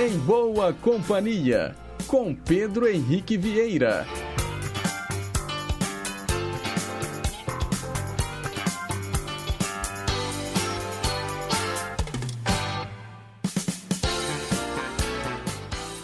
Em 0.00 0.16
Boa 0.18 0.72
Companhia, 0.72 1.74
com 2.06 2.32
Pedro 2.32 2.86
Henrique 2.86 3.36
Vieira. 3.36 4.06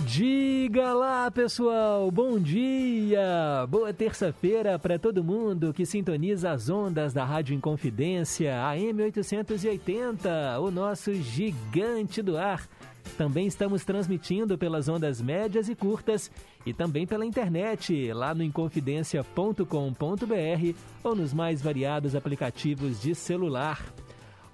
Diga 0.05 0.92
lá, 0.92 1.30
pessoal, 1.30 2.11
bom 2.11 2.41
dia! 2.41 3.65
Boa 3.69 3.92
terça-feira 3.92 4.77
para 4.77 4.98
todo 4.98 5.23
mundo 5.23 5.73
que 5.73 5.87
sintoniza 5.87 6.51
as 6.51 6.69
ondas 6.69 7.12
da 7.12 7.24
Rádio 7.24 7.55
Inconfidência, 7.55 8.61
AM 8.61 9.05
880, 9.05 10.59
o 10.59 10.73
nosso 10.73 11.15
gigante 11.15 12.20
do 12.20 12.37
ar. 12.37 12.69
Também 13.17 13.47
estamos 13.47 13.85
transmitindo 13.85 14.59
pelas 14.59 14.89
ondas 14.89 15.21
médias 15.21 15.69
e 15.69 15.75
curtas 15.75 16.31
e 16.67 16.73
também 16.73 17.07
pela 17.07 17.25
internet, 17.25 18.13
lá 18.13 18.35
no 18.35 18.43
inconfidencia.com.br 18.43 20.79
ou 21.03 21.15
nos 21.15 21.33
mais 21.33 21.63
variados 21.63 22.17
aplicativos 22.17 23.01
de 23.01 23.15
celular. 23.15 23.80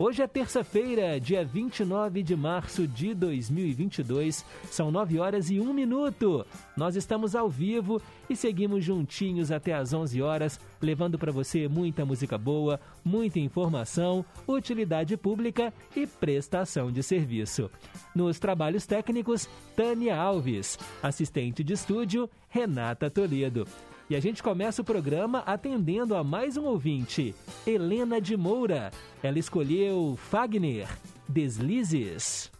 Hoje 0.02 0.22
é 0.22 0.26
terça-feira, 0.26 1.20
dia 1.20 1.44
29 1.44 2.22
de 2.22 2.34
março 2.34 2.88
de 2.88 3.12
2022. 3.12 4.46
São 4.70 4.90
9 4.90 5.18
horas 5.18 5.50
e 5.50 5.60
1 5.60 5.74
minuto. 5.74 6.46
Nós 6.74 6.96
estamos 6.96 7.36
ao 7.36 7.50
vivo 7.50 8.00
e 8.26 8.34
seguimos 8.34 8.82
juntinhos 8.82 9.52
até 9.52 9.74
às 9.74 9.92
11 9.92 10.22
horas, 10.22 10.58
levando 10.80 11.18
para 11.18 11.30
você 11.30 11.68
muita 11.68 12.06
música 12.06 12.38
boa, 12.38 12.80
muita 13.04 13.38
informação, 13.40 14.24
utilidade 14.48 15.18
pública 15.18 15.70
e 15.94 16.06
prestação 16.06 16.90
de 16.90 17.02
serviço. 17.02 17.70
Nos 18.14 18.38
trabalhos 18.38 18.86
técnicos, 18.86 19.50
Tânia 19.76 20.16
Alves. 20.16 20.78
Assistente 21.02 21.62
de 21.62 21.74
estúdio, 21.74 22.26
Renata 22.48 23.10
Toledo. 23.10 23.66
E 24.10 24.16
a 24.16 24.18
gente 24.18 24.42
começa 24.42 24.82
o 24.82 24.84
programa 24.84 25.38
atendendo 25.46 26.16
a 26.16 26.24
mais 26.24 26.56
um 26.56 26.64
ouvinte, 26.64 27.32
Helena 27.64 28.20
de 28.20 28.36
Moura. 28.36 28.90
Ela 29.22 29.38
escolheu 29.38 30.16
Fagner, 30.16 30.88
Deslizes. 31.28 32.50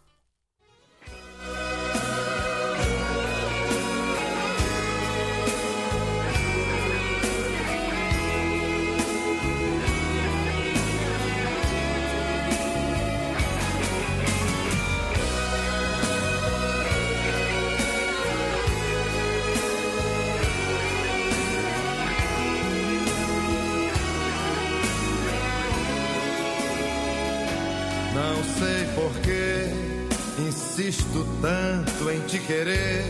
Insisto 30.90 31.24
tanto 31.40 32.10
em 32.10 32.18
te 32.26 32.40
querer. 32.40 33.04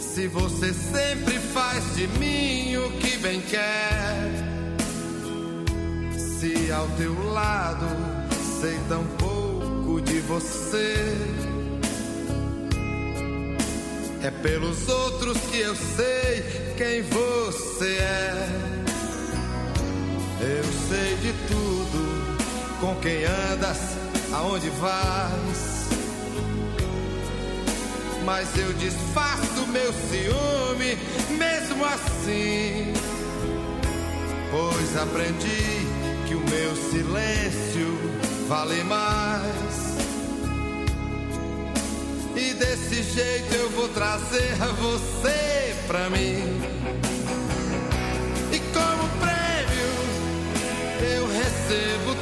Se 0.00 0.28
você 0.28 0.72
sempre 0.72 1.40
faz 1.40 1.96
de 1.96 2.06
mim 2.18 2.76
o 2.76 2.92
que 2.98 3.16
bem 3.16 3.40
quer. 3.40 4.30
Se 6.16 6.70
ao 6.70 6.86
teu 6.90 7.32
lado 7.32 7.86
sei 8.60 8.78
tão 8.88 9.04
pouco 9.18 10.00
de 10.02 10.20
você. 10.20 10.96
É 14.22 14.30
pelos 14.30 14.88
outros 14.88 15.36
que 15.50 15.58
eu 15.58 15.74
sei 15.74 16.44
quem 16.76 17.02
você 17.02 17.96
é. 17.96 18.48
Eu 20.40 20.64
sei 20.88 21.16
de 21.16 21.32
tudo, 21.48 22.78
com 22.80 22.94
quem 23.00 23.24
andas, 23.24 24.01
aonde 24.32 24.70
vais. 24.70 25.82
Mas 28.24 28.56
eu 28.56 28.72
disfarço 28.74 29.66
meu 29.68 29.92
ciúme, 29.92 30.96
mesmo 31.36 31.84
assim. 31.84 32.92
Pois 34.50 34.96
aprendi 34.96 35.86
que 36.26 36.34
o 36.34 36.40
meu 36.40 36.76
silêncio 36.76 37.98
vale 38.48 38.84
mais. 38.84 39.92
E 42.36 42.54
desse 42.54 43.02
jeito 43.02 43.54
eu 43.54 43.70
vou 43.70 43.88
trazer 43.88 44.56
você 44.80 45.74
pra 45.86 46.08
mim. 46.10 46.60
E 48.52 48.58
como 48.72 49.08
prêmio 49.20 49.92
eu 51.14 51.26
recebo 51.26 52.21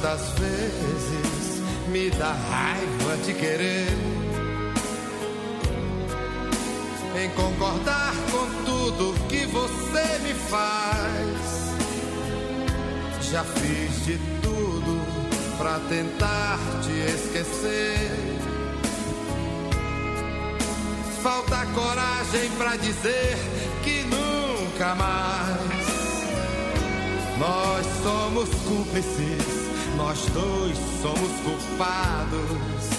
quantas 0.00 0.30
vezes 0.38 1.62
me 1.88 2.10
dá 2.10 2.32
raiva 2.32 3.16
te 3.24 3.34
querer, 3.34 3.88
em 7.22 7.28
concordar 7.30 8.14
com 8.30 8.64
tudo 8.64 9.14
que 9.28 9.44
você 9.46 10.18
me 10.22 10.32
faz. 10.34 11.70
Já 13.30 13.44
fiz 13.44 14.06
de 14.06 14.18
tudo 14.42 15.00
pra 15.58 15.78
tentar 15.88 16.58
te 16.82 16.92
esquecer. 17.14 18.38
Falta 21.22 21.66
coragem 21.74 22.50
pra 22.56 22.76
dizer 22.76 23.36
que 23.84 24.04
nunca 24.04 24.94
mais. 24.94 25.90
Nós 27.38 27.86
somos 28.02 28.50
cúmplices, 28.66 29.49
nós 30.00 30.18
dois 30.32 30.78
somos 31.02 31.30
culpados. 31.42 32.90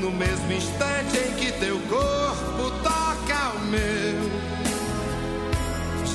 No 0.00 0.12
mesmo 0.12 0.52
instante 0.52 1.18
em 1.18 1.34
que 1.34 1.52
teu 1.58 1.78
corpo 1.80 2.70
toca 2.82 3.50
o 3.56 3.60
meu, 3.66 4.30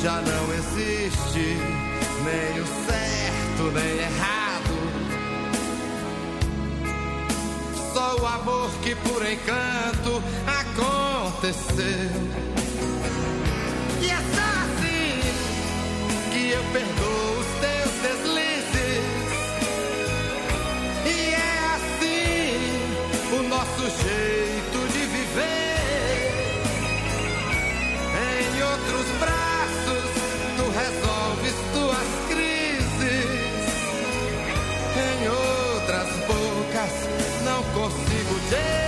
já 0.02 0.22
não 0.22 0.54
existe 0.54 1.58
nem 2.24 2.62
o 2.62 2.66
certo 2.88 3.64
nem 3.74 3.98
errado. 4.00 4.76
Só 7.94 8.16
o 8.22 8.26
amor 8.26 8.72
que 8.82 8.96
por 8.96 9.22
encanto 9.26 10.24
aconteceu. 10.62 12.10
E 14.02 14.10
é 14.10 14.20
só 14.34 14.48
assim 14.66 15.20
que 16.32 16.50
eu 16.52 16.64
perdoo 16.72 16.95
nosso 23.66 23.90
jeito 24.04 24.78
de 24.94 25.00
viver. 25.06 26.32
Em 28.16 28.62
outros 28.62 29.08
braços, 29.20 30.06
tu 30.58 30.66
resolves 30.70 31.56
tuas 31.74 32.10
crises. 32.30 33.26
Em 34.96 35.28
outras 35.28 36.10
bocas, 36.28 36.94
não 37.44 37.64
consigo 37.74 38.36
te 38.50 38.85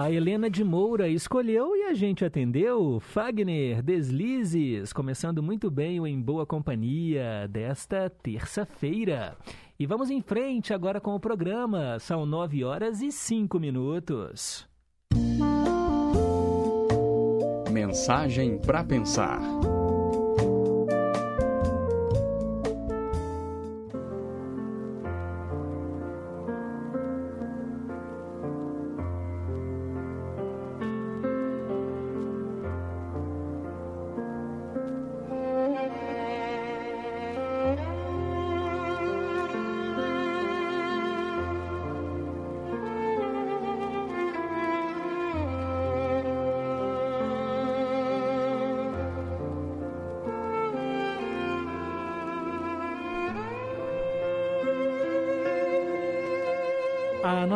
A 0.00 0.10
Helena 0.10 0.48
de 0.48 0.64
Moura 0.64 1.08
escolheu 1.08 1.76
e 1.76 1.82
a 1.82 1.92
gente 1.92 2.24
atendeu. 2.24 2.98
Fagner 3.00 3.82
Deslizes, 3.82 4.94
começando 4.94 5.42
muito 5.42 5.70
bem 5.70 6.00
o 6.00 6.06
Em 6.06 6.18
Boa 6.18 6.46
Companhia 6.46 7.46
desta 7.46 8.08
terça-feira. 8.08 9.36
E 9.78 9.84
vamos 9.84 10.10
em 10.10 10.22
frente 10.22 10.72
agora 10.72 11.02
com 11.02 11.14
o 11.14 11.20
programa. 11.20 11.98
São 11.98 12.24
nove 12.24 12.64
horas 12.64 13.02
e 13.02 13.12
cinco 13.12 13.60
minutos. 13.60 14.66
Mensagem 17.70 18.58
para 18.58 18.82
pensar. 18.82 19.38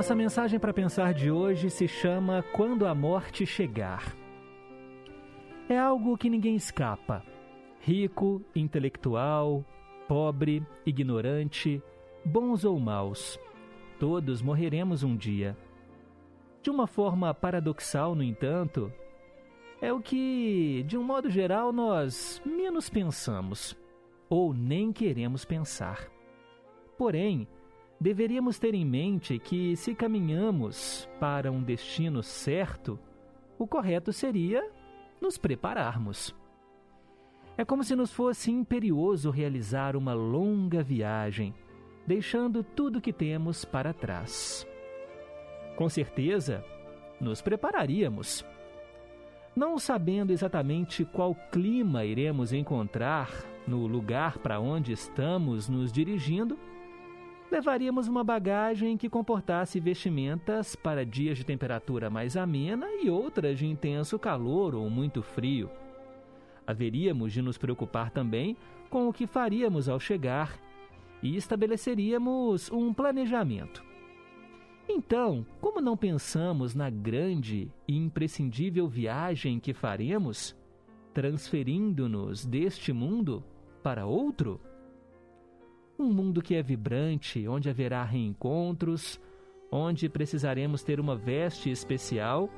Nossa 0.05 0.15
mensagem 0.15 0.61
para 0.61 0.75
pensar 0.75 1.15
de 1.15 1.31
hoje 1.31 1.71
se 1.71 1.89
chama 1.89 2.45
Quando 2.53 2.87
a 2.87 2.95
Morte 2.95 3.47
Chegar. 3.47 4.15
É 5.67 5.79
algo 5.79 6.19
que 6.19 6.29
ninguém 6.29 6.55
escapa. 6.57 7.25
Rico, 7.81 8.43
intelectual, 8.55 9.65
pobre, 10.07 10.63
ignorante, 10.85 11.83
bons 12.23 12.67
ou 12.67 12.79
maus, 12.79 13.41
todos 13.99 14.43
morreremos 14.43 15.03
um 15.03 15.17
dia. 15.17 15.57
De 16.61 16.69
uma 16.69 16.87
forma 16.87 17.33
paradoxal, 17.33 18.15
no 18.15 18.23
entanto, 18.23 18.93
é 19.81 19.91
o 19.91 20.03
que, 20.03 20.85
de 20.87 20.99
um 20.99 21.03
modo 21.03 21.31
geral, 21.31 21.73
nós 21.73 22.43
menos 22.45 22.91
pensamos 22.91 23.75
ou 24.29 24.53
nem 24.53 24.93
queremos 24.93 25.47
pensar. 25.47 26.11
Porém, 26.99 27.49
deveríamos 28.01 28.59
ter 28.59 28.75
em 28.75 28.85
mente 28.85 29.39
que, 29.39 29.77
se 29.77 29.95
caminhamos 29.95 31.09
para 31.19 31.51
um 31.51 31.63
destino 31.63 32.23
certo, 32.23 32.99
o 33.59 33.67
correto 33.67 34.13
seria 34.13 34.69
nos 35.21 35.39
prepararmos. 35.39 36.35
É 37.57 37.65
como 37.65 37.85
se 37.85 37.95
nos 37.95 38.13
fosse 38.13 38.51
imperioso 38.51 39.31
realizar 39.31 39.97
uma 39.97 40.13
longa 40.13 40.83
viagem, 40.83 41.55
deixando 42.07 42.65
tudo 42.65 43.01
que 43.01 43.13
temos 43.13 43.65
para 43.65 43.93
trás. 43.93 44.67
Com 45.77 45.89
certeza, 45.89 46.65
nos 47.21 47.41
prepararíamos. 47.41 48.45
Não 49.55 49.79
sabendo 49.79 50.33
exatamente 50.33 51.05
qual 51.05 51.35
clima 51.53 52.05
iremos 52.05 52.53
encontrar 52.53 53.31
no 53.67 53.87
lugar 53.87 54.39
para 54.39 54.59
onde 54.59 54.93
estamos 54.93 55.69
nos 55.69 55.93
dirigindo, 55.93 56.59
levaríamos 57.51 58.09
uma 58.09 58.25
bagagem 58.25 58.97
que 58.97 59.09
comportasse 59.09 59.79
vestimentas 59.79 60.75
para 60.75 61.05
dias 61.05 61.39
de 61.39 61.45
temperatura 61.45 62.11
mais 62.11 62.37
amena 62.37 62.87
e 63.03 63.09
outras 63.09 63.59
de 63.59 63.67
intenso 63.67 64.19
calor 64.19 64.75
ou 64.75 64.89
muito 64.91 65.23
frio. 65.23 65.71
Haveríamos 66.67 67.33
de 67.33 67.43
nos 67.43 67.59
preocupar 67.59 68.11
também 68.11 68.57
com 68.89 69.09
o 69.09 69.13
que 69.13 69.27
faríamos 69.27 69.89
ao 69.89 70.01
chegar 70.01 70.59
e 71.23 71.37
estabeleceríamos 71.37 72.71
um 72.71 72.93
planejamento. 72.93 73.85
Então, 74.89 75.47
como 75.61 75.81
não 75.81 75.97
pensamos 75.97 76.75
na 76.75 76.91
grande 76.91 77.71
e 77.89 77.97
imprescindível 77.97 78.87
viagem 78.87 79.59
que 79.59 79.73
faremos, 79.73 80.55
transferindo-nos 81.15 82.45
deste 82.45 82.93
mundo 82.93 83.43
para 83.83 84.05
outro? 84.05 84.61
Um 85.99 86.13
mundo 86.13 86.43
que 86.43 86.57
é 86.57 86.63
vibrante, 86.63 87.47
onde 87.47 87.71
haverá 87.71 88.03
reencontros, 88.03 89.21
onde 89.71 90.09
precisaremos 90.09 90.83
ter 90.83 90.99
uma 90.99 91.15
veste 91.15 91.71
especial 91.71 92.51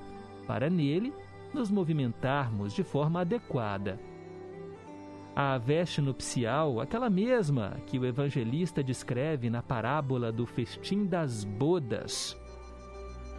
para 0.47 0.71
nele 0.71 1.13
nos 1.53 1.71
movimentarmos 1.71 2.73
de 2.73 2.83
forma 2.83 3.21
adequada. 3.21 4.01
A 5.35 5.59
veste 5.59 6.01
nupcial, 6.01 6.81
aquela 6.81 7.11
mesma 7.11 7.77
que 7.87 7.99
o 7.99 8.07
evangelista 8.07 8.83
descreve 8.83 9.51
na 9.51 9.63
parábola 9.63 10.33
do 10.33 10.47
festim 10.47 11.05
das 11.05 11.45
bodas. 11.45 12.35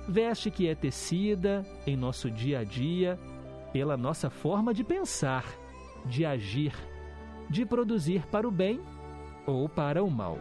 Veste 0.07 0.51
que 0.51 0.67
é 0.67 0.75
tecida 0.75 1.65
em 1.87 1.97
nosso 1.97 2.29
dia 2.29 2.59
a 2.59 2.63
dia 2.63 3.19
pela 3.73 3.97
nossa 3.97 4.29
forma 4.29 4.75
de 4.75 4.83
pensar, 4.83 5.43
de 6.05 6.23
agir, 6.23 6.73
de 7.49 7.65
produzir 7.65 8.27
para 8.27 8.47
o 8.47 8.51
bem 8.51 8.79
ou 9.47 9.67
para 9.69 10.03
o 10.03 10.11
mal. 10.11 10.37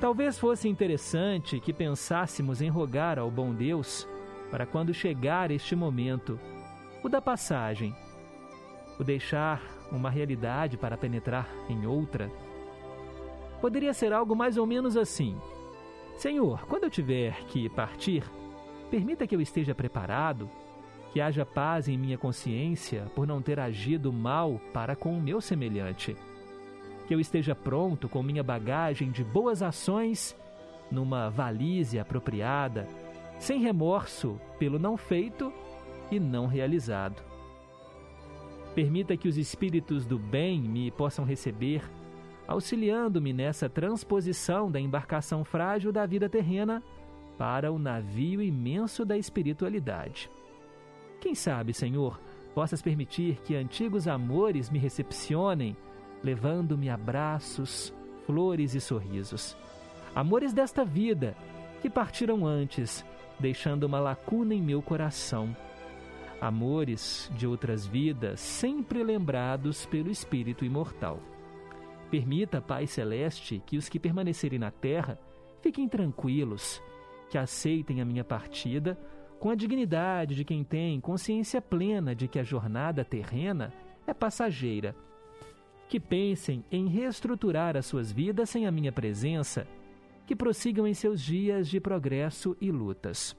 Talvez 0.00 0.38
fosse 0.38 0.68
interessante 0.68 1.60
que 1.60 1.72
pensássemos 1.72 2.60
em 2.60 2.68
rogar 2.68 3.18
ao 3.18 3.30
bom 3.30 3.54
Deus 3.54 4.08
para 4.50 4.66
quando 4.66 4.94
chegar 4.94 5.50
este 5.50 5.76
momento, 5.76 6.38
o 7.02 7.08
da 7.08 7.20
passagem, 7.20 7.94
o 8.98 9.04
deixar 9.04 9.62
uma 9.92 10.10
realidade 10.10 10.76
para 10.76 10.96
penetrar 10.96 11.48
em 11.68 11.86
outra. 11.86 12.30
Poderia 13.60 13.94
ser 13.94 14.12
algo 14.12 14.34
mais 14.34 14.56
ou 14.56 14.66
menos 14.66 14.96
assim: 14.96 15.36
Senhor, 16.16 16.66
quando 16.66 16.84
eu 16.84 16.90
tiver 16.90 17.44
que 17.46 17.68
partir, 17.68 18.22
permita 18.90 19.26
que 19.26 19.34
eu 19.34 19.40
esteja 19.40 19.74
preparado, 19.74 20.50
que 21.12 21.20
haja 21.20 21.46
paz 21.46 21.88
em 21.88 21.96
minha 21.96 22.18
consciência 22.18 23.10
por 23.14 23.26
não 23.26 23.40
ter 23.40 23.58
agido 23.58 24.12
mal 24.12 24.60
para 24.72 24.94
com 24.94 25.16
o 25.16 25.20
meu 25.20 25.40
semelhante 25.40 26.16
que 27.06 27.14
eu 27.14 27.20
esteja 27.20 27.54
pronto 27.54 28.08
com 28.08 28.22
minha 28.22 28.42
bagagem 28.42 29.10
de 29.10 29.22
boas 29.22 29.62
ações 29.62 30.36
numa 30.90 31.30
valise 31.30 31.98
apropriada, 31.98 32.86
sem 33.38 33.60
remorso 33.60 34.40
pelo 34.58 34.78
não 34.78 34.96
feito 34.96 35.52
e 36.10 36.18
não 36.18 36.46
realizado. 36.46 37.22
Permita 38.74 39.16
que 39.16 39.28
os 39.28 39.38
espíritos 39.38 40.04
do 40.04 40.18
bem 40.18 40.60
me 40.60 40.90
possam 40.90 41.24
receber, 41.24 41.82
auxiliando-me 42.46 43.32
nessa 43.32 43.68
transposição 43.68 44.70
da 44.70 44.78
embarcação 44.78 45.44
frágil 45.44 45.90
da 45.92 46.04
vida 46.06 46.28
terrena 46.28 46.82
para 47.38 47.72
o 47.72 47.78
navio 47.78 48.42
imenso 48.42 49.04
da 49.04 49.16
espiritualidade. 49.16 50.30
Quem 51.20 51.34
sabe, 51.34 51.72
Senhor, 51.72 52.20
possas 52.54 52.82
permitir 52.82 53.38
que 53.44 53.54
antigos 53.54 54.06
amores 54.06 54.70
me 54.70 54.78
recepcionem 54.78 55.76
levando-me 56.26 56.90
abraços, 56.90 57.94
flores 58.26 58.74
e 58.74 58.80
sorrisos. 58.80 59.56
Amores 60.12 60.52
desta 60.52 60.84
vida 60.84 61.36
que 61.80 61.88
partiram 61.88 62.44
antes, 62.44 63.06
deixando 63.38 63.84
uma 63.84 64.00
lacuna 64.00 64.52
em 64.52 64.60
meu 64.60 64.82
coração. 64.82 65.56
Amores 66.40 67.30
de 67.36 67.46
outras 67.46 67.86
vidas 67.86 68.40
sempre 68.40 69.04
lembrados 69.04 69.86
pelo 69.86 70.10
Espírito 70.10 70.64
imortal. 70.64 71.20
Permita, 72.10 72.60
Pai 72.60 72.88
Celeste, 72.88 73.62
que 73.64 73.78
os 73.78 73.88
que 73.88 74.00
permanecerem 74.00 74.58
na 74.58 74.72
terra 74.72 75.20
fiquem 75.62 75.88
tranquilos, 75.88 76.82
que 77.30 77.38
aceitem 77.38 78.00
a 78.00 78.04
minha 78.04 78.24
partida 78.24 78.98
com 79.38 79.48
a 79.48 79.54
dignidade 79.54 80.34
de 80.34 80.44
quem 80.44 80.64
tem 80.64 81.00
consciência 81.00 81.62
plena 81.62 82.16
de 82.16 82.26
que 82.26 82.40
a 82.40 82.42
jornada 82.42 83.04
terrena 83.04 83.72
é 84.08 84.12
passageira 84.12 84.96
que 85.88 86.00
pensem 86.00 86.64
em 86.70 86.88
reestruturar 86.88 87.76
as 87.76 87.86
suas 87.86 88.10
vidas 88.10 88.50
sem 88.50 88.66
a 88.66 88.72
minha 88.72 88.92
presença, 88.92 89.66
que 90.26 90.34
prossigam 90.34 90.86
em 90.86 90.94
seus 90.94 91.20
dias 91.20 91.68
de 91.68 91.80
progresso 91.80 92.56
e 92.60 92.70
lutas. 92.70 93.36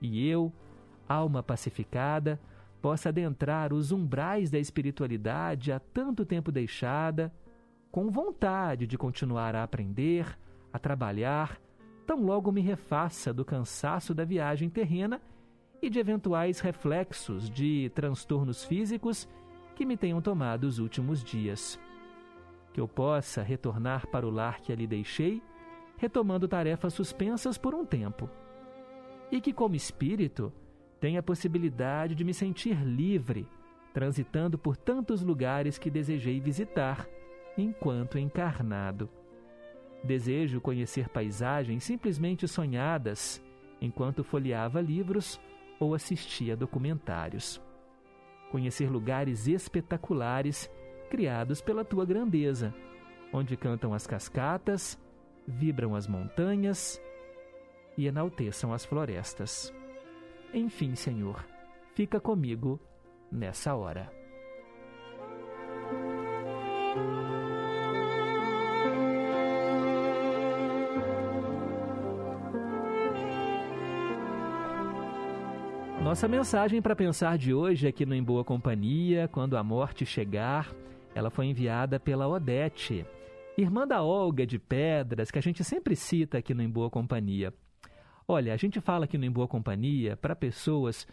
E 0.00 0.26
eu, 0.28 0.52
alma 1.08 1.42
pacificada, 1.42 2.40
possa 2.82 3.08
adentrar 3.08 3.72
os 3.72 3.92
umbrais 3.92 4.50
da 4.50 4.58
espiritualidade 4.58 5.72
há 5.72 5.78
tanto 5.78 6.24
tempo 6.24 6.50
deixada, 6.50 7.32
com 7.90 8.10
vontade 8.10 8.86
de 8.86 8.98
continuar 8.98 9.54
a 9.54 9.62
aprender, 9.62 10.38
a 10.72 10.78
trabalhar, 10.78 11.60
tão 12.06 12.24
logo 12.24 12.52
me 12.52 12.60
refaça 12.60 13.32
do 13.32 13.44
cansaço 13.44 14.14
da 14.14 14.24
viagem 14.24 14.68
terrena 14.68 15.20
e 15.80 15.88
de 15.88 15.98
eventuais 15.98 16.60
reflexos 16.60 17.48
de 17.48 17.90
transtornos 17.94 18.64
físicos 18.64 19.28
que 19.78 19.86
me 19.86 19.96
tenham 19.96 20.20
tomado 20.20 20.64
os 20.64 20.80
últimos 20.80 21.22
dias. 21.22 21.78
Que 22.72 22.80
eu 22.80 22.88
possa 22.88 23.42
retornar 23.42 24.08
para 24.08 24.26
o 24.26 24.30
lar 24.30 24.60
que 24.60 24.72
ali 24.72 24.88
deixei, 24.88 25.40
retomando 25.96 26.48
tarefas 26.48 26.92
suspensas 26.94 27.56
por 27.56 27.76
um 27.76 27.86
tempo. 27.86 28.28
e 29.30 29.40
que, 29.40 29.52
como 29.52 29.76
espírito, 29.76 30.52
tenho 30.98 31.20
a 31.20 31.22
possibilidade 31.22 32.14
de 32.14 32.24
me 32.24 32.34
sentir 32.34 32.82
livre, 32.82 33.46
transitando 33.92 34.58
por 34.58 34.76
tantos 34.76 35.22
lugares 35.22 35.78
que 35.78 35.90
desejei 35.90 36.40
visitar 36.40 37.06
enquanto 37.56 38.18
encarnado. 38.18 39.08
Desejo 40.02 40.60
conhecer 40.60 41.08
paisagens 41.10 41.84
simplesmente 41.84 42.48
sonhadas 42.48 43.44
enquanto 43.80 44.24
folheava 44.24 44.80
livros 44.80 45.38
ou 45.78 45.94
assistia 45.94 46.56
documentários. 46.56 47.60
Conhecer 48.50 48.90
lugares 48.90 49.46
espetaculares 49.46 50.70
criados 51.10 51.60
pela 51.60 51.84
tua 51.84 52.04
grandeza, 52.04 52.74
onde 53.32 53.56
cantam 53.56 53.92
as 53.92 54.06
cascatas, 54.06 54.98
vibram 55.46 55.94
as 55.94 56.06
montanhas 56.06 57.00
e 57.96 58.06
enalteçam 58.06 58.72
as 58.72 58.84
florestas. 58.84 59.72
Enfim, 60.52 60.94
Senhor, 60.94 61.44
fica 61.94 62.20
comigo 62.20 62.80
nessa 63.30 63.74
hora. 63.74 64.17
Nossa 76.08 76.26
mensagem 76.26 76.80
para 76.80 76.96
pensar 76.96 77.36
de 77.36 77.52
hoje 77.52 77.86
aqui 77.86 78.06
no 78.06 78.14
Em 78.14 78.22
Boa 78.22 78.42
Companhia, 78.42 79.28
quando 79.28 79.58
a 79.58 79.62
morte 79.62 80.06
chegar, 80.06 80.74
ela 81.14 81.28
foi 81.28 81.44
enviada 81.44 82.00
pela 82.00 82.26
Odete, 82.26 83.04
irmã 83.58 83.86
da 83.86 84.02
Olga 84.02 84.46
de 84.46 84.58
Pedras, 84.58 85.30
que 85.30 85.38
a 85.38 85.42
gente 85.42 85.62
sempre 85.62 85.94
cita 85.94 86.38
aqui 86.38 86.54
no 86.54 86.62
Em 86.62 86.70
Boa 86.70 86.88
Companhia. 86.88 87.52
Olha, 88.26 88.54
a 88.54 88.56
gente 88.56 88.80
fala 88.80 89.04
aqui 89.04 89.18
no 89.18 89.26
Em 89.26 89.30
Boa 89.30 89.46
Companhia 89.46 90.16
para 90.16 90.34
pessoas 90.34 91.06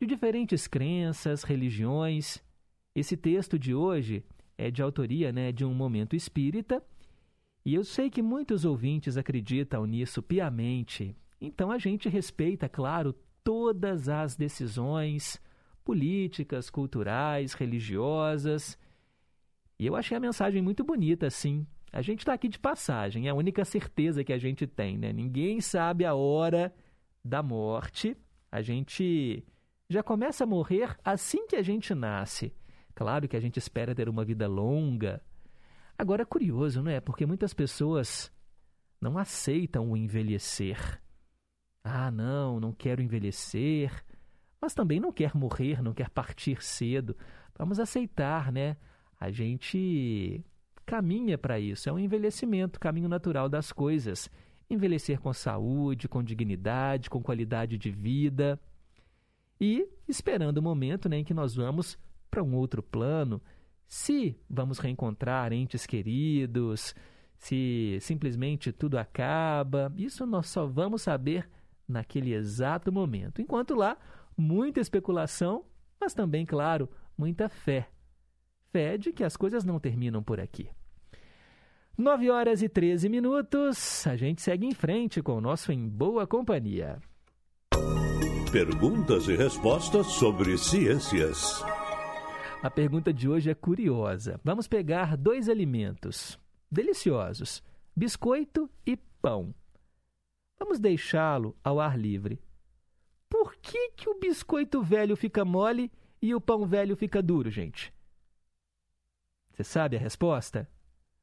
de 0.00 0.06
diferentes 0.06 0.68
crenças, 0.68 1.42
religiões. 1.42 2.40
Esse 2.94 3.16
texto 3.16 3.58
de 3.58 3.74
hoje 3.74 4.24
é 4.56 4.70
de 4.70 4.82
autoria 4.82 5.32
né, 5.32 5.50
de 5.50 5.64
um 5.64 5.74
momento 5.74 6.14
espírita, 6.14 6.80
e 7.66 7.74
eu 7.74 7.82
sei 7.82 8.08
que 8.08 8.22
muitos 8.22 8.64
ouvintes 8.64 9.16
acreditam 9.16 9.84
nisso 9.84 10.22
piamente. 10.22 11.12
Então 11.40 11.72
a 11.72 11.78
gente 11.78 12.08
respeita, 12.08 12.68
claro, 12.68 13.16
todas 13.44 14.08
as 14.08 14.36
decisões 14.36 15.40
políticas, 15.84 16.70
culturais, 16.70 17.54
religiosas. 17.54 18.78
E 19.78 19.86
eu 19.86 19.96
achei 19.96 20.16
a 20.16 20.20
mensagem 20.20 20.62
muito 20.62 20.84
bonita, 20.84 21.26
assim. 21.26 21.66
A 21.92 22.00
gente 22.00 22.20
está 22.20 22.32
aqui 22.32 22.48
de 22.48 22.58
passagem, 22.58 23.26
é 23.26 23.30
a 23.30 23.34
única 23.34 23.64
certeza 23.64 24.24
que 24.24 24.32
a 24.32 24.38
gente 24.38 24.66
tem, 24.66 24.96
né? 24.96 25.12
Ninguém 25.12 25.60
sabe 25.60 26.04
a 26.04 26.14
hora 26.14 26.72
da 27.24 27.42
morte. 27.42 28.16
A 28.50 28.62
gente 28.62 29.44
já 29.90 30.02
começa 30.02 30.44
a 30.44 30.46
morrer 30.46 30.96
assim 31.04 31.46
que 31.46 31.56
a 31.56 31.62
gente 31.62 31.94
nasce. 31.94 32.54
Claro 32.94 33.28
que 33.28 33.36
a 33.36 33.40
gente 33.40 33.58
espera 33.58 33.94
ter 33.94 34.08
uma 34.08 34.24
vida 34.24 34.46
longa. 34.46 35.22
Agora, 35.98 36.22
é 36.22 36.26
curioso, 36.26 36.82
não 36.82 36.90
é? 36.90 37.00
Porque 37.00 37.26
muitas 37.26 37.52
pessoas 37.52 38.32
não 39.00 39.18
aceitam 39.18 39.90
o 39.90 39.96
envelhecer. 39.96 41.01
Ah, 41.84 42.10
não, 42.10 42.60
não 42.60 42.72
quero 42.72 43.02
envelhecer, 43.02 44.04
mas 44.60 44.72
também 44.74 45.00
não 45.00 45.12
quer 45.12 45.34
morrer, 45.34 45.82
não 45.82 45.92
quer 45.92 46.08
partir 46.08 46.62
cedo. 46.62 47.16
Vamos 47.58 47.80
aceitar, 47.80 48.52
né? 48.52 48.76
A 49.18 49.30
gente 49.30 50.44
caminha 50.86 51.36
para 51.36 51.58
isso, 51.58 51.88
é 51.88 51.92
um 51.92 51.98
envelhecimento, 51.98 52.78
caminho 52.78 53.08
natural 53.08 53.48
das 53.48 53.72
coisas. 53.72 54.30
Envelhecer 54.70 55.20
com 55.20 55.32
saúde, 55.32 56.08
com 56.08 56.22
dignidade, 56.22 57.10
com 57.10 57.22
qualidade 57.22 57.76
de 57.76 57.90
vida. 57.90 58.58
E 59.60 59.88
esperando 60.08 60.58
o 60.58 60.62
momento 60.62 61.08
né, 61.08 61.18
em 61.18 61.24
que 61.24 61.34
nós 61.34 61.54
vamos 61.54 61.98
para 62.30 62.42
um 62.42 62.54
outro 62.54 62.82
plano, 62.82 63.40
se 63.86 64.36
vamos 64.48 64.78
reencontrar 64.78 65.52
entes 65.52 65.84
queridos, 65.86 66.94
se 67.36 67.98
simplesmente 68.00 68.72
tudo 68.72 68.96
acaba, 68.96 69.92
isso 69.96 70.24
nós 70.24 70.48
só 70.48 70.66
vamos 70.66 71.02
saber 71.02 71.48
naquele 71.92 72.32
exato 72.32 72.90
momento. 72.90 73.40
Enquanto 73.40 73.74
lá, 73.74 73.96
muita 74.36 74.80
especulação, 74.80 75.64
mas 76.00 76.14
também, 76.14 76.44
claro, 76.44 76.88
muita 77.16 77.48
fé. 77.48 77.88
Fé 78.72 78.98
de 78.98 79.12
que 79.12 79.22
as 79.22 79.36
coisas 79.36 79.64
não 79.64 79.78
terminam 79.78 80.22
por 80.22 80.40
aqui. 80.40 80.68
9 81.96 82.30
horas 82.30 82.62
e 82.62 82.68
13 82.68 83.08
minutos, 83.08 84.06
a 84.06 84.16
gente 84.16 84.40
segue 84.40 84.66
em 84.66 84.72
frente 84.72 85.22
com 85.22 85.36
o 85.36 85.40
nosso 85.40 85.70
Em 85.70 85.86
Boa 85.86 86.26
Companhia. 86.26 86.98
Perguntas 88.50 89.28
e 89.28 89.36
respostas 89.36 90.06
sobre 90.06 90.56
ciências. 90.56 91.62
A 92.62 92.70
pergunta 92.70 93.12
de 93.12 93.28
hoje 93.28 93.50
é 93.50 93.54
curiosa. 93.54 94.40
Vamos 94.42 94.66
pegar 94.66 95.16
dois 95.16 95.48
alimentos 95.48 96.38
deliciosos: 96.70 97.62
biscoito 97.94 98.70
e 98.86 98.96
pão. 99.20 99.54
Vamos 100.72 100.80
deixá-lo 100.80 101.54
ao 101.62 101.78
ar 101.78 101.98
livre. 101.98 102.40
Por 103.28 103.54
que, 103.56 103.90
que 103.90 104.08
o 104.08 104.18
biscoito 104.18 104.82
velho 104.82 105.14
fica 105.14 105.44
mole 105.44 105.92
e 106.20 106.34
o 106.34 106.40
pão 106.40 106.66
velho 106.66 106.96
fica 106.96 107.22
duro, 107.22 107.50
gente? 107.50 107.92
Você 109.50 109.62
sabe 109.62 109.98
a 109.98 110.00
resposta? 110.00 110.66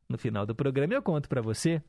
No 0.07 0.19
final 0.19 0.45
do 0.45 0.53
programa 0.53 0.93
eu 0.93 1.01
conto 1.01 1.27
para 1.27 1.41
você. 1.41 1.81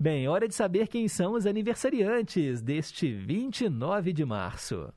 Bem, 0.00 0.26
hora 0.26 0.48
de 0.48 0.54
saber 0.56 0.88
quem 0.88 1.06
são 1.06 1.34
os 1.34 1.46
aniversariantes 1.46 2.60
deste 2.60 3.14
29 3.14 4.12
de 4.12 4.24
março. 4.24 4.92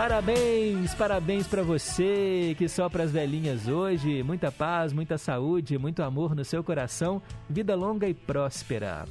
Parabéns, 0.00 0.94
parabéns 0.94 1.46
para 1.46 1.62
você 1.62 2.54
que 2.56 2.66
sopra 2.70 3.02
as 3.02 3.12
velhinhas 3.12 3.68
hoje. 3.68 4.22
Muita 4.22 4.50
paz, 4.50 4.94
muita 4.94 5.18
saúde, 5.18 5.76
muito 5.76 6.02
amor 6.02 6.34
no 6.34 6.42
seu 6.42 6.64
coração, 6.64 7.20
vida 7.50 7.74
longa 7.74 8.08
e 8.08 8.14
próspera. 8.14 9.04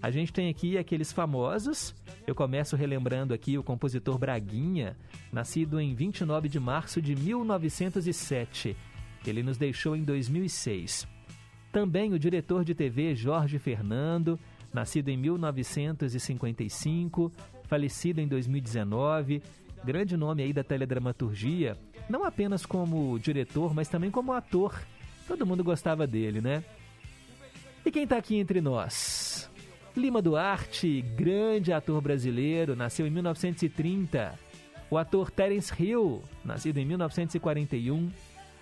A 0.00 0.08
gente 0.08 0.32
tem 0.32 0.48
aqui 0.48 0.78
aqueles 0.78 1.10
famosos. 1.10 1.92
Eu 2.24 2.32
começo 2.32 2.76
relembrando 2.76 3.34
aqui 3.34 3.58
o 3.58 3.62
compositor 3.64 4.18
Braguinha, 4.18 4.96
nascido 5.32 5.80
em 5.80 5.96
29 5.96 6.48
de 6.48 6.60
março 6.60 7.02
de 7.02 7.16
1907. 7.16 8.76
Ele 9.26 9.42
nos 9.42 9.58
deixou 9.58 9.96
em 9.96 10.04
2006. 10.04 11.08
Também 11.72 12.12
o 12.12 12.20
diretor 12.20 12.64
de 12.64 12.72
TV 12.72 13.16
Jorge 13.16 13.58
Fernando, 13.58 14.38
nascido 14.72 15.08
em 15.08 15.16
1955, 15.16 17.32
falecido 17.64 18.20
em 18.20 18.28
2019 18.28 19.42
grande 19.86 20.16
nome 20.16 20.42
aí 20.42 20.52
da 20.52 20.64
teledramaturgia, 20.64 21.78
não 22.10 22.24
apenas 22.24 22.66
como 22.66 23.16
diretor, 23.20 23.72
mas 23.72 23.88
também 23.88 24.10
como 24.10 24.32
ator. 24.32 24.74
Todo 25.28 25.46
mundo 25.46 25.62
gostava 25.62 26.08
dele, 26.08 26.40
né? 26.40 26.64
E 27.84 27.90
quem 27.90 28.02
está 28.02 28.16
aqui 28.16 28.36
entre 28.36 28.60
nós? 28.60 29.48
Lima 29.96 30.20
Duarte, 30.20 31.02
grande 31.16 31.72
ator 31.72 32.00
brasileiro, 32.00 32.74
nasceu 32.74 33.06
em 33.06 33.10
1930. 33.10 34.36
O 34.90 34.98
ator 34.98 35.30
Terence 35.30 35.72
Hill, 35.80 36.20
nascido 36.44 36.78
em 36.78 36.84
1941. 36.84 38.10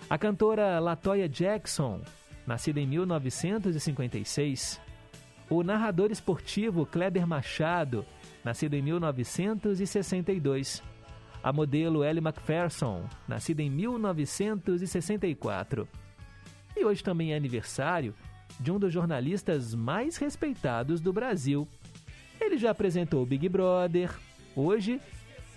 A 0.08 0.18
cantora 0.18 0.78
Latoya 0.78 1.26
Jackson, 1.26 2.02
nascida 2.46 2.80
em 2.80 2.86
1956. 2.86 4.78
O 5.48 5.62
narrador 5.62 6.12
esportivo 6.12 6.84
Kleber 6.84 7.26
Machado, 7.26 8.04
nascido 8.44 8.74
em 8.74 8.82
1962 8.82 10.82
a 11.44 11.52
modelo 11.52 12.02
Ellie 12.02 12.20
Macpherson, 12.22 13.04
nascida 13.28 13.62
em 13.62 13.68
1964. 13.68 15.86
E 16.74 16.82
hoje 16.82 17.04
também 17.04 17.34
é 17.34 17.36
aniversário 17.36 18.14
de 18.58 18.72
um 18.72 18.78
dos 18.78 18.90
jornalistas 18.90 19.74
mais 19.74 20.16
respeitados 20.16 21.02
do 21.02 21.12
Brasil. 21.12 21.68
Ele 22.40 22.56
já 22.56 22.70
apresentou 22.70 23.22
o 23.22 23.26
Big 23.26 23.46
Brother, 23.46 24.10
hoje 24.56 24.98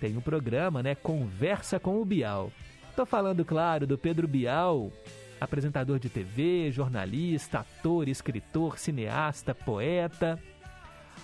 tem 0.02 0.18
um 0.18 0.22
programa, 0.22 0.84
né, 0.84 0.94
Conversa 0.94 1.80
com 1.80 2.02
o 2.02 2.06
Bial. 2.06 2.52
Tô 2.94 3.06
falando, 3.06 3.46
claro, 3.46 3.88
do 3.88 3.98
Pedro 3.98 4.28
Bial, 4.28 4.92
apresentador 5.40 6.00
de 6.00 6.10
TV, 6.10 6.70
jornalista, 6.70 7.60
ator, 7.60 8.10
escritor, 8.10 8.78
cineasta, 8.78 9.56
poeta. 9.56 10.38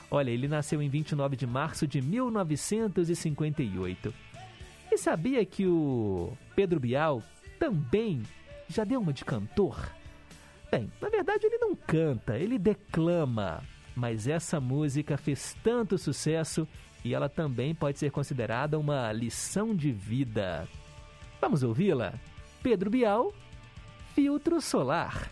Olha, 0.10 0.32
ele 0.32 0.48
nasceu 0.48 0.82
em 0.82 0.88
29 0.88 1.36
de 1.36 1.46
março 1.46 1.86
de 1.86 2.02
1958. 2.02 4.33
E 4.94 4.98
sabia 4.98 5.44
que 5.44 5.66
o 5.66 6.38
Pedro 6.56 6.80
Bial 6.80 7.24
também 7.58 8.22
já 8.68 8.84
deu 8.84 9.02
uma 9.02 9.12
de 9.12 9.26
cantor? 9.26 9.92
Bem, 10.70 10.92
na 11.02 11.10
verdade 11.10 11.48
ele 11.48 11.58
não 11.58 11.76
canta, 11.76 12.38
ele 12.38 12.60
declama. 12.60 13.64
Mas 13.96 14.28
essa 14.28 14.60
música 14.60 15.18
fez 15.18 15.58
tanto 15.64 15.98
sucesso 15.98 16.68
e 17.04 17.12
ela 17.12 17.28
também 17.28 17.74
pode 17.74 17.98
ser 17.98 18.12
considerada 18.12 18.78
uma 18.78 19.12
lição 19.12 19.76
de 19.76 19.92
vida. 19.92 20.68
Vamos 21.42 21.64
ouvi-la? 21.64 22.14
Pedro 22.62 22.92
Bial, 22.92 23.34
Filtro 24.14 24.62
Solar. 24.62 25.32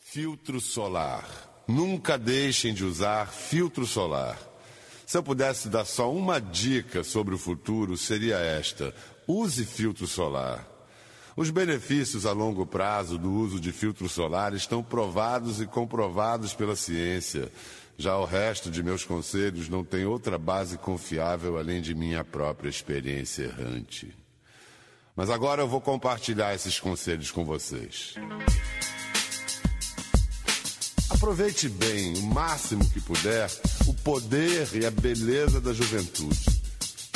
Filtro 0.00 0.60
solar. 0.60 1.24
Nunca 1.68 2.18
deixem 2.18 2.74
de 2.74 2.84
usar 2.84 3.28
filtro 3.28 3.86
solar. 3.86 4.53
Se 5.06 5.18
eu 5.18 5.22
pudesse 5.22 5.68
dar 5.68 5.84
só 5.84 6.12
uma 6.12 6.40
dica 6.40 7.04
sobre 7.04 7.34
o 7.34 7.38
futuro, 7.38 7.96
seria 7.96 8.36
esta: 8.36 8.94
use 9.26 9.64
filtro 9.64 10.06
solar. 10.06 10.66
Os 11.36 11.50
benefícios 11.50 12.26
a 12.26 12.32
longo 12.32 12.64
prazo 12.64 13.18
do 13.18 13.30
uso 13.30 13.58
de 13.58 13.72
filtro 13.72 14.08
solar 14.08 14.54
estão 14.54 14.82
provados 14.82 15.60
e 15.60 15.66
comprovados 15.66 16.54
pela 16.54 16.76
ciência. 16.76 17.50
Já 17.96 18.16
o 18.16 18.24
resto 18.24 18.70
de 18.70 18.82
meus 18.82 19.04
conselhos 19.04 19.68
não 19.68 19.84
tem 19.84 20.04
outra 20.04 20.38
base 20.38 20.78
confiável 20.78 21.58
além 21.58 21.80
de 21.80 21.94
minha 21.94 22.24
própria 22.24 22.68
experiência 22.68 23.44
errante. 23.44 24.14
Mas 25.16 25.30
agora 25.30 25.62
eu 25.62 25.68
vou 25.68 25.80
compartilhar 25.80 26.54
esses 26.54 26.80
conselhos 26.80 27.30
com 27.30 27.44
vocês. 27.44 28.14
Aproveite 31.10 31.68
bem, 31.68 32.14
o 32.16 32.22
máximo 32.22 32.88
que 32.90 33.00
puder, 33.00 33.50
o 33.86 33.94
poder 33.94 34.68
e 34.74 34.86
a 34.86 34.90
beleza 34.90 35.60
da 35.60 35.72
juventude. 35.72 36.62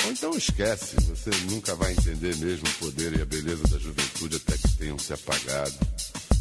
Ou 0.05 0.13
então 0.13 0.37
esquece, 0.37 0.97
você 1.05 1.31
nunca 1.51 1.75
vai 1.75 1.93
entender 1.93 2.37
mesmo 2.37 2.67
o 2.69 2.85
poder 2.85 3.19
e 3.19 3.23
a 3.23 3.27
beleza 3.27 3.63
da 3.69 3.79
juventude 3.79 4.37
até 4.37 4.57
que 4.57 4.69
tenham 4.77 4.99
se 4.99 5.13
apagado. 5.13 5.75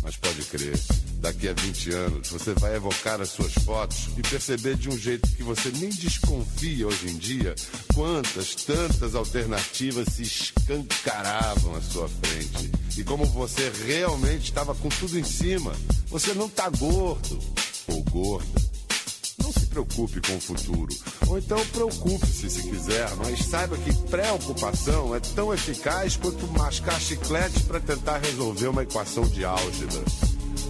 Mas 0.01 0.15
pode 0.15 0.41
crer, 0.43 0.79
daqui 1.19 1.47
a 1.49 1.53
20 1.53 1.91
anos 1.91 2.29
você 2.29 2.53
vai 2.53 2.75
evocar 2.75 3.19
as 3.21 3.29
suas 3.29 3.53
fotos 3.53 4.09
e 4.17 4.21
perceber 4.21 4.75
de 4.75 4.89
um 4.89 4.97
jeito 4.97 5.29
que 5.35 5.43
você 5.43 5.69
nem 5.71 5.89
desconfia 5.89 6.87
hoje 6.87 7.09
em 7.09 7.17
dia 7.17 7.55
quantas, 7.93 8.55
tantas 8.55 9.15
alternativas 9.15 10.07
se 10.13 10.23
escancaravam 10.23 11.75
à 11.75 11.81
sua 11.81 12.07
frente. 12.07 12.71
E 12.97 13.03
como 13.03 13.25
você 13.25 13.71
realmente 13.85 14.45
estava 14.45 14.73
com 14.75 14.89
tudo 14.89 15.19
em 15.19 15.23
cima. 15.23 15.73
Você 16.07 16.33
não 16.33 16.49
tá 16.49 16.69
gordo 16.69 17.39
ou 17.87 18.03
gorda 18.03 18.76
não 19.47 19.53
se 19.53 19.65
preocupe 19.67 20.19
com 20.21 20.35
o 20.35 20.41
futuro. 20.41 20.93
Ou 21.27 21.37
então 21.37 21.65
preocupe-se 21.67 22.49
se 22.49 22.63
quiser, 22.63 23.09
mas 23.15 23.45
saiba 23.45 23.77
que 23.77 23.93
preocupação 24.09 25.15
é 25.15 25.19
tão 25.19 25.53
eficaz 25.53 26.17
quanto 26.17 26.45
mascar 26.47 26.99
chiclete 26.99 27.61
para 27.63 27.79
tentar 27.79 28.17
resolver 28.17 28.67
uma 28.67 28.83
equação 28.83 29.23
de 29.23 29.45
álgebra. 29.45 30.03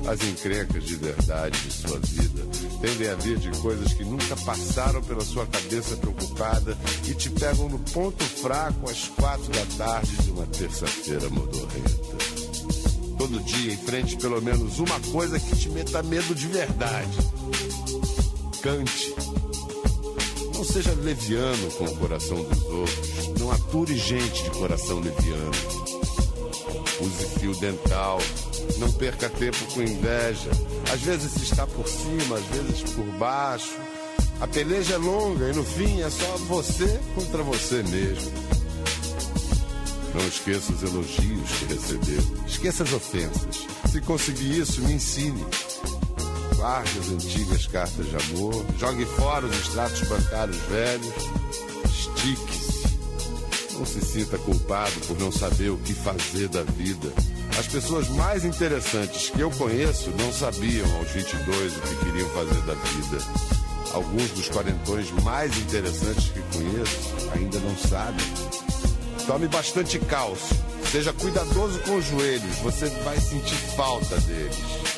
As 0.07 0.21
encrencas 0.23 0.83
de 0.85 0.95
verdade 0.95 1.59
de 1.59 1.73
sua 1.73 1.99
vida 1.99 2.45
tendem 2.79 3.09
a 3.09 3.15
vir 3.15 3.39
de 3.39 3.49
coisas 3.59 3.93
que 3.93 4.05
nunca 4.05 4.35
passaram 4.37 5.01
pela 5.01 5.25
sua 5.25 5.47
cabeça 5.47 5.97
preocupada 5.97 6.77
e 7.07 7.15
te 7.15 7.31
pegam 7.31 7.67
no 7.67 7.79
ponto 7.79 8.23
fraco 8.23 8.89
às 8.89 9.07
quatro 9.07 9.51
da 9.51 9.65
tarde 9.75 10.15
de 10.17 10.31
uma 10.31 10.45
terça-feira 10.45 11.27
modorrenta. 11.29 12.17
Todo 13.17 13.43
dia 13.43 13.73
enfrente 13.73 14.15
pelo 14.17 14.39
menos 14.39 14.77
uma 14.77 14.99
coisa 15.11 15.39
que 15.39 15.55
te 15.55 15.69
meta 15.69 16.03
medo 16.03 16.35
de 16.35 16.47
verdade 16.47 17.17
Cante. 18.67 19.15
Não 20.53 20.61
seja 20.61 20.91
leviano 20.91 21.71
com 21.77 21.85
o 21.85 21.95
coração 21.95 22.43
dos 22.43 22.63
outros. 22.65 23.39
Não 23.39 23.49
ature 23.49 23.95
gente 23.95 24.43
de 24.43 24.49
coração 24.49 24.99
leviano. 24.99 25.51
Use 26.99 27.39
fio 27.39 27.55
dental. 27.55 28.19
Não 28.77 28.91
perca 28.91 29.29
tempo 29.29 29.57
com 29.73 29.81
inveja. 29.81 30.49
Às 30.91 30.99
vezes 30.99 31.41
está 31.41 31.65
por 31.65 31.87
cima, 31.87 32.35
às 32.35 32.43
vezes 32.47 32.91
por 32.91 33.05
baixo. 33.17 33.73
A 34.41 34.47
peleja 34.47 34.95
é 34.95 34.97
longa 34.97 35.49
e 35.49 35.55
no 35.55 35.63
fim 35.63 36.01
é 36.01 36.09
só 36.09 36.35
você 36.49 36.99
contra 37.15 37.43
você 37.43 37.81
mesmo. 37.83 38.33
Não 40.13 40.27
esqueça 40.27 40.73
os 40.73 40.83
elogios 40.83 41.51
que 41.51 41.73
recebeu. 41.73 42.45
Esqueça 42.45 42.83
as 42.83 42.91
ofensas. 42.91 43.65
Se 43.89 44.01
conseguir 44.01 44.59
isso, 44.59 44.81
me 44.81 44.91
ensine. 44.91 45.45
Guarde 46.57 46.99
as 46.99 47.09
antigas 47.09 47.67
cartas 47.67 48.07
de 48.09 48.15
amor, 48.15 48.65
jogue 48.79 49.05
fora 49.05 49.45
os 49.45 49.55
extratos 49.55 50.01
bancários 50.07 50.57
velhos, 50.57 51.13
estique-se. 51.85 53.77
Não 53.77 53.85
se 53.85 54.01
sinta 54.01 54.39
culpado 54.39 54.99
por 55.01 55.19
não 55.19 55.31
saber 55.31 55.69
o 55.69 55.77
que 55.77 55.93
fazer 55.93 56.47
da 56.47 56.63
vida. 56.63 57.13
As 57.59 57.67
pessoas 57.67 58.09
mais 58.09 58.43
interessantes 58.43 59.29
que 59.29 59.39
eu 59.39 59.51
conheço 59.51 60.09
não 60.17 60.33
sabiam 60.33 60.91
aos 60.97 61.09
22 61.09 61.77
o 61.77 61.81
que 61.81 62.05
queriam 62.05 62.29
fazer 62.29 62.61
da 62.61 62.73
vida. 62.73 63.23
Alguns 63.93 64.31
dos 64.31 64.49
quarentões 64.49 65.11
mais 65.23 65.55
interessantes 65.59 66.29
que 66.29 66.41
conheço 66.57 67.31
ainda 67.35 67.59
não 67.59 67.77
sabem. 67.77 68.25
Tome 69.27 69.47
bastante 69.47 69.99
cálcio. 69.99 70.57
Seja 70.91 71.13
cuidadoso 71.13 71.79
com 71.81 71.97
os 71.97 72.05
joelhos, 72.05 72.55
você 72.63 72.87
vai 73.03 73.19
sentir 73.19 73.57
falta 73.75 74.19
deles. 74.21 74.96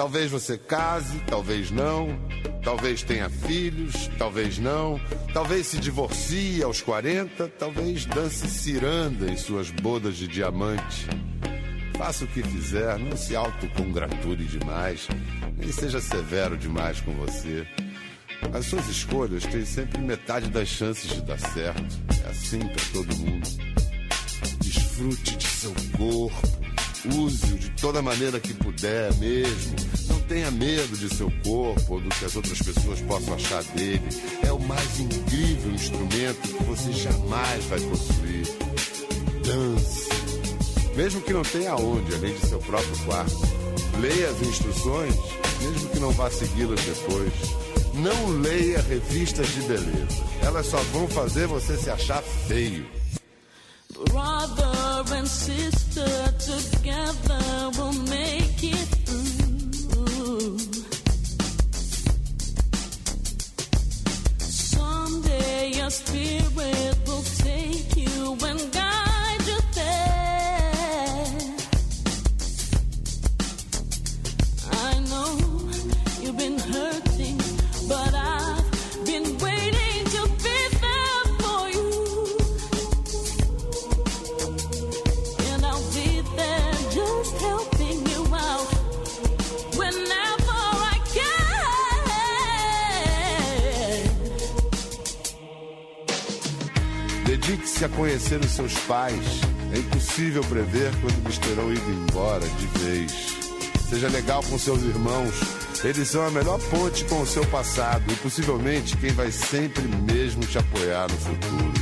Talvez 0.00 0.30
você 0.30 0.56
case, 0.56 1.20
talvez 1.26 1.70
não. 1.70 2.18
Talvez 2.64 3.02
tenha 3.02 3.28
filhos, 3.28 4.08
talvez 4.16 4.58
não. 4.58 4.98
Talvez 5.34 5.66
se 5.66 5.76
divorcie 5.78 6.62
aos 6.62 6.80
40, 6.80 7.46
talvez 7.58 8.06
dance 8.06 8.48
ciranda 8.48 9.30
em 9.30 9.36
suas 9.36 9.70
bodas 9.70 10.16
de 10.16 10.26
diamante. 10.26 11.06
Faça 11.98 12.24
o 12.24 12.28
que 12.28 12.42
fizer, 12.42 12.98
não 12.98 13.14
se 13.14 13.36
autocongratule 13.36 14.46
demais, 14.46 15.06
nem 15.58 15.70
seja 15.70 16.00
severo 16.00 16.56
demais 16.56 17.02
com 17.02 17.12
você. 17.12 17.66
As 18.54 18.64
suas 18.64 18.88
escolhas 18.88 19.44
têm 19.44 19.66
sempre 19.66 20.00
metade 20.00 20.48
das 20.48 20.68
chances 20.68 21.10
de 21.10 21.20
dar 21.20 21.38
certo. 21.38 21.98
É 22.24 22.30
assim 22.30 22.60
para 22.60 22.82
todo 22.94 23.16
mundo. 23.18 23.46
Desfrute 24.62 25.36
de 25.36 25.46
seu 25.46 25.74
corpo 25.98 26.59
Use-o 27.06 27.58
de 27.58 27.70
toda 27.70 28.02
maneira 28.02 28.38
que 28.38 28.52
puder 28.52 29.14
mesmo. 29.14 29.76
Não 30.08 30.20
tenha 30.22 30.50
medo 30.50 30.96
de 30.96 31.08
seu 31.14 31.30
corpo 31.42 31.94
ou 31.94 32.00
do 32.00 32.08
que 32.10 32.24
as 32.24 32.36
outras 32.36 32.58
pessoas 32.58 33.00
possam 33.00 33.34
achar 33.34 33.62
dele. 33.74 34.06
É 34.46 34.52
o 34.52 34.60
mais 34.60 35.00
incrível 35.00 35.72
instrumento 35.72 36.40
que 36.40 36.64
você 36.64 36.92
jamais 36.92 37.64
vai 37.64 37.80
possuir. 37.80 38.46
Dance. 39.44 40.08
Mesmo 40.94 41.20
que 41.22 41.32
não 41.32 41.42
tenha 41.42 41.74
onde, 41.74 42.14
além 42.14 42.34
de 42.34 42.46
seu 42.46 42.58
próprio 42.58 42.98
quarto. 43.04 43.60
Leia 43.98 44.28
as 44.28 44.42
instruções, 44.42 45.14
mesmo 45.62 45.88
que 45.90 45.98
não 45.98 46.10
vá 46.10 46.30
segui-las 46.30 46.80
depois. 46.80 47.32
Não 47.94 48.28
leia 48.40 48.80
revistas 48.82 49.48
de 49.48 49.62
beleza. 49.62 50.24
Elas 50.42 50.66
só 50.66 50.78
vão 50.92 51.08
fazer 51.08 51.46
você 51.46 51.76
se 51.76 51.90
achar 51.90 52.22
feio. 52.22 52.86
Brother 54.06 55.04
and 55.14 55.28
sister 55.28 56.08
together 56.38 57.70
will 57.76 57.92
make 57.92 58.64
it 58.64 58.88
through. 59.04 60.58
Someday 64.38 65.72
your 65.74 65.90
spirit 65.90 66.98
will 67.06 67.22
take 67.22 67.96
you 67.96 68.38
and 68.42 68.72
guide 68.72 69.09
Dedique-se 97.80 97.84
a 97.84 97.88
conhecer 97.88 98.40
os 98.40 98.50
seus 98.50 98.74
pais. 98.80 99.40
É 99.72 99.78
impossível 99.78 100.42
prever 100.44 100.90
quando 101.00 101.24
eles 101.24 101.38
terão 101.38 101.72
ido 101.72 101.90
embora 101.90 102.46
de 102.46 102.66
vez. 102.78 103.12
Seja 103.88 104.08
legal 104.08 104.42
com 104.42 104.58
seus 104.58 104.82
irmãos. 104.82 105.34
Eles 105.82 106.08
são 106.08 106.26
a 106.26 106.30
melhor 106.30 106.60
ponte 106.68 107.04
com 107.06 107.22
o 107.22 107.26
seu 107.26 107.44
passado 107.46 108.04
e 108.12 108.14
possivelmente 108.16 108.96
quem 108.98 109.12
vai 109.12 109.30
sempre 109.30 109.82
mesmo 110.12 110.42
te 110.42 110.58
apoiar 110.58 111.08
no 111.10 111.16
futuro. 111.16 111.72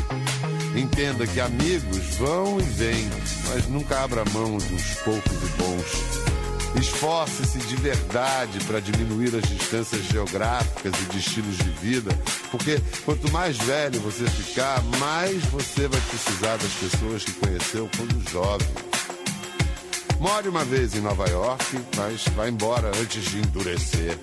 Entenda 0.77 1.27
que 1.27 1.41
amigos 1.41 2.15
vão 2.19 2.61
e 2.61 2.63
vêm, 2.63 3.11
mas 3.49 3.67
nunca 3.67 4.01
abra 4.01 4.25
mão 4.33 4.57
dos 4.57 4.95
poucos 5.03 5.33
e 5.33 5.63
bons. 5.63 6.28
Esforce-se 6.77 7.59
de 7.59 7.77
verdade 7.77 8.59
para 8.65 8.81
diminuir 8.81 9.35
as 9.35 9.49
distâncias 9.49 10.05
geográficas 10.05 10.93
e 11.01 11.05
de 11.07 11.19
estilos 11.19 11.57
de 11.57 11.71
vida, 11.71 12.11
porque 12.51 12.81
quanto 13.05 13.31
mais 13.33 13.57
velho 13.57 14.01
você 14.01 14.27
ficar, 14.27 14.83
mais 14.99 15.43
você 15.47 15.89
vai 15.89 16.01
precisar 16.01 16.57
das 16.57 16.73
pessoas 16.73 17.25
que 17.25 17.33
conheceu 17.33 17.89
quando 17.97 18.31
jovem. 18.31 18.69
More 20.21 20.49
uma 20.49 20.65
vez 20.65 20.95
em 20.95 21.01
Nova 21.01 21.29
York, 21.29 21.65
mas 21.97 22.25
vá 22.35 22.49
embora 22.49 22.89
antes 23.01 23.25
de 23.25 23.39
endurecer. 23.39 24.19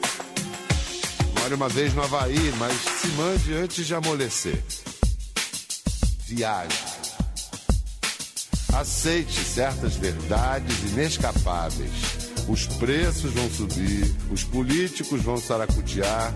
More 1.39 1.53
uma 1.53 1.69
vez 1.69 1.93
no 1.93 2.03
Havaí, 2.03 2.53
mas 2.57 2.73
se 2.73 3.07
mande 3.09 3.53
antes 3.53 3.87
de 3.87 3.95
amolecer. 3.95 4.61
Viaje. 6.27 6.83
Aceite 8.73 9.43
certas 9.45 9.95
verdades 9.95 10.83
inescapáveis. 10.91 12.24
Os 12.47 12.65
preços 12.65 13.31
vão 13.31 13.49
subir, 13.49 14.15
os 14.31 14.43
políticos 14.43 15.21
vão 15.21 15.37
saracutear, 15.37 16.33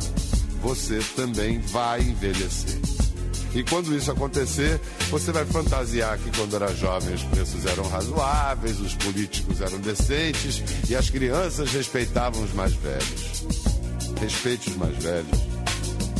você 0.61 0.99
também 1.15 1.59
vai 1.59 2.01
envelhecer. 2.01 2.79
E 3.53 3.63
quando 3.63 3.95
isso 3.95 4.11
acontecer, 4.11 4.79
você 5.09 5.31
vai 5.31 5.45
fantasiar 5.45 6.17
que 6.19 6.35
quando 6.37 6.55
era 6.55 6.73
jovem 6.75 7.13
os 7.15 7.23
preços 7.23 7.65
eram 7.65 7.87
razoáveis, 7.87 8.79
os 8.79 8.93
políticos 8.93 9.61
eram 9.61 9.79
decentes 9.79 10.63
e 10.87 10.95
as 10.95 11.09
crianças 11.09 11.71
respeitavam 11.71 12.43
os 12.43 12.53
mais 12.53 12.73
velhos. 12.73 13.45
Respeite 14.19 14.69
os 14.69 14.77
mais 14.77 14.95
velhos 14.97 15.39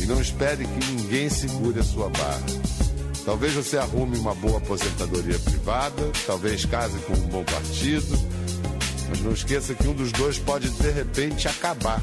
e 0.00 0.06
não 0.06 0.20
espere 0.20 0.64
que 0.64 0.92
ninguém 0.92 1.28
segure 1.28 1.78
a 1.78 1.84
sua 1.84 2.08
barra. 2.08 2.42
Talvez 3.24 3.52
você 3.52 3.76
arrume 3.76 4.16
uma 4.16 4.34
boa 4.34 4.58
aposentadoria 4.58 5.38
privada, 5.38 6.10
talvez 6.26 6.64
case 6.64 6.98
com 7.00 7.12
um 7.12 7.28
bom 7.28 7.44
partido, 7.44 8.18
mas 9.10 9.20
não 9.20 9.32
esqueça 9.32 9.74
que 9.74 9.88
um 9.88 9.92
dos 9.92 10.12
dois 10.12 10.38
pode 10.38 10.70
de 10.70 10.90
repente 10.90 11.48
acabar. 11.48 12.00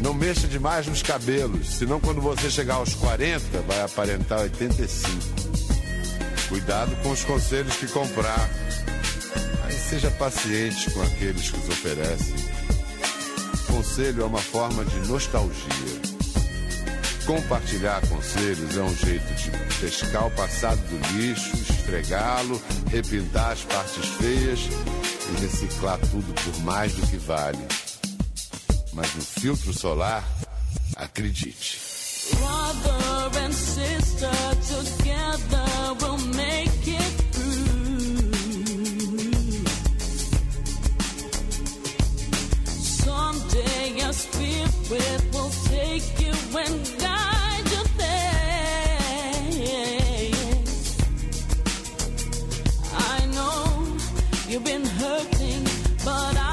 Não 0.00 0.14
mexa 0.14 0.48
demais 0.48 0.86
nos 0.86 1.02
cabelos, 1.02 1.76
senão 1.76 2.00
quando 2.00 2.22
você 2.22 2.50
chegar 2.50 2.76
aos 2.76 2.94
40 2.94 3.60
vai 3.60 3.82
aparentar 3.82 4.40
85. 4.40 5.10
Cuidado 6.48 6.96
com 7.02 7.10
os 7.10 7.22
conselhos 7.22 7.76
que 7.76 7.86
comprar. 7.88 8.48
Mas 9.62 9.74
seja 9.74 10.10
paciente 10.12 10.90
com 10.90 11.02
aqueles 11.02 11.50
que 11.50 11.58
os 11.58 11.68
oferecem. 11.68 12.34
Conselho 13.66 14.22
é 14.22 14.24
uma 14.24 14.40
forma 14.40 14.82
de 14.86 14.96
nostalgia. 15.06 16.00
Compartilhar 17.26 18.00
conselhos 18.08 18.76
é 18.76 18.82
um 18.82 18.96
jeito 18.96 19.34
de 19.34 19.50
pescar 19.80 20.26
o 20.26 20.30
passado 20.30 20.80
do 20.88 21.18
lixo, 21.18 21.54
esfregá-lo, 21.56 22.60
repintar 22.90 23.52
as 23.52 23.62
partes 23.62 24.06
feias 24.18 24.60
e 25.28 25.40
reciclar 25.40 25.98
tudo 25.98 26.32
por 26.32 26.62
mais 26.62 26.92
do 26.94 27.06
que 27.06 27.16
vale. 27.16 27.66
Mas 28.92 29.14
no 29.14 29.22
filtro 29.22 29.72
solar, 29.72 30.24
acredite. 30.96 31.78
Brother 32.36 33.44
and 33.44 33.54
sister 33.54 34.30
together 34.68 35.94
we'll 36.00 36.18
make 36.34 36.86
it 36.86 37.12
through. 37.32 38.30
Someday 43.04 43.94
your 43.98 44.12
spirit 44.12 45.24
will 45.32 45.50
take 45.68 46.20
you 46.20 46.34
and 46.58 47.00
guide 47.00 47.29
you've 54.50 54.64
been 54.64 54.84
hurting, 54.84 55.62
but 56.04 56.36
I've 56.36 56.49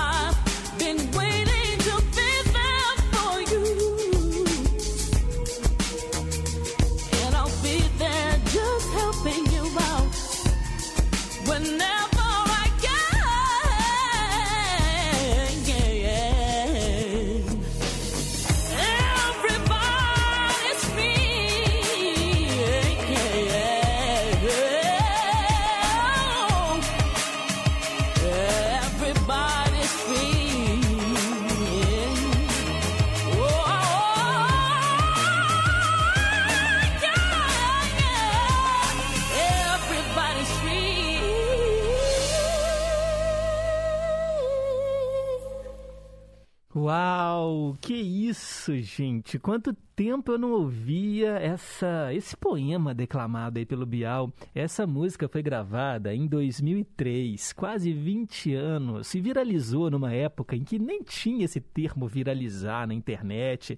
Uau, 46.88 47.76
que 47.82 47.94
isso, 47.94 48.74
gente! 48.80 49.38
Quanto 49.38 49.74
tempo 49.94 50.32
eu 50.32 50.38
não 50.38 50.54
ouvia 50.54 51.32
essa, 51.32 52.14
esse 52.14 52.38
poema 52.38 52.94
declamado 52.94 53.60
aí 53.60 53.66
pelo 53.66 53.86
Bial. 53.86 54.32
Essa 54.56 54.88
música 54.88 55.28
foi 55.28 55.44
gravada 55.44 56.16
em 56.16 56.26
2003, 56.26 57.52
quase 57.52 57.92
20 57.92 58.54
anos, 58.54 59.14
e 59.14 59.20
viralizou 59.20 59.92
numa 59.92 60.14
época 60.14 60.56
em 60.56 60.64
que 60.64 60.80
nem 60.80 61.04
tinha 61.04 61.44
esse 61.44 61.60
termo 61.60 62.08
viralizar 62.08 62.88
na 62.88 62.94
internet. 62.94 63.78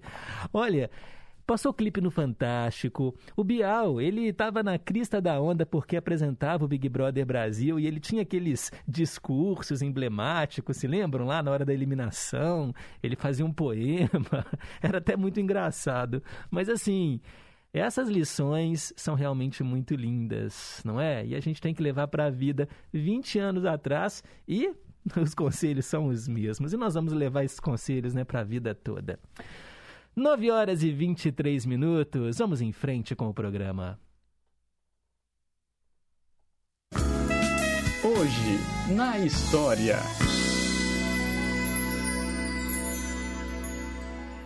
Olha, 0.52 0.88
Passou 1.50 1.74
clipe 1.74 2.00
no 2.00 2.12
Fantástico. 2.12 3.12
O 3.34 3.42
Bial, 3.42 4.00
ele 4.00 4.28
estava 4.28 4.62
na 4.62 4.78
crista 4.78 5.20
da 5.20 5.40
onda 5.40 5.66
porque 5.66 5.96
apresentava 5.96 6.64
o 6.64 6.68
Big 6.68 6.88
Brother 6.88 7.26
Brasil 7.26 7.76
e 7.76 7.88
ele 7.88 7.98
tinha 7.98 8.22
aqueles 8.22 8.70
discursos 8.86 9.82
emblemáticos, 9.82 10.76
se 10.76 10.86
lembram 10.86 11.26
lá 11.26 11.42
na 11.42 11.50
hora 11.50 11.64
da 11.64 11.74
eliminação? 11.74 12.72
Ele 13.02 13.16
fazia 13.16 13.44
um 13.44 13.52
poema, 13.52 14.46
era 14.80 14.98
até 14.98 15.16
muito 15.16 15.40
engraçado. 15.40 16.22
Mas 16.52 16.68
assim, 16.68 17.20
essas 17.72 18.08
lições 18.08 18.92
são 18.96 19.16
realmente 19.16 19.64
muito 19.64 19.96
lindas, 19.96 20.80
não 20.84 21.00
é? 21.00 21.26
E 21.26 21.34
a 21.34 21.40
gente 21.40 21.60
tem 21.60 21.74
que 21.74 21.82
levar 21.82 22.06
para 22.06 22.26
a 22.26 22.30
vida 22.30 22.68
20 22.92 23.40
anos 23.40 23.64
atrás 23.64 24.22
e 24.46 24.72
os 25.20 25.34
conselhos 25.34 25.84
são 25.86 26.06
os 26.06 26.28
mesmos. 26.28 26.72
E 26.72 26.76
nós 26.76 26.94
vamos 26.94 27.12
levar 27.12 27.42
esses 27.42 27.58
conselhos 27.58 28.14
né, 28.14 28.22
para 28.22 28.38
a 28.38 28.44
vida 28.44 28.72
toda. 28.72 29.18
9 30.20 30.50
horas 30.50 30.82
e 30.82 30.92
23 30.92 31.64
minutos. 31.64 32.36
Vamos 32.36 32.60
em 32.60 32.72
frente 32.72 33.16
com 33.16 33.30
o 33.30 33.32
programa. 33.32 33.98
Hoje, 38.04 38.94
na 38.94 39.18
história. 39.18 39.96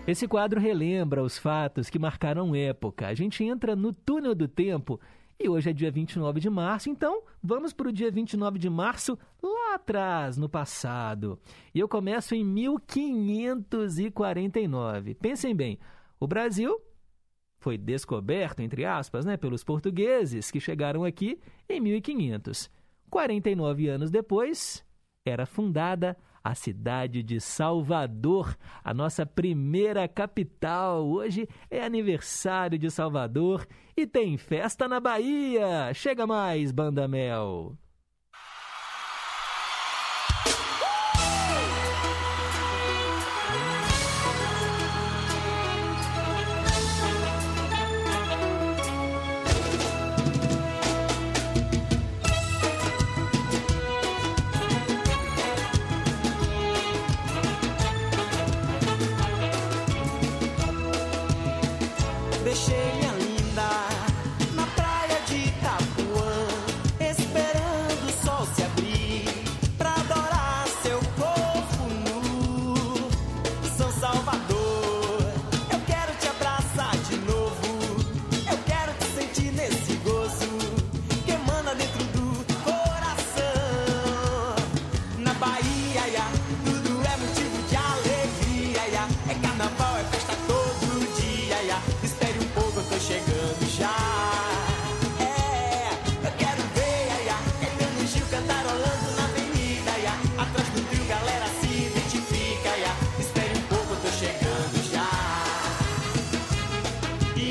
Esse 0.07 0.29
quadro 0.29 0.61
relembra 0.61 1.25
os 1.25 1.37
fatos 1.39 1.91
que 1.91 1.99
marcaram 1.99 2.55
época. 2.55 3.09
A 3.09 3.15
gente 3.15 3.43
entra 3.43 3.75
no 3.75 3.93
túnel 3.93 4.37
do 4.37 4.47
tempo 4.47 5.01
e 5.39 5.49
hoje 5.49 5.71
é 5.71 5.73
dia 5.73 5.91
29 5.91 6.41
de 6.41 6.51
março, 6.51 6.91
então 6.91 7.23
vamos 7.43 7.73
para 7.73 7.89
o 7.89 7.93
dia 7.93 8.11
29 8.11 8.59
de 8.59 8.69
março 8.71 9.19
lá 9.43 9.75
atrás, 9.75 10.37
no 10.37 10.49
passado. 10.49 11.39
E 11.75 11.81
eu 11.81 11.89
começo 11.89 12.35
em 12.35 12.45
1549. 12.45 15.15
Pensem 15.15 15.55
bem, 15.55 15.79
o 16.21 16.27
Brasil 16.27 16.79
foi 17.59 17.79
descoberto, 17.79 18.61
entre 18.61 18.85
aspas, 18.85 19.25
né, 19.25 19.39
pelos 19.39 19.65
portugueses 19.65 20.51
que 20.51 20.61
chegaram 20.61 21.05
aqui 21.05 21.41
em 21.69 21.81
1500. 21.81 22.71
49 23.11 23.89
anos 23.89 24.11
depois, 24.11 24.85
era 25.25 25.47
fundada 25.47 26.17
a 26.34 26.34
cidade 26.53 27.23
de 27.23 27.41
Salvador, 27.41 28.57
a 28.83 28.93
nossa 28.93 29.25
primeira 29.25 30.09
capital. 30.09 31.07
Hoje 31.07 31.49
é 31.71 31.85
aniversário 31.85 32.77
de 32.77 32.91
Salvador 32.91 33.65
e 33.97 34.05
tem 34.05 34.37
festa 34.37 34.89
na 34.89 34.99
Bahia. 34.99 35.95
Chega 35.95 36.27
mais, 36.27 36.73
Banda 36.73 37.07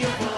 you. 0.04 0.33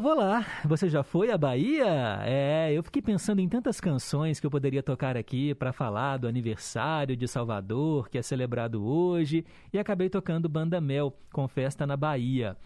Vou 0.00 0.14
lá. 0.14 0.46
Você 0.64 0.88
já 0.88 1.02
foi 1.02 1.30
à 1.30 1.36
Bahia? 1.36 2.20
É, 2.24 2.72
eu 2.72 2.82
fiquei 2.82 3.02
pensando 3.02 3.40
em 3.40 3.48
tantas 3.48 3.80
canções 3.80 4.40
que 4.40 4.46
eu 4.46 4.50
poderia 4.50 4.82
tocar 4.82 5.16
aqui 5.16 5.54
para 5.54 5.72
falar 5.72 6.16
do 6.16 6.26
aniversário 6.26 7.16
de 7.16 7.28
Salvador, 7.28 8.08
que 8.08 8.16
é 8.16 8.22
celebrado 8.22 8.84
hoje, 8.84 9.44
e 9.72 9.78
acabei 9.78 10.08
tocando 10.08 10.48
Banda 10.48 10.80
Mel, 10.80 11.14
com 11.32 11.46
festa 11.46 11.86
na 11.86 11.96
Bahia. 11.96 12.56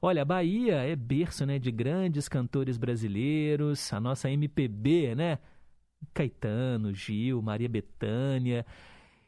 Olha, 0.00 0.22
a 0.22 0.24
Bahia 0.24 0.76
é 0.82 0.94
berço, 0.94 1.46
né, 1.46 1.58
de 1.58 1.70
grandes 1.70 2.28
cantores 2.28 2.76
brasileiros, 2.76 3.92
a 3.92 4.00
nossa 4.00 4.30
MPB, 4.30 5.14
né? 5.14 5.38
Caetano, 6.12 6.92
Gil, 6.92 7.40
Maria 7.40 7.68
Bethânia. 7.68 8.66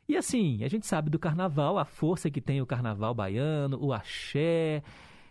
E 0.08 0.16
assim, 0.16 0.62
a 0.64 0.68
gente 0.68 0.86
sabe 0.86 1.08
do 1.08 1.18
carnaval, 1.18 1.78
a 1.78 1.84
força 1.84 2.30
que 2.30 2.40
tem 2.40 2.60
o 2.60 2.66
carnaval 2.66 3.14
baiano, 3.14 3.78
o 3.80 3.92
axé. 3.92 4.82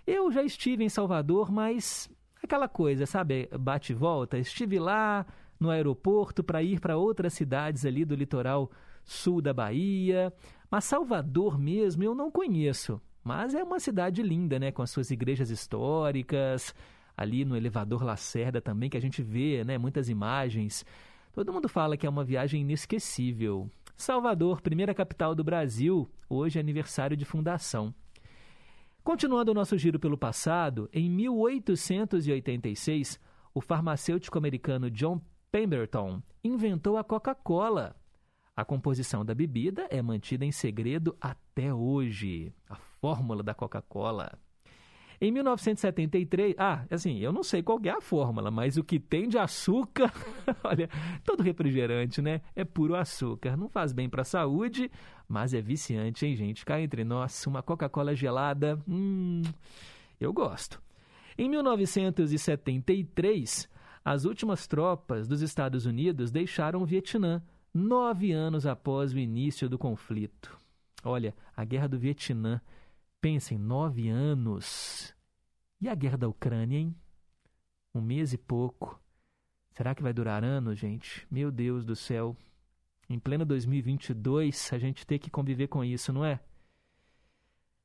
Eu 0.08 0.32
já 0.32 0.42
estive 0.44 0.84
em 0.84 0.90
Salvador, 0.90 1.52
mas 1.52 2.10
aquela 2.46 2.68
coisa, 2.68 3.06
sabe, 3.06 3.50
bate 3.60 3.94
e 3.94 3.96
volta. 3.96 4.38
Estive 4.38 4.80
lá 4.80 5.26
no 5.60 5.70
aeroporto 5.70 6.44
para 6.44 6.62
ir 6.62 6.80
para 6.80 6.98
outras 6.98 7.34
cidades 7.34 7.86
ali 7.86 8.04
do 8.04 8.16
litoral 8.16 8.70
sul 9.04 9.42
da 9.42 9.54
Bahia, 9.54 10.34
mas 10.70 10.86
Salvador 10.86 11.58
mesmo 11.58 12.04
eu 12.04 12.14
não 12.14 12.32
conheço. 12.32 13.02
Mas 13.24 13.54
é 13.56 13.64
uma 13.64 13.80
cidade 13.80 14.22
linda, 14.22 14.60
né, 14.60 14.72
com 14.72 14.82
as 14.82 14.90
suas 14.90 15.10
igrejas 15.10 15.50
históricas, 15.50 16.76
ali 17.16 17.46
no 17.46 17.56
elevador 17.56 18.04
Lacerda 18.04 18.60
também 18.60 18.90
que 18.90 18.98
a 18.98 19.02
gente 19.02 19.22
vê, 19.22 19.64
né, 19.64 19.78
muitas 19.78 20.10
imagens. 20.10 20.86
Todo 21.34 21.54
mundo 21.54 21.70
fala 21.70 21.96
que 21.96 22.06
é 22.06 22.10
uma 22.10 22.24
viagem 22.24 22.62
inesquecível. 22.62 23.70
Salvador, 23.96 24.62
primeira 24.62 24.94
capital 24.94 25.34
do 25.34 25.44
Brasil, 25.44 26.10
hoje 26.30 26.60
é 26.60 26.62
aniversário 26.62 27.16
de 27.16 27.24
fundação. 27.24 27.94
Continuando 29.04 29.52
o 29.52 29.54
nosso 29.54 29.78
giro 29.78 30.00
pelo 30.00 30.18
passado, 30.18 30.90
em 30.94 31.10
1886, 31.10 33.20
o 33.54 33.60
farmacêutico 33.60 34.38
americano 34.38 34.90
John 34.90 35.20
Pemberton 35.52 36.24
inventou 36.42 36.98
a 36.98 37.04
Coca-Cola. 37.04 37.98
A 38.56 38.64
composição 38.64 39.26
da 39.26 39.36
bebida 39.36 39.86
é 39.90 40.02
mantida 40.02 40.46
em 40.46 40.54
segredo 40.54 41.18
até 41.20 41.74
hoje. 41.74 42.54
A 42.70 42.76
fórmula 42.76 43.44
da 43.44 43.54
Coca-Cola. 43.54 44.40
Em 45.24 45.32
1973, 45.32 46.54
ah, 46.58 46.86
assim, 46.92 47.18
eu 47.20 47.32
não 47.32 47.44
sei 47.44 47.64
qual 47.64 47.80
é 47.86 47.92
a 47.92 48.02
fórmula, 48.02 48.52
mas 48.52 48.76
o 48.76 48.84
que 48.84 49.00
tem 49.00 49.30
de 49.30 49.38
açúcar, 49.38 50.12
olha, 50.62 50.90
todo 51.24 51.42
refrigerante, 51.42 52.22
né? 52.22 52.42
É 52.54 52.66
puro 52.66 52.94
açúcar. 52.94 53.56
Não 53.56 53.70
faz 53.70 53.94
bem 53.94 54.10
para 54.10 54.24
a 54.24 54.26
saúde, 54.26 54.92
mas 55.26 55.54
é 55.54 55.62
viciante, 55.62 56.26
hein, 56.26 56.36
gente? 56.36 56.66
Cá 56.66 56.82
entre 56.82 57.06
nós, 57.06 57.48
uma 57.48 57.64
Coca-Cola 57.64 58.14
gelada, 58.14 58.78
hum, 58.86 59.44
eu 60.20 60.34
gosto. 60.34 60.84
Em 61.38 61.48
1973, 61.48 63.70
as 64.04 64.26
últimas 64.26 64.68
tropas 64.68 65.26
dos 65.26 65.42
Estados 65.42 65.86
Unidos 65.86 66.32
deixaram 66.32 66.82
o 66.82 66.86
Vietnã, 66.86 67.42
nove 67.74 68.34
anos 68.34 68.66
após 68.66 69.14
o 69.14 69.18
início 69.18 69.70
do 69.70 69.78
conflito. 69.78 70.58
Olha, 71.02 71.34
a 71.56 71.64
guerra 71.64 71.88
do 71.88 71.98
Vietnã 71.98 72.60
Pensem, 73.24 73.58
nove 73.58 74.10
anos. 74.10 75.13
E 75.84 75.90
a 75.90 75.96
guerra 75.96 76.18
da 76.18 76.30
Ucrânia, 76.30 76.80
hein? 76.80 76.96
Um 77.94 78.00
mês 78.00 78.32
e 78.32 78.38
pouco. 78.38 78.98
Será 79.74 79.94
que 79.94 80.02
vai 80.02 80.14
durar 80.14 80.42
anos, 80.42 80.80
gente? 80.80 81.28
Meu 81.30 81.52
Deus 81.52 81.84
do 81.84 81.94
céu. 81.94 82.38
Em 83.10 83.20
pleno 83.20 83.44
2022, 83.44 84.72
a 84.72 84.78
gente 84.78 85.06
tem 85.06 85.20
que 85.20 85.30
conviver 85.30 85.68
com 85.68 85.84
isso, 85.84 86.14
não 86.14 86.24
é? 86.24 86.40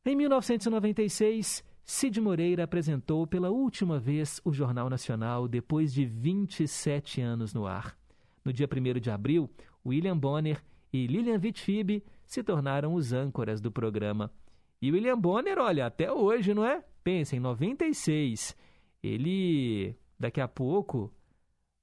Em 0.06 0.14
1996, 0.14 1.64
Cid 1.82 2.20
Moreira 2.20 2.62
apresentou 2.62 3.26
pela 3.26 3.50
última 3.50 3.98
vez 3.98 4.40
o 4.44 4.52
Jornal 4.52 4.88
Nacional 4.88 5.48
depois 5.48 5.92
de 5.92 6.04
27 6.06 7.20
anos 7.20 7.52
no 7.52 7.66
ar. 7.66 7.98
No 8.44 8.52
dia 8.52 8.68
1 8.72 9.00
de 9.00 9.10
abril, 9.10 9.50
William 9.84 10.16
Bonner 10.16 10.62
e 10.92 11.08
Lilian 11.08 11.38
Vitfib 11.40 12.04
se 12.24 12.44
tornaram 12.44 12.94
os 12.94 13.12
âncoras 13.12 13.60
do 13.60 13.72
programa. 13.72 14.32
E 14.80 14.92
William 14.92 15.18
Bonner, 15.18 15.58
olha, 15.58 15.86
até 15.86 16.12
hoje, 16.12 16.54
não 16.54 16.64
é? 16.64 16.84
Pensa, 17.02 17.36
em 17.36 17.40
96. 17.40 18.56
Ele, 19.02 19.96
daqui 20.18 20.40
a 20.40 20.48
pouco, 20.48 21.12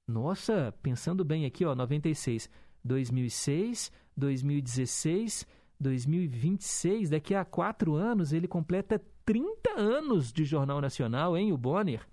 nossa, 0.06 0.74
pensando 0.82 1.24
bem 1.24 1.44
aqui, 1.44 1.64
ó, 1.64 1.74
96, 1.74 2.50
2006, 2.84 3.90
2016, 4.16 5.46
2026, 5.80 7.10
daqui 7.10 7.34
a 7.34 7.44
quatro 7.44 7.94
anos 7.94 8.32
ele 8.32 8.46
completa 8.46 9.02
30 9.24 9.70
anos 9.76 10.32
de 10.32 10.44
Jornal 10.44 10.80
Nacional, 10.80 11.36
hein, 11.36 11.52
o 11.52 11.58
Bonner? 11.58 12.06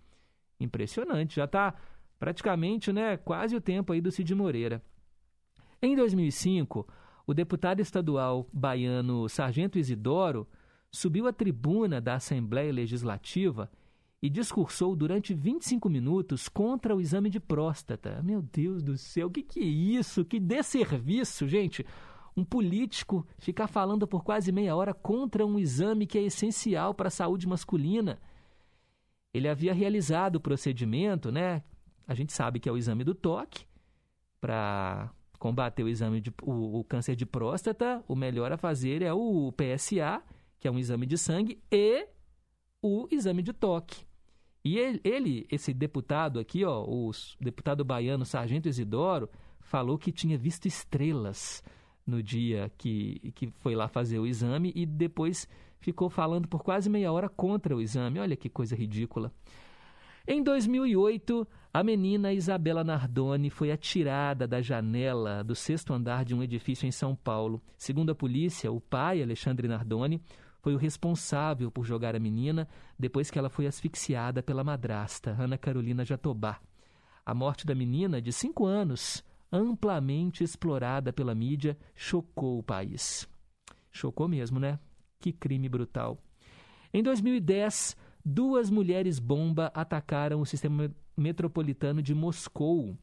Impressionante, 0.60 1.36
já 1.36 1.46
está 1.46 1.76
praticamente, 2.20 2.92
né, 2.92 3.18
quase 3.18 3.56
o 3.56 3.62
tempo 3.62 3.94
aí 3.94 4.02
do 4.02 4.12
Cid 4.12 4.34
Moreira. 4.34 4.82
Em 5.82 5.96
2005, 5.96 6.88
o 7.28 7.34
deputado 7.34 7.82
estadual 7.82 8.48
baiano 8.52 9.28
Sargento 9.30 9.78
Isidoro 9.78 10.48
subiu 10.94 11.28
à 11.28 11.34
tribuna 11.34 12.00
da 12.00 12.14
Assembleia 12.14 12.72
Legislativa 12.72 13.70
e 14.22 14.30
discursou 14.30 14.96
durante 14.96 15.34
25 15.34 15.90
minutos 15.90 16.48
contra 16.48 16.96
o 16.96 17.02
exame 17.02 17.30
de 17.30 17.40
próstata. 17.40 18.22
Meu 18.24 18.42
Deus 18.42 18.84
do 18.84 18.96
céu, 18.96 19.28
o 19.28 19.32
que, 19.32 19.42
que 19.42 19.60
é 19.60 19.64
isso? 19.64 20.24
Que 20.24 20.40
desserviço, 20.40 21.48
gente! 21.48 21.86
Um 22.38 22.46
político 22.46 23.28
ficar 23.38 23.68
falando 23.68 24.08
por 24.08 24.24
quase 24.24 24.52
meia 24.52 24.76
hora 24.76 24.94
contra 24.94 25.46
um 25.46 25.60
exame 25.60 26.08
que 26.08 26.18
é 26.18 26.22
essencial 26.22 26.94
para 26.94 27.08
a 27.08 27.12
saúde 27.12 27.48
masculina. 27.48 28.20
Ele 29.34 29.48
havia 29.48 29.74
realizado 29.74 30.38
o 30.38 30.40
procedimento, 30.40 31.32
né? 31.32 31.64
A 32.08 32.14
gente 32.14 32.34
sabe 32.34 32.60
que 32.60 32.70
é 32.70 32.72
o 32.72 32.78
exame 32.78 33.04
do 33.04 33.14
toque 33.14 33.66
para 34.40 35.12
combater 35.38 35.84
o 35.84 35.90
exame 35.90 36.22
de, 36.22 36.34
o, 36.42 36.80
o 36.80 36.84
câncer 36.84 37.16
de 37.16 37.26
próstata. 37.26 38.04
O 38.08 38.16
melhor 38.16 38.52
a 38.52 38.58
fazer 38.58 39.02
é 39.02 39.14
o 39.14 39.52
PSA 39.52 40.24
que 40.64 40.68
é 40.70 40.72
um 40.72 40.80
exame 40.80 41.06
de 41.06 41.18
sangue, 41.18 41.62
e 41.70 42.08
o 42.82 43.06
exame 43.12 43.44
de 43.44 43.52
toque. 43.52 44.06
E 44.64 44.78
ele, 44.78 45.02
ele, 45.04 45.46
esse 45.52 45.74
deputado 45.74 46.40
aqui, 46.40 46.64
ó, 46.64 46.86
o 46.86 47.12
deputado 47.38 47.84
baiano 47.84 48.26
Sargento 48.26 48.70
Isidoro, 48.70 49.30
falou 49.60 49.98
que 49.98 50.10
tinha 50.10 50.38
visto 50.38 50.66
estrelas 50.66 51.62
no 52.08 52.24
dia 52.24 52.72
que, 52.78 53.34
que 53.36 53.52
foi 53.60 53.76
lá 53.76 53.90
fazer 53.90 54.20
o 54.20 54.26
exame 54.26 54.72
e 54.74 54.86
depois 54.86 55.50
ficou 55.82 56.10
falando 56.10 56.48
por 56.48 56.64
quase 56.64 56.90
meia 56.90 57.12
hora 57.12 57.28
contra 57.28 57.76
o 57.76 57.82
exame. 57.82 58.22
Olha 58.22 58.38
que 58.38 58.48
coisa 58.48 58.74
ridícula. 58.74 59.34
Em 60.26 60.42
2008, 60.42 61.46
a 61.74 61.84
menina 61.84 62.32
Isabela 62.32 62.86
Nardoni 62.86 63.50
foi 63.50 63.70
atirada 63.70 64.48
da 64.48 64.62
janela 64.62 65.44
do 65.44 65.56
sexto 65.56 65.94
andar 65.94 66.24
de 66.24 66.34
um 66.34 66.42
edifício 66.42 66.88
em 66.88 66.92
São 66.92 67.14
Paulo. 67.14 67.62
Segundo 67.78 68.14
a 68.14 68.16
polícia, 68.16 68.72
o 68.72 68.80
pai, 68.80 69.22
Alexandre 69.22 69.68
Nardoni, 69.68 70.22
foi 70.64 70.74
o 70.74 70.78
responsável 70.78 71.70
por 71.70 71.84
jogar 71.84 72.16
a 72.16 72.20
menina 72.20 72.70
depois 72.98 73.30
que 73.30 73.38
ela 73.38 73.50
foi 73.50 73.68
asfixiada 73.68 74.42
pela 74.42 74.64
madrasta, 74.64 75.36
Ana 75.38 75.58
Carolina 75.58 76.06
Jatobá. 76.06 76.58
A 77.26 77.34
morte 77.34 77.68
da 77.68 77.76
menina, 77.76 78.22
de 78.22 78.32
cinco 78.32 78.66
anos, 78.66 79.22
amplamente 79.52 80.42
explorada 80.42 81.12
pela 81.12 81.36
mídia, 81.36 81.78
chocou 81.94 82.60
o 82.60 82.64
país. 82.64 83.28
Chocou 83.92 84.26
mesmo, 84.30 84.58
né? 84.58 84.80
Que 85.20 85.34
crime 85.34 85.68
brutal. 85.68 86.18
Em 86.94 87.04
2010, 87.04 87.98
duas 88.24 88.70
mulheres 88.70 89.20
bomba 89.20 89.70
atacaram 89.76 90.40
o 90.40 90.46
sistema 90.46 90.90
metropolitano 91.16 92.02
de 92.02 92.16
Moscou, 92.16 92.98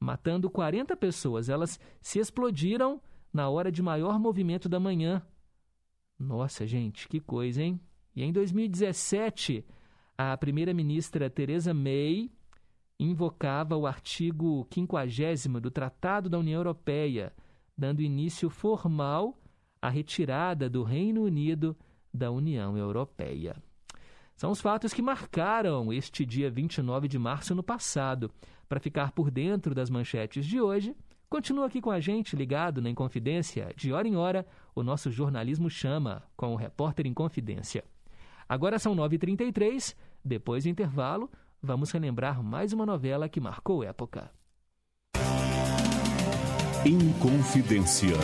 matando 0.00 0.48
40 0.48 0.96
pessoas. 0.96 1.50
Elas 1.50 1.78
se 2.00 2.18
explodiram 2.18 3.02
na 3.30 3.50
hora 3.50 3.70
de 3.70 3.82
maior 3.82 4.18
movimento 4.18 4.66
da 4.66 4.80
manhã, 4.80 5.22
nossa, 6.18 6.66
gente, 6.66 7.08
que 7.08 7.20
coisa, 7.20 7.62
hein? 7.62 7.80
E 8.14 8.22
em 8.22 8.32
2017, 8.32 9.64
a 10.16 10.36
primeira-ministra 10.36 11.28
Theresa 11.28 11.74
May 11.74 12.30
invocava 12.98 13.76
o 13.76 13.86
artigo 13.86 14.66
50 14.72 15.60
do 15.60 15.70
Tratado 15.70 16.30
da 16.30 16.38
União 16.38 16.58
Europeia, 16.58 17.32
dando 17.76 18.00
início 18.00 18.48
formal 18.48 19.38
à 19.80 19.90
retirada 19.90 20.70
do 20.70 20.82
Reino 20.82 21.22
Unido 21.22 21.76
da 22.12 22.30
União 22.30 22.76
Europeia. 22.76 23.54
São 24.34 24.50
os 24.50 24.60
fatos 24.60 24.92
que 24.92 25.02
marcaram 25.02 25.92
este 25.92 26.24
dia 26.24 26.50
29 26.50 27.08
de 27.08 27.18
março 27.18 27.54
no 27.54 27.62
passado. 27.62 28.30
Para 28.68 28.80
ficar 28.80 29.12
por 29.12 29.30
dentro 29.30 29.74
das 29.74 29.88
manchetes 29.88 30.44
de 30.44 30.60
hoje, 30.60 30.94
Continua 31.28 31.66
aqui 31.66 31.80
com 31.80 31.90
a 31.90 31.98
gente, 31.98 32.36
ligado 32.36 32.80
na 32.80 32.88
Inconfidência. 32.88 33.72
De 33.76 33.92
hora 33.92 34.06
em 34.06 34.16
hora, 34.16 34.46
o 34.74 34.82
nosso 34.82 35.10
jornalismo 35.10 35.68
chama 35.68 36.22
com 36.36 36.52
o 36.52 36.56
Repórter 36.56 37.06
Inconfidência. 37.06 37.84
Agora 38.48 38.78
são 38.78 38.94
9h33, 38.94 39.96
depois 40.24 40.62
do 40.64 40.70
intervalo, 40.70 41.28
vamos 41.60 41.90
relembrar 41.90 42.42
mais 42.42 42.72
uma 42.72 42.86
novela 42.86 43.28
que 43.28 43.40
marcou 43.40 43.82
época. 43.82 44.30
Inconfidência. 46.84 48.14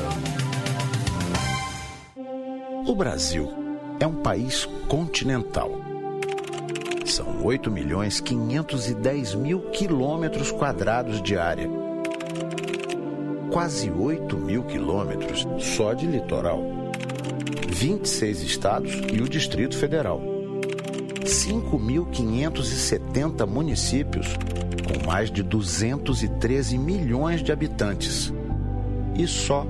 O 2.86 2.94
Brasil 2.94 3.48
é 3.98 4.06
um 4.06 4.22
país 4.22 4.66
continental 4.88 5.70
São 7.04 7.44
8 7.44 7.70
milhões 7.70 8.20
510 8.20 9.34
mil 9.34 9.70
quilômetros 9.70 10.52
quadrados 10.52 11.20
de 11.20 11.36
área. 11.36 11.81
Quase 13.52 13.88
8 13.90 14.36
mil 14.38 14.64
quilômetros 14.64 15.46
só 15.58 15.92
de 15.92 16.06
litoral. 16.06 16.62
26 17.68 18.40
estados 18.40 18.94
e 19.12 19.20
o 19.20 19.28
Distrito 19.28 19.76
Federal. 19.76 20.22
5.570 21.22 23.46
municípios 23.46 24.26
com 24.86 25.06
mais 25.06 25.30
de 25.30 25.42
213 25.42 26.78
milhões 26.78 27.42
de 27.42 27.52
habitantes. 27.52 28.32
E 29.14 29.26
só 29.26 29.66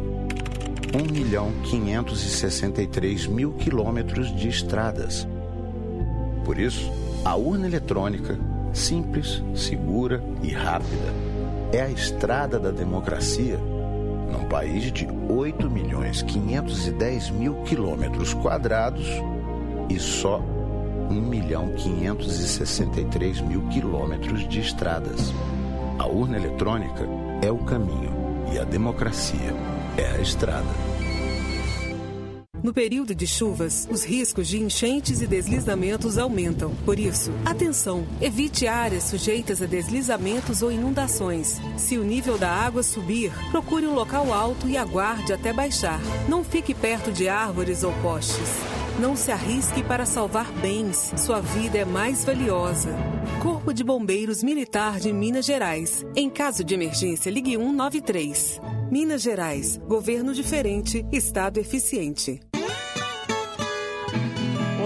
1 0.95 1.12
milhão 1.12 1.51
563 1.64 3.27
mil 3.27 3.55
quilômetros 3.55 4.33
de 4.33 4.49
estradas. 4.49 5.27
Por 6.45 6.57
isso, 6.57 6.88
a 7.25 7.35
urna 7.35 7.66
eletrônica, 7.66 8.38
simples, 8.73 9.42
segura 9.57 10.23
e 10.40 10.53
rápida, 10.53 11.12
é 11.73 11.83
a 11.83 11.90
estrada 11.90 12.61
da 12.61 12.71
democracia 12.71 13.72
num 14.33 14.49
país 14.49 14.90
de 14.90 15.07
8 15.29 15.71
milhões 15.71 16.23
510 16.23 17.31
mil 17.31 17.55
quilômetros 17.62 18.33
quadrados 18.35 19.07
e 19.88 19.99
só 20.01 20.40
1 21.11 21.15
milhão 21.21 21.69
563 21.77 23.42
mil 23.42 23.69
quilômetros 23.69 24.48
de 24.48 24.61
estradas. 24.61 25.33
A 25.98 26.07
urna 26.07 26.38
eletrônica 26.38 27.07
é 27.42 27.52
o 27.52 27.59
caminho 27.59 28.11
e 28.52 28.59
a 28.59 28.65
democracia 28.65 29.54
é 29.96 30.17
a 30.17 30.21
estrada. 30.21 30.92
No 32.63 32.73
período 32.73 33.13
de 33.13 33.27
chuvas, 33.27 33.88
os 33.90 34.04
riscos 34.04 34.46
de 34.46 34.63
enchentes 34.63 35.21
e 35.21 35.27
deslizamentos 35.27 36.17
aumentam. 36.17 36.73
Por 36.85 36.96
isso, 36.96 37.33
atenção! 37.44 38.06
Evite 38.21 38.69
áreas 38.69 39.02
sujeitas 39.02 39.60
a 39.60 39.67
deslizamentos 39.67 40.63
ou 40.63 40.71
inundações. 40.71 41.60
Se 41.77 41.98
o 41.98 42.04
nível 42.04 42.38
da 42.38 42.48
água 42.48 42.85
subir, 42.85 43.33
procure 43.50 43.85
um 43.85 43.94
local 43.94 44.33
alto 44.33 44.69
e 44.69 44.77
aguarde 44.77 45.33
até 45.33 45.52
baixar. 45.52 46.00
Não 46.29 46.44
fique 46.44 46.73
perto 46.73 47.10
de 47.10 47.29
árvores 47.29 47.83
ou 47.83 47.92
postes. 47.94 48.48
Não 49.00 49.17
se 49.17 49.33
arrisque 49.33 49.83
para 49.83 50.06
salvar 50.06 50.52
bens. 50.52 51.13
Sua 51.17 51.40
vida 51.40 51.79
é 51.79 51.85
mais 51.85 52.25
valiosa. 52.25 52.90
Corpo 53.42 53.75
de 53.75 53.83
Bombeiros 53.83 54.40
Militar 54.40 55.00
de 55.00 55.13
Minas 55.13 55.46
Gerais. 55.46 56.06
Em 56.15 56.31
caso 56.31 56.63
de 56.63 56.75
emergência, 56.75 57.29
ligue 57.29 57.56
193. 57.56 58.60
Minas 58.88 59.23
Gerais. 59.23 59.81
Governo 59.88 60.33
diferente, 60.33 61.04
Estado 61.10 61.58
eficiente. 61.58 62.52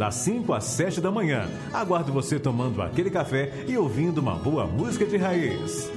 das 0.00 0.14
5 0.14 0.54
às 0.54 0.64
7 0.64 0.98
da 0.98 1.10
manhã. 1.10 1.46
Aguardo 1.74 2.10
você 2.10 2.40
tomando 2.40 2.80
aquele 2.80 3.10
café 3.10 3.66
e 3.68 3.76
ouvindo 3.76 4.16
uma 4.16 4.34
boa 4.34 4.66
música 4.66 5.04
de 5.04 5.18
raiz. 5.18 5.90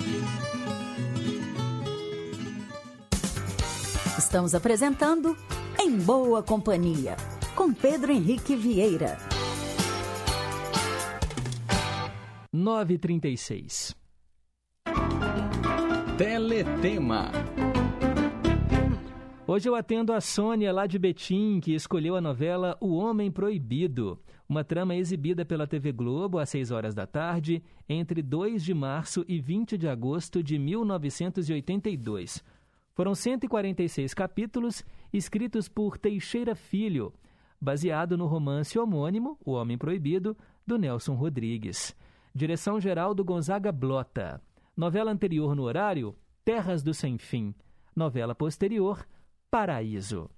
Estamos 4.18 4.54
apresentando 4.54 5.38
Em 5.80 5.98
Boa 5.98 6.44
Companhia, 6.44 7.16
com 7.56 7.74
Pedro 7.74 8.12
Henrique 8.12 8.58
Vieira. 8.58 9.18
936. 12.52 13.96
Teletema. 16.18 17.32
Hoje 19.46 19.68
eu 19.68 19.76
atendo 19.76 20.14
a 20.14 20.22
Sônia 20.22 20.72
lá 20.72 20.88
de 20.88 20.98
Betim, 20.98 21.60
que 21.60 21.74
escolheu 21.74 22.16
a 22.16 22.22
novela 22.22 22.78
O 22.80 22.96
Homem 22.96 23.30
Proibido, 23.30 24.18
uma 24.48 24.64
trama 24.64 24.96
exibida 24.96 25.44
pela 25.44 25.68
TV 25.68 25.92
Globo 25.92 26.40
às 26.40 26.48
6 26.48 26.72
horas 26.72 26.96
da 26.96 27.06
tarde, 27.06 27.62
entre 27.88 28.22
2 28.22 28.64
de 28.64 28.74
março 28.74 29.26
e 29.28 29.42
20 29.42 29.78
de 29.78 29.86
agosto 29.86 30.42
de 30.42 30.58
1982. 30.58 32.42
Foram 32.96 33.14
146 33.14 34.14
capítulos 34.14 34.82
escritos 35.12 35.68
por 35.68 35.98
Teixeira 35.98 36.56
Filho, 36.56 37.14
baseado 37.60 38.18
no 38.18 38.28
romance 38.28 38.80
homônimo 38.80 39.38
O 39.46 39.52
Homem 39.52 39.78
Proibido, 39.78 40.38
do 40.66 40.78
Nelson 40.78 41.16
Rodrigues. 41.16 41.94
Direção 42.34 42.80
geral 42.80 43.14
do 43.14 43.26
Gonzaga 43.26 43.74
Blota. 43.74 44.42
Novela 44.76 45.12
anterior 45.12 45.54
no 45.54 45.64
horário, 45.64 46.16
Terras 46.46 46.82
do 46.82 46.94
Sem 46.94 47.18
Fim. 47.18 47.54
Novela 47.94 48.34
posterior, 48.34 49.06
Paraíso. 49.54 50.32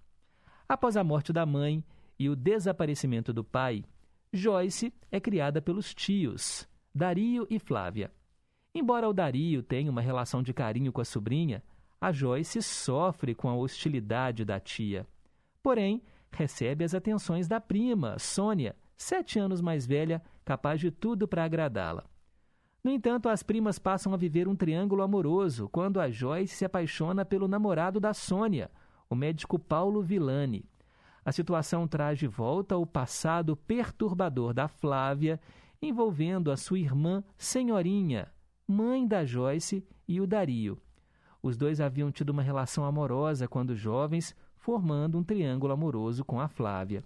Após 0.68 0.98
a 0.98 1.04
morte 1.04 1.32
da 1.32 1.46
mãe 1.46 1.82
e 2.20 2.28
o 2.28 2.36
desaparecimento 2.36 3.32
do 3.32 3.46
pai, 3.46 3.86
Joyce 4.34 4.94
é 5.10 5.22
criada 5.22 5.62
pelos 5.62 5.94
tios, 5.94 6.68
Dario 6.94 7.48
e 7.50 7.58
Flávia. 7.58 8.12
Embora 8.74 9.08
o 9.08 9.14
Dario 9.14 9.64
tenha 9.64 9.90
uma 9.90 10.02
relação 10.02 10.44
de 10.44 10.54
carinho 10.54 10.92
com 10.92 11.00
a 11.00 11.06
sobrinha, 11.06 11.64
a 12.02 12.12
Joyce 12.12 12.62
sofre 12.62 13.34
com 13.34 13.48
a 13.48 13.56
hostilidade 13.56 14.44
da 14.44 14.60
tia. 14.60 15.08
Porém, 15.64 16.04
recebe 16.30 16.84
as 16.84 16.94
atenções 16.94 17.48
da 17.48 17.62
prima, 17.62 18.20
Sônia, 18.20 18.76
sete 18.98 19.40
anos 19.40 19.62
mais 19.62 19.86
velha, 19.86 20.22
capaz 20.44 20.82
de 20.82 20.92
tudo 20.92 21.26
para 21.26 21.46
agradá-la. 21.46 22.04
No 22.84 22.92
entanto, 22.92 23.30
as 23.30 23.42
primas 23.42 23.80
passam 23.80 24.14
a 24.14 24.18
viver 24.18 24.46
um 24.46 24.58
triângulo 24.58 25.02
amoroso 25.02 25.70
quando 25.70 26.02
a 26.02 26.10
Joyce 26.12 26.54
se 26.54 26.66
apaixona 26.66 27.24
pelo 27.24 27.48
namorado 27.48 27.98
da 27.98 28.14
Sônia, 28.14 28.70
o 29.10 29.16
médico 29.16 29.58
Paulo 29.60 30.02
Villani. 30.02 30.66
A 31.24 31.32
situação 31.32 31.88
traz 31.88 32.20
de 32.20 32.28
volta 32.28 32.78
o 32.78 32.86
passado 32.86 33.56
perturbador 33.56 34.54
da 34.54 34.68
Flávia, 34.68 35.40
envolvendo 35.82 36.52
a 36.52 36.58
sua 36.58 36.80
irmã 36.80 37.24
Senhorinha, 37.38 38.32
mãe 38.68 39.08
da 39.08 39.26
Joyce, 39.26 39.84
e 40.08 40.22
o 40.22 40.28
Dario. 40.28 40.80
Os 41.42 41.58
dois 41.58 41.82
haviam 41.82 42.12
tido 42.12 42.30
uma 42.30 42.42
relação 42.42 42.86
amorosa 42.86 43.48
quando 43.48 43.76
jovens, 43.76 44.36
formando 44.56 45.18
um 45.18 45.24
triângulo 45.24 45.74
amoroso 45.74 46.24
com 46.24 46.40
a 46.40 46.48
Flávia. 46.48 47.04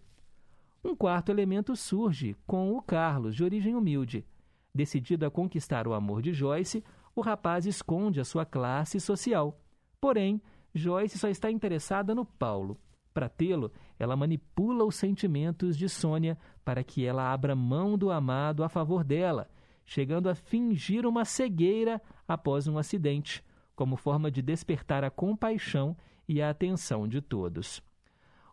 Um 0.83 0.95
quarto 0.95 1.29
elemento 1.29 1.75
surge 1.75 2.35
com 2.47 2.73
o 2.73 2.81
Carlos, 2.81 3.35
de 3.35 3.43
origem 3.43 3.75
humilde. 3.75 4.25
Decidido 4.73 5.25
a 5.25 5.31
conquistar 5.31 5.87
o 5.87 5.93
amor 5.93 6.21
de 6.21 6.31
Joyce, 6.31 6.83
o 7.15 7.21
rapaz 7.21 7.65
esconde 7.65 8.21
a 8.21 8.25
sua 8.25 8.45
classe 8.45 8.99
social. 8.99 9.59
Porém, 9.99 10.41
Joyce 10.73 11.17
só 11.17 11.27
está 11.27 11.49
interessada 11.49 12.13
no 12.13 12.25
Paulo. 12.25 12.79
Para 13.13 13.27
tê-lo, 13.27 13.71
ela 13.97 14.15
manipula 14.15 14.85
os 14.85 14.95
sentimentos 14.95 15.77
de 15.77 15.89
Sônia 15.89 16.37
para 16.63 16.83
que 16.83 17.05
ela 17.05 17.31
abra 17.31 17.55
mão 17.55 17.97
do 17.97 18.11
amado 18.11 18.63
a 18.63 18.69
favor 18.69 19.03
dela, 19.03 19.49
chegando 19.85 20.29
a 20.29 20.35
fingir 20.35 21.05
uma 21.05 21.25
cegueira 21.25 22.01
após 22.27 22.67
um 22.67 22.77
acidente, 22.77 23.43
como 23.75 23.97
forma 23.97 24.29
de 24.29 24.41
despertar 24.41 25.03
a 25.03 25.09
compaixão 25.09 25.97
e 26.27 26.41
a 26.41 26.49
atenção 26.49 27.07
de 27.07 27.21
todos. 27.21 27.81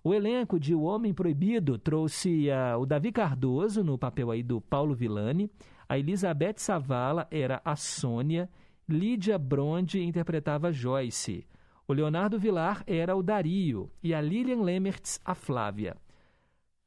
O 0.03 0.15
elenco 0.15 0.59
de 0.59 0.75
O 0.75 0.83
Homem 0.83 1.13
Proibido 1.13 1.79
trouxe 1.79 2.49
uh, 2.49 2.79
o 2.79 2.87
Davi 2.87 3.11
Cardoso 3.13 3.83
no 3.83 3.99
papel 3.99 4.31
aí 4.31 4.43
do 4.43 4.61
Paulo 4.61 4.95
Villani, 4.95 5.51
a 5.89 5.99
Elizabeth 5.99 6.55
Savala 6.59 7.29
era 7.31 7.61
a 7.65 7.77
Sônia, 7.77 8.49
Lídia 8.89 9.37
Bronde 9.37 10.01
interpretava 10.01 10.73
Joyce. 10.73 11.47
O 11.89 11.93
Leonardo 11.93 12.37
Vilar 12.37 12.83
era 12.85 13.15
o 13.15 13.23
Dario 13.23 13.89
e 14.03 14.13
a 14.13 14.21
Lilian 14.21 14.63
Lemertz 14.63 15.21
a 15.25 15.37
Flávia. 15.37 15.97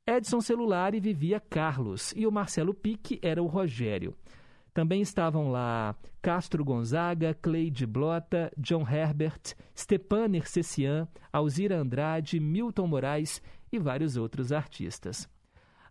Edson 0.06 0.42
Celulari 0.42 1.00
vivia 1.00 1.40
Carlos 1.40 2.14
e 2.18 2.28
o 2.28 2.32
Marcelo 2.32 2.74
Pique 2.74 3.18
era 3.22 3.42
o 3.42 3.48
Rogério. 3.48 4.14
Também 4.74 5.02
estavam 5.02 5.52
lá 5.52 5.96
Castro 6.22 6.66
Gonzaga, 6.66 7.34
Cleide 7.34 7.86
Blota, 7.86 8.52
John 8.58 8.82
Herbert, 8.82 9.56
Stepan 9.74 10.28
Nercessian, 10.28 11.08
Alzira 11.32 11.78
Andrade, 11.78 12.38
Milton 12.38 12.88
Moraes 12.88 13.42
e 13.72 13.80
vários 13.80 14.18
outros 14.18 14.52
artistas. 14.52 15.30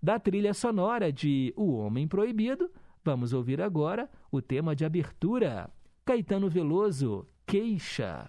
Da 0.02 0.18
trilha 0.18 0.52
sonora 0.52 1.10
de 1.10 1.54
O 1.56 1.76
Homem 1.78 2.06
Proibido, 2.06 2.70
vamos 3.02 3.32
ouvir 3.32 3.62
agora 3.62 4.10
o 4.30 4.42
tema 4.42 4.76
de 4.76 4.84
abertura, 4.84 5.70
Caetano 6.04 6.50
Veloso, 6.50 7.26
Queixa. 7.46 8.28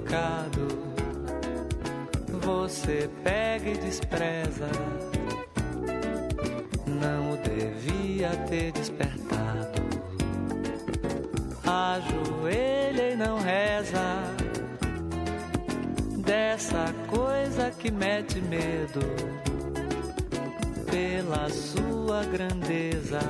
Delicado, 0.00 0.68
você 2.40 3.08
pega 3.22 3.70
e 3.70 3.78
despreza. 3.78 4.68
Não 6.86 7.32
o 7.32 7.36
devia 7.38 8.30
ter 8.48 8.72
despertado. 8.72 9.80
Ajoelha 11.64 13.12
e 13.12 13.16
não 13.16 13.38
reza 13.38 14.22
dessa 16.18 16.92
coisa 17.08 17.70
que 17.70 17.90
mete 17.90 18.40
medo 18.40 19.00
pela 20.90 21.48
sua 21.50 22.24
grandeza. 22.24 23.20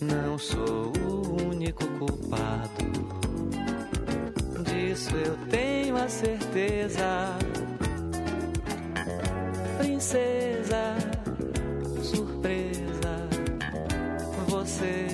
Não 0.00 0.38
sou 0.38 0.92
o 0.98 1.48
único 1.48 1.86
culpado, 1.98 2.89
disso 4.90 5.14
eu 5.14 5.36
tenho 5.48 5.96
a 5.96 6.08
certeza. 6.08 7.38
Princesa, 9.78 10.96
surpresa, 12.02 13.28
você 14.48 15.09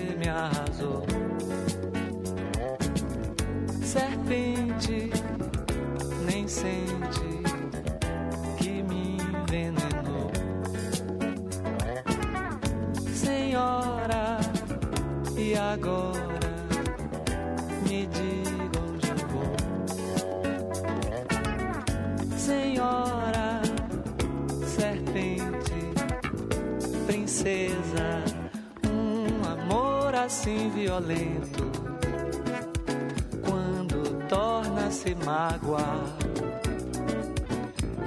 assim 30.26 30.68
violento. 30.70 31.70
Quando 33.44 34.26
torna-se 34.28 35.14
mágoa, 35.24 36.04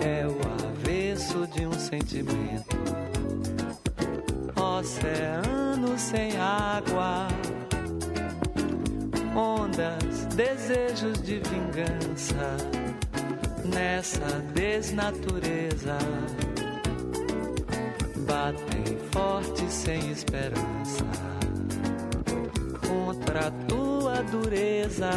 é 0.02 0.28
o 0.28 0.38
avesso 0.68 1.48
de 1.48 1.66
um 1.66 1.72
sentimento. 1.72 2.78
Oceano 4.54 5.98
sem 5.98 6.38
água, 6.38 7.30
ondas, 9.34 10.26
desejos 10.36 11.22
de 11.22 11.40
vingança 11.40 12.58
nessa 13.64 14.42
desnatureza. 14.54 15.98
Batem 18.28 18.98
forte 19.10 19.72
sem 19.72 20.12
esperança 20.12 21.40
contra 23.30 23.52
tua 23.68 24.24
dureza, 24.24 25.12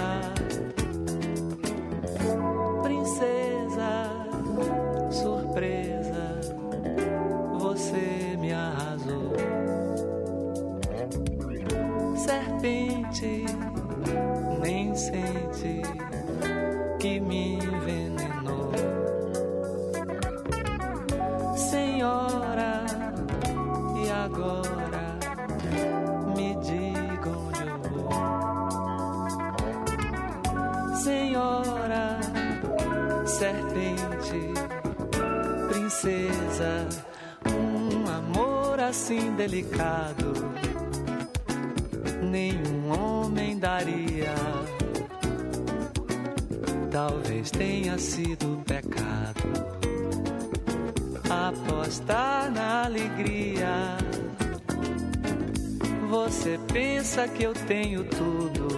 assim 39.02 39.34
delicado, 39.34 40.32
nenhum 42.22 42.88
homem 42.88 43.58
daria. 43.58 44.32
Talvez 46.88 47.50
tenha 47.50 47.98
sido 47.98 48.62
pecado 48.64 49.42
apostar 51.28 52.48
na 52.52 52.84
alegria. 52.84 53.96
Você 56.08 56.60
pensa 56.72 57.26
que 57.26 57.42
eu 57.42 57.54
tenho 57.54 58.04
tudo 58.04 58.68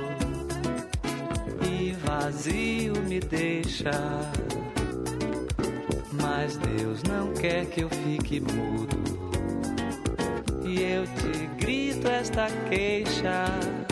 e 1.71 1.93
vazio 1.93 2.95
me 3.03 3.21
deixa. 3.21 3.91
Mas 6.13 6.57
Deus 6.57 7.03
não 7.03 7.35
quer 7.35 7.67
que 7.67 7.83
eu 7.83 7.91
fique 7.91 8.41
mudo. 8.41 8.84
Esta 12.25 12.47
queixa. 12.71 13.84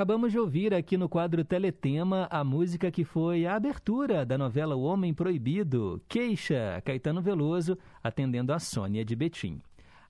Acabamos 0.00 0.32
de 0.32 0.38
ouvir 0.38 0.72
aqui 0.72 0.96
no 0.96 1.10
quadro 1.10 1.44
Teletema 1.44 2.26
a 2.30 2.42
música 2.42 2.90
que 2.90 3.04
foi 3.04 3.44
a 3.44 3.54
abertura 3.54 4.24
da 4.24 4.38
novela 4.38 4.74
O 4.74 4.80
Homem 4.80 5.12
Proibido, 5.12 6.02
Queixa, 6.08 6.80
Caetano 6.86 7.20
Veloso, 7.20 7.76
atendendo 8.02 8.50
a 8.50 8.58
Sônia 8.58 9.04
de 9.04 9.14
Betim. 9.14 9.60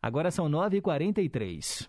Agora 0.01 0.31
são 0.31 0.49
9h43. 0.49 1.89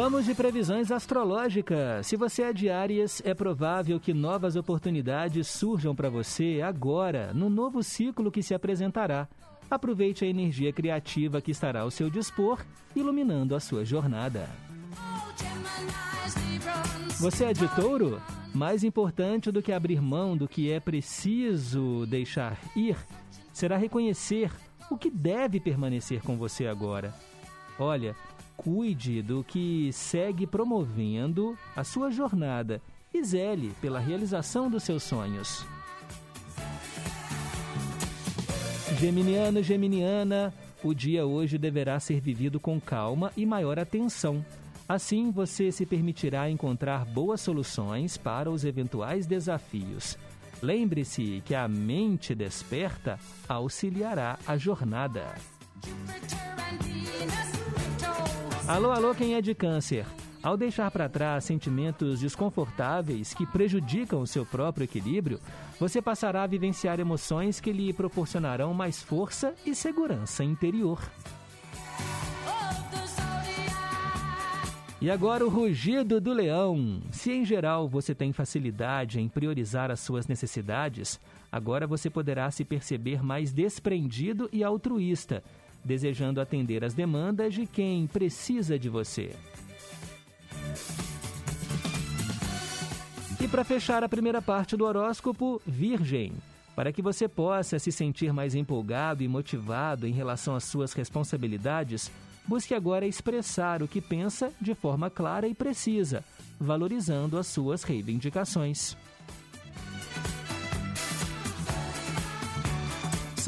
Vamos 0.00 0.26
de 0.26 0.32
previsões 0.32 0.92
astrológicas. 0.92 2.06
Se 2.06 2.14
você 2.14 2.42
é 2.42 2.52
de 2.52 2.70
Áries, 2.70 3.20
é 3.24 3.34
provável 3.34 3.98
que 3.98 4.14
novas 4.14 4.54
oportunidades 4.54 5.48
surjam 5.48 5.92
para 5.92 6.08
você 6.08 6.60
agora, 6.64 7.32
no 7.34 7.50
novo 7.50 7.82
ciclo 7.82 8.30
que 8.30 8.40
se 8.40 8.54
apresentará. 8.54 9.26
Aproveite 9.68 10.24
a 10.24 10.28
energia 10.28 10.72
criativa 10.72 11.40
que 11.40 11.50
estará 11.50 11.80
ao 11.80 11.90
seu 11.90 12.08
dispor, 12.08 12.64
iluminando 12.94 13.56
a 13.56 13.60
sua 13.60 13.84
jornada. 13.84 14.48
Você 17.18 17.46
é 17.46 17.52
de 17.52 17.66
touro? 17.74 18.22
Mais 18.54 18.84
importante 18.84 19.50
do 19.50 19.60
que 19.60 19.72
abrir 19.72 20.00
mão 20.00 20.36
do 20.36 20.46
que 20.46 20.70
é 20.70 20.78
preciso 20.78 22.06
deixar 22.06 22.56
ir, 22.76 22.96
será 23.52 23.76
reconhecer 23.76 24.52
o 24.92 24.96
que 24.96 25.10
deve 25.10 25.58
permanecer 25.58 26.22
com 26.22 26.36
você 26.36 26.68
agora. 26.68 27.12
Olha, 27.80 28.14
cuide 28.58 29.22
do 29.22 29.44
que 29.44 29.90
segue 29.92 30.44
promovendo 30.44 31.56
a 31.76 31.84
sua 31.84 32.10
jornada 32.10 32.82
e 33.14 33.22
zele 33.22 33.72
pela 33.80 34.00
realização 34.00 34.68
dos 34.68 34.82
seus 34.82 35.04
sonhos. 35.04 35.64
Geminiano, 38.98 39.62
Geminiana, 39.62 40.52
o 40.82 40.92
dia 40.92 41.24
hoje 41.24 41.56
deverá 41.56 42.00
ser 42.00 42.20
vivido 42.20 42.58
com 42.58 42.80
calma 42.80 43.32
e 43.36 43.46
maior 43.46 43.78
atenção. 43.78 44.44
Assim, 44.88 45.30
você 45.30 45.70
se 45.70 45.86
permitirá 45.86 46.50
encontrar 46.50 47.04
boas 47.04 47.40
soluções 47.40 48.16
para 48.16 48.50
os 48.50 48.64
eventuais 48.64 49.24
desafios. 49.24 50.18
Lembre-se 50.60 51.42
que 51.44 51.54
a 51.54 51.68
mente 51.68 52.34
desperta 52.34 53.20
auxiliará 53.48 54.36
a 54.44 54.56
jornada. 54.56 55.32
Alô, 58.68 58.90
alô, 58.90 59.14
quem 59.14 59.34
é 59.34 59.40
de 59.40 59.54
câncer? 59.54 60.04
Ao 60.42 60.54
deixar 60.54 60.90
para 60.90 61.08
trás 61.08 61.44
sentimentos 61.44 62.20
desconfortáveis 62.20 63.32
que 63.32 63.46
prejudicam 63.46 64.20
o 64.20 64.26
seu 64.26 64.44
próprio 64.44 64.84
equilíbrio, 64.84 65.40
você 65.80 66.02
passará 66.02 66.42
a 66.42 66.46
vivenciar 66.46 67.00
emoções 67.00 67.60
que 67.60 67.72
lhe 67.72 67.94
proporcionarão 67.94 68.74
mais 68.74 69.02
força 69.02 69.54
e 69.64 69.74
segurança 69.74 70.44
interior. 70.44 71.00
E 75.00 75.10
agora 75.10 75.46
o 75.46 75.48
rugido 75.48 76.20
do 76.20 76.34
leão. 76.34 77.00
Se 77.10 77.32
em 77.32 77.46
geral 77.46 77.88
você 77.88 78.14
tem 78.14 78.34
facilidade 78.34 79.18
em 79.18 79.28
priorizar 79.28 79.90
as 79.90 80.00
suas 80.00 80.26
necessidades, 80.26 81.18
agora 81.50 81.86
você 81.86 82.10
poderá 82.10 82.50
se 82.50 82.66
perceber 82.66 83.22
mais 83.22 83.50
desprendido 83.50 84.46
e 84.52 84.62
altruísta, 84.62 85.42
desejando 85.84 86.40
atender 86.40 86.84
às 86.84 86.94
demandas 86.94 87.54
de 87.54 87.66
quem 87.66 88.06
precisa 88.06 88.78
de 88.78 88.88
você. 88.88 89.34
E 93.40 93.46
para 93.46 93.64
fechar 93.64 94.02
a 94.02 94.08
primeira 94.08 94.42
parte 94.42 94.76
do 94.76 94.84
horóscopo, 94.84 95.62
Virgem. 95.66 96.32
Para 96.74 96.92
que 96.92 97.02
você 97.02 97.26
possa 97.26 97.78
se 97.78 97.90
sentir 97.90 98.32
mais 98.32 98.54
empolgado 98.54 99.22
e 99.22 99.28
motivado 99.28 100.06
em 100.06 100.12
relação 100.12 100.54
às 100.54 100.64
suas 100.64 100.92
responsabilidades, 100.92 102.10
busque 102.46 102.74
agora 102.74 103.06
expressar 103.06 103.82
o 103.82 103.88
que 103.88 104.00
pensa 104.00 104.52
de 104.60 104.74
forma 104.74 105.10
clara 105.10 105.48
e 105.48 105.54
precisa, 105.54 106.24
valorizando 106.58 107.38
as 107.38 107.46
suas 107.46 107.82
reivindicações. 107.82 108.96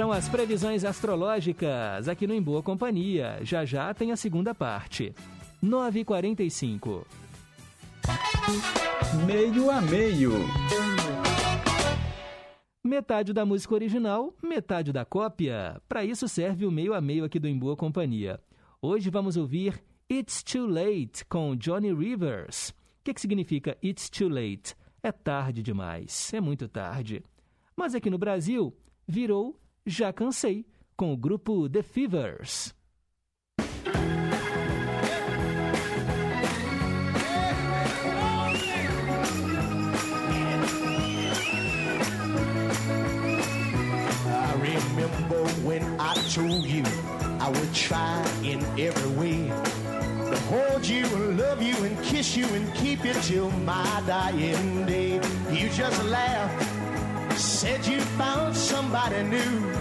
São 0.00 0.10
as 0.10 0.30
previsões 0.30 0.82
astrológicas 0.82 2.08
aqui 2.08 2.26
no 2.26 2.32
Em 2.32 2.40
Boa 2.40 2.62
Companhia. 2.62 3.38
Já 3.42 3.66
já 3.66 3.92
tem 3.92 4.12
a 4.12 4.16
segunda 4.16 4.54
parte. 4.54 5.14
9h45. 5.62 7.04
Meio 9.26 9.70
a 9.70 9.82
meio. 9.82 10.32
Metade 12.82 13.34
da 13.34 13.44
música 13.44 13.74
original, 13.74 14.32
metade 14.42 14.90
da 14.90 15.04
cópia. 15.04 15.78
Para 15.86 16.02
isso 16.02 16.26
serve 16.26 16.64
o 16.64 16.70
meio 16.70 16.94
a 16.94 17.00
meio 17.02 17.22
aqui 17.22 17.38
do 17.38 17.46
Em 17.46 17.58
Boa 17.58 17.76
Companhia. 17.76 18.40
Hoje 18.80 19.10
vamos 19.10 19.36
ouvir 19.36 19.84
It's 20.10 20.42
Too 20.42 20.66
Late 20.66 21.26
com 21.28 21.54
Johnny 21.54 21.92
Rivers. 21.92 22.70
O 22.70 22.74
que, 23.04 23.12
que 23.12 23.20
significa 23.20 23.76
It's 23.84 24.08
Too 24.08 24.30
Late? 24.30 24.74
É 25.02 25.12
tarde 25.12 25.62
demais, 25.62 26.32
é 26.32 26.40
muito 26.40 26.66
tarde. 26.68 27.22
Mas 27.76 27.94
aqui 27.94 28.08
no 28.08 28.16
Brasil, 28.16 28.74
virou 29.06 29.60
Já 29.90 30.12
Cansei, 30.12 30.64
com 30.96 31.12
o 31.12 31.16
grupo 31.16 31.68
The 31.68 31.82
Fevers. 31.82 32.72
I 44.32 44.54
remember 44.54 45.44
when 45.64 45.82
I 45.98 46.14
told 46.32 46.64
you 46.64 46.84
I 47.40 47.48
would 47.48 47.74
try 47.74 48.24
in 48.44 48.60
every 48.78 49.10
way 49.18 49.48
to 49.48 50.38
hold 50.48 50.86
you 50.86 51.04
and 51.04 51.36
love 51.36 51.60
you 51.60 51.74
and 51.84 52.00
kiss 52.04 52.36
you 52.36 52.46
and 52.54 52.72
keep 52.76 53.04
you 53.04 53.14
till 53.22 53.50
my 53.66 54.02
dying 54.06 54.86
day. 54.86 55.14
You 55.50 55.68
just 55.70 56.04
laughed, 56.04 56.79
said 57.40 57.86
you 57.86 58.00
found 58.20 58.54
somebody 58.54 59.22
new, 59.22 59.72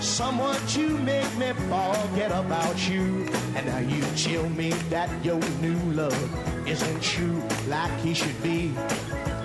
someone 0.00 0.58
to 0.66 0.98
make 0.98 1.32
me 1.36 1.52
forget 1.70 2.32
about 2.32 2.88
you. 2.88 3.24
And 3.54 3.66
now 3.66 3.78
you 3.78 4.02
tell 4.16 4.48
me 4.50 4.70
that 4.90 5.08
your 5.24 5.38
new 5.60 5.78
love 5.92 6.68
isn't 6.68 7.00
true 7.02 7.40
like 7.68 7.92
he 8.00 8.14
should 8.14 8.42
be. 8.42 8.72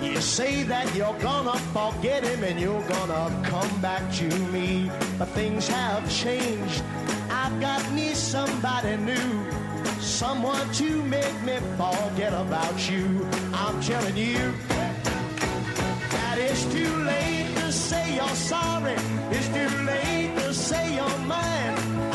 You 0.02 0.20
say 0.20 0.64
that 0.64 0.92
you're 0.96 1.18
gonna 1.20 1.56
forget 1.72 2.24
him 2.24 2.42
and 2.42 2.58
you're 2.58 2.82
gonna 2.88 3.30
come 3.44 3.80
back 3.80 4.02
to 4.14 4.28
me. 4.50 4.90
But 5.16 5.28
things 5.28 5.68
have 5.68 6.10
changed. 6.10 6.82
I've 7.30 7.60
got 7.60 7.88
me 7.92 8.14
somebody 8.14 8.96
new. 8.96 9.30
Someone 10.00 10.68
to 10.72 11.02
make 11.04 11.40
me 11.44 11.58
forget 11.78 12.32
about 12.32 12.90
you. 12.90 13.28
I'm 13.54 13.80
telling 13.80 14.16
you 14.16 14.54
that 16.30 16.38
it's 16.38 16.64
too 16.66 16.94
late 17.12 17.48
to 17.56 17.72
say 17.72 18.14
you're 18.14 18.38
sorry. 18.54 18.94
It's 19.34 19.48
too 19.48 19.70
late 19.84 20.32
to 20.36 20.54
say 20.54 20.94
you're 20.94 21.18
mine. 21.26 21.74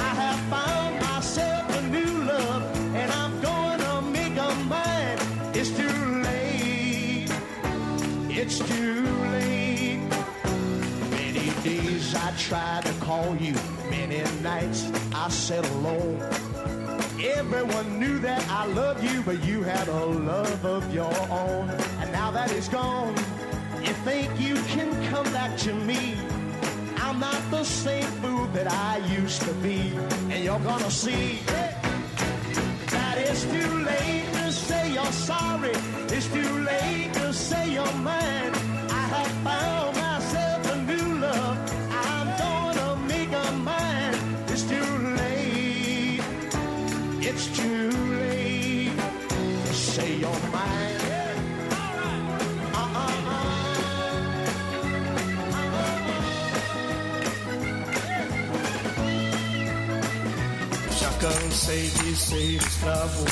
I 0.09 0.11
have 0.23 0.39
found 0.53 1.01
myself 1.01 1.63
a 1.79 1.81
new 1.87 2.23
love 2.23 2.63
and 2.95 3.11
I'm 3.11 3.33
gonna 3.41 4.01
make 4.17 4.35
her 4.43 4.55
mine. 4.73 5.19
It's 5.53 5.71
too 5.81 5.97
late. 6.27 7.29
It's 8.29 8.59
too 8.59 9.03
late. 9.35 10.07
Many 11.11 11.47
days 11.63 12.15
I 12.15 12.31
tried 12.37 12.85
to 12.85 12.93
call 13.05 13.35
you, 13.35 13.55
many 13.89 14.23
nights 14.41 14.89
I 15.13 15.27
sat 15.29 15.65
alone. 15.71 16.21
Everyone 17.19 17.99
knew 17.99 18.19
that 18.19 18.47
I 18.49 18.65
loved 18.67 19.03
you, 19.03 19.21
but 19.23 19.43
you 19.43 19.63
had 19.63 19.87
a 19.89 20.05
love 20.05 20.63
of 20.63 20.93
your 20.93 21.15
own. 21.29 21.69
And 21.99 22.11
now 22.11 22.31
that 22.31 22.51
it's 22.51 22.69
gone, 22.69 23.15
you 23.87 23.93
think 23.93 24.39
you 24.39 24.55
can 24.73 24.89
come 25.09 25.25
back 25.25 25.57
to 25.59 25.73
me. 25.73 26.15
I'm 26.97 27.19
not 27.19 27.41
the 27.51 27.63
same 27.63 28.09
fool 28.21 28.45
that 28.47 28.71
I 28.71 28.97
used 29.19 29.41
to 29.43 29.53
be. 29.55 29.93
And 30.31 30.43
you're 30.43 30.59
gonna 30.59 30.89
see 30.89 31.39
that 31.47 33.17
it's 33.17 33.43
too 33.43 33.73
late 33.83 34.25
to 34.33 34.51
say 34.51 34.93
you're 34.93 35.17
sorry. 35.31 35.73
It's 36.15 36.27
too 36.27 36.53
late 36.63 37.13
to 37.13 37.33
say 37.33 37.73
you're 37.73 37.97
mine. 38.11 38.53
I 38.89 39.03
have 39.15 39.31
found 39.47 39.97
myself 39.97 40.73
a 40.73 40.77
new 40.91 41.07
love. 41.19 41.57
I'm 41.91 42.27
gonna 42.43 42.95
make 43.07 43.29
her 43.29 43.51
mine. 43.69 44.15
It's 44.47 44.63
too 44.63 44.91
late. 45.19 46.21
It's 47.29 47.45
too 47.57 48.04
cansei 61.25 61.89
de 61.89 62.15
ser 62.15 62.55
escravo 62.57 63.25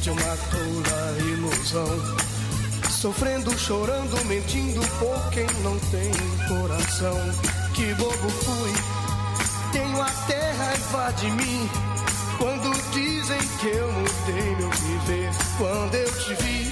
de 0.00 0.10
uma 0.10 0.20
tola 0.20 1.18
ilusão. 1.18 1.88
Sofrendo, 2.88 3.58
chorando, 3.58 4.24
mentindo 4.26 4.80
por 4.98 5.30
quem 5.30 5.46
não 5.64 5.76
tem 5.90 6.12
coração. 6.46 7.16
Que 7.74 7.92
bobo 7.94 8.30
fui, 8.30 8.72
tenho 9.72 10.00
até 10.00 10.52
raiva 10.52 11.12
de 11.14 11.30
mim. 11.32 11.68
Quando 12.38 12.92
dizem 12.92 13.38
que 13.58 13.66
eu 13.66 13.92
mudei 13.92 14.56
meu 14.56 14.70
viver, 14.70 15.30
quando 15.58 15.94
eu 15.94 16.12
te 16.12 16.34
vi, 16.42 16.69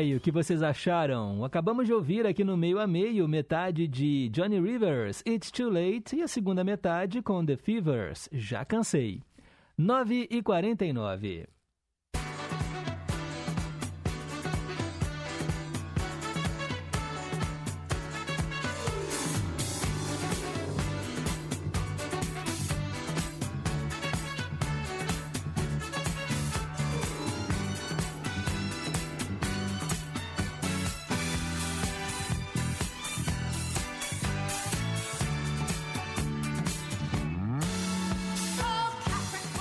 aí, 0.00 0.14
o 0.14 0.20
que 0.20 0.30
vocês 0.30 0.62
acharam? 0.62 1.44
Acabamos 1.44 1.86
de 1.86 1.92
ouvir 1.92 2.26
aqui 2.26 2.42
no 2.42 2.56
meio 2.56 2.78
a 2.78 2.86
meio 2.86 3.28
metade 3.28 3.86
de 3.86 4.30
Johnny 4.30 4.58
Rivers, 4.58 5.22
It's 5.26 5.50
Too 5.50 5.68
Late, 5.68 6.16
e 6.16 6.22
a 6.22 6.28
segunda 6.28 6.64
metade 6.64 7.20
com 7.22 7.44
The 7.44 7.56
Fevers, 7.56 8.28
Já 8.32 8.64
Cansei. 8.64 9.20
9 9.76 10.26
e 10.30 10.42
49 10.42 11.46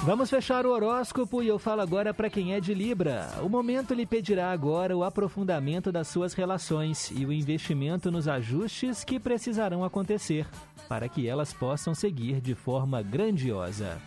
Vamos 0.09 0.31
fechar 0.31 0.65
o 0.65 0.71
horóscopo 0.71 1.43
e 1.43 1.47
eu 1.47 1.59
falo 1.59 1.81
agora 1.81 2.11
para 2.11 2.31
quem 2.31 2.55
é 2.55 2.59
de 2.59 2.73
Libra. 2.73 3.29
O 3.43 3.47
momento 3.47 3.93
lhe 3.93 4.07
pedirá 4.07 4.49
agora 4.49 4.97
o 4.97 5.03
aprofundamento 5.03 5.91
das 5.91 6.07
suas 6.07 6.33
relações 6.33 7.11
e 7.11 7.27
o 7.27 7.31
investimento 7.31 8.09
nos 8.09 8.27
ajustes 8.27 9.03
que 9.03 9.19
precisarão 9.19 9.83
acontecer 9.83 10.47
para 10.87 11.07
que 11.07 11.27
elas 11.27 11.53
possam 11.53 11.93
seguir 11.93 12.41
de 12.41 12.55
forma 12.55 13.03
grandiosa. 13.03 14.01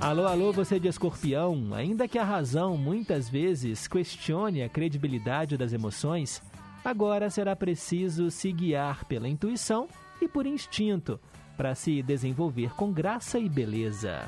Alô, 0.00 0.28
alô, 0.28 0.52
você 0.52 0.78
de 0.78 0.86
escorpião, 0.86 1.74
ainda 1.74 2.06
que 2.06 2.16
a 2.16 2.22
razão 2.22 2.76
muitas 2.76 3.28
vezes 3.28 3.88
questione 3.88 4.62
a 4.62 4.68
credibilidade 4.68 5.56
das 5.56 5.72
emoções, 5.72 6.40
agora 6.84 7.28
será 7.28 7.56
preciso 7.56 8.30
se 8.30 8.52
guiar 8.52 9.04
pela 9.06 9.28
intuição 9.28 9.88
e 10.22 10.28
por 10.28 10.46
instinto 10.46 11.18
para 11.60 11.74
se 11.74 12.02
desenvolver 12.02 12.74
com 12.74 12.90
graça 12.90 13.38
e 13.38 13.46
beleza. 13.46 14.26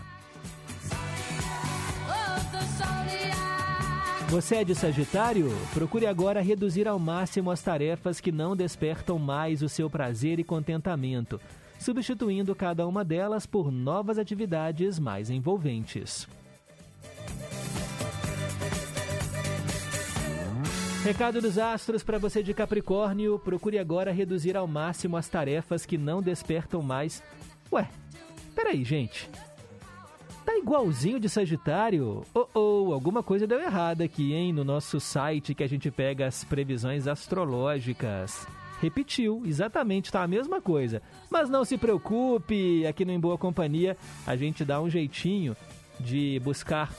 Você 4.28 4.56
é 4.56 4.64
de 4.64 4.74
Sagitário? 4.74 5.50
Procure 5.72 6.06
agora 6.06 6.42
reduzir 6.42 6.86
ao 6.86 6.98
máximo 6.98 7.50
as 7.50 7.62
tarefas 7.62 8.20
que 8.20 8.30
não 8.30 8.54
despertam 8.54 9.18
mais 9.18 9.62
o 9.62 9.68
seu 9.70 9.88
prazer 9.88 10.40
e 10.40 10.44
contentamento, 10.44 11.40
substituindo 11.78 12.54
cada 12.54 12.86
uma 12.86 13.02
delas 13.02 13.46
por 13.46 13.72
novas 13.72 14.18
atividades 14.18 14.98
mais 14.98 15.30
envolventes. 15.30 16.28
Recado 21.02 21.40
dos 21.40 21.58
astros 21.58 22.04
para 22.04 22.16
você 22.16 22.44
de 22.44 22.54
Capricórnio: 22.54 23.36
procure 23.36 23.76
agora 23.76 24.12
reduzir 24.12 24.56
ao 24.56 24.68
máximo 24.68 25.16
as 25.16 25.28
tarefas 25.28 25.84
que 25.84 25.98
não 25.98 26.22
despertam 26.22 26.80
mais. 26.80 27.20
Ué, 27.72 27.88
peraí, 28.54 28.84
gente. 28.84 29.28
Tá 30.44 30.56
igualzinho 30.56 31.18
de 31.18 31.28
Sagitário? 31.28 32.22
Oh, 32.32 32.46
oh, 32.54 32.92
alguma 32.92 33.20
coisa 33.20 33.48
deu 33.48 33.60
errado 33.60 34.02
aqui, 34.02 34.32
hein? 34.32 34.52
No 34.52 34.62
nosso 34.62 35.00
site 35.00 35.56
que 35.56 35.64
a 35.64 35.68
gente 35.68 35.90
pega 35.90 36.26
as 36.26 36.44
previsões 36.44 37.08
astrológicas. 37.08 38.46
Repetiu, 38.80 39.42
exatamente, 39.44 40.10
tá 40.10 40.22
a 40.22 40.28
mesma 40.28 40.60
coisa. 40.60 41.02
Mas 41.28 41.50
não 41.50 41.64
se 41.64 41.76
preocupe, 41.76 42.86
aqui 42.86 43.04
no 43.04 43.12
Em 43.12 43.20
Boa 43.20 43.36
Companhia 43.36 43.96
a 44.24 44.36
gente 44.36 44.64
dá 44.64 44.80
um 44.80 44.88
jeitinho 44.88 45.56
de 45.98 46.40
buscar 46.44 46.92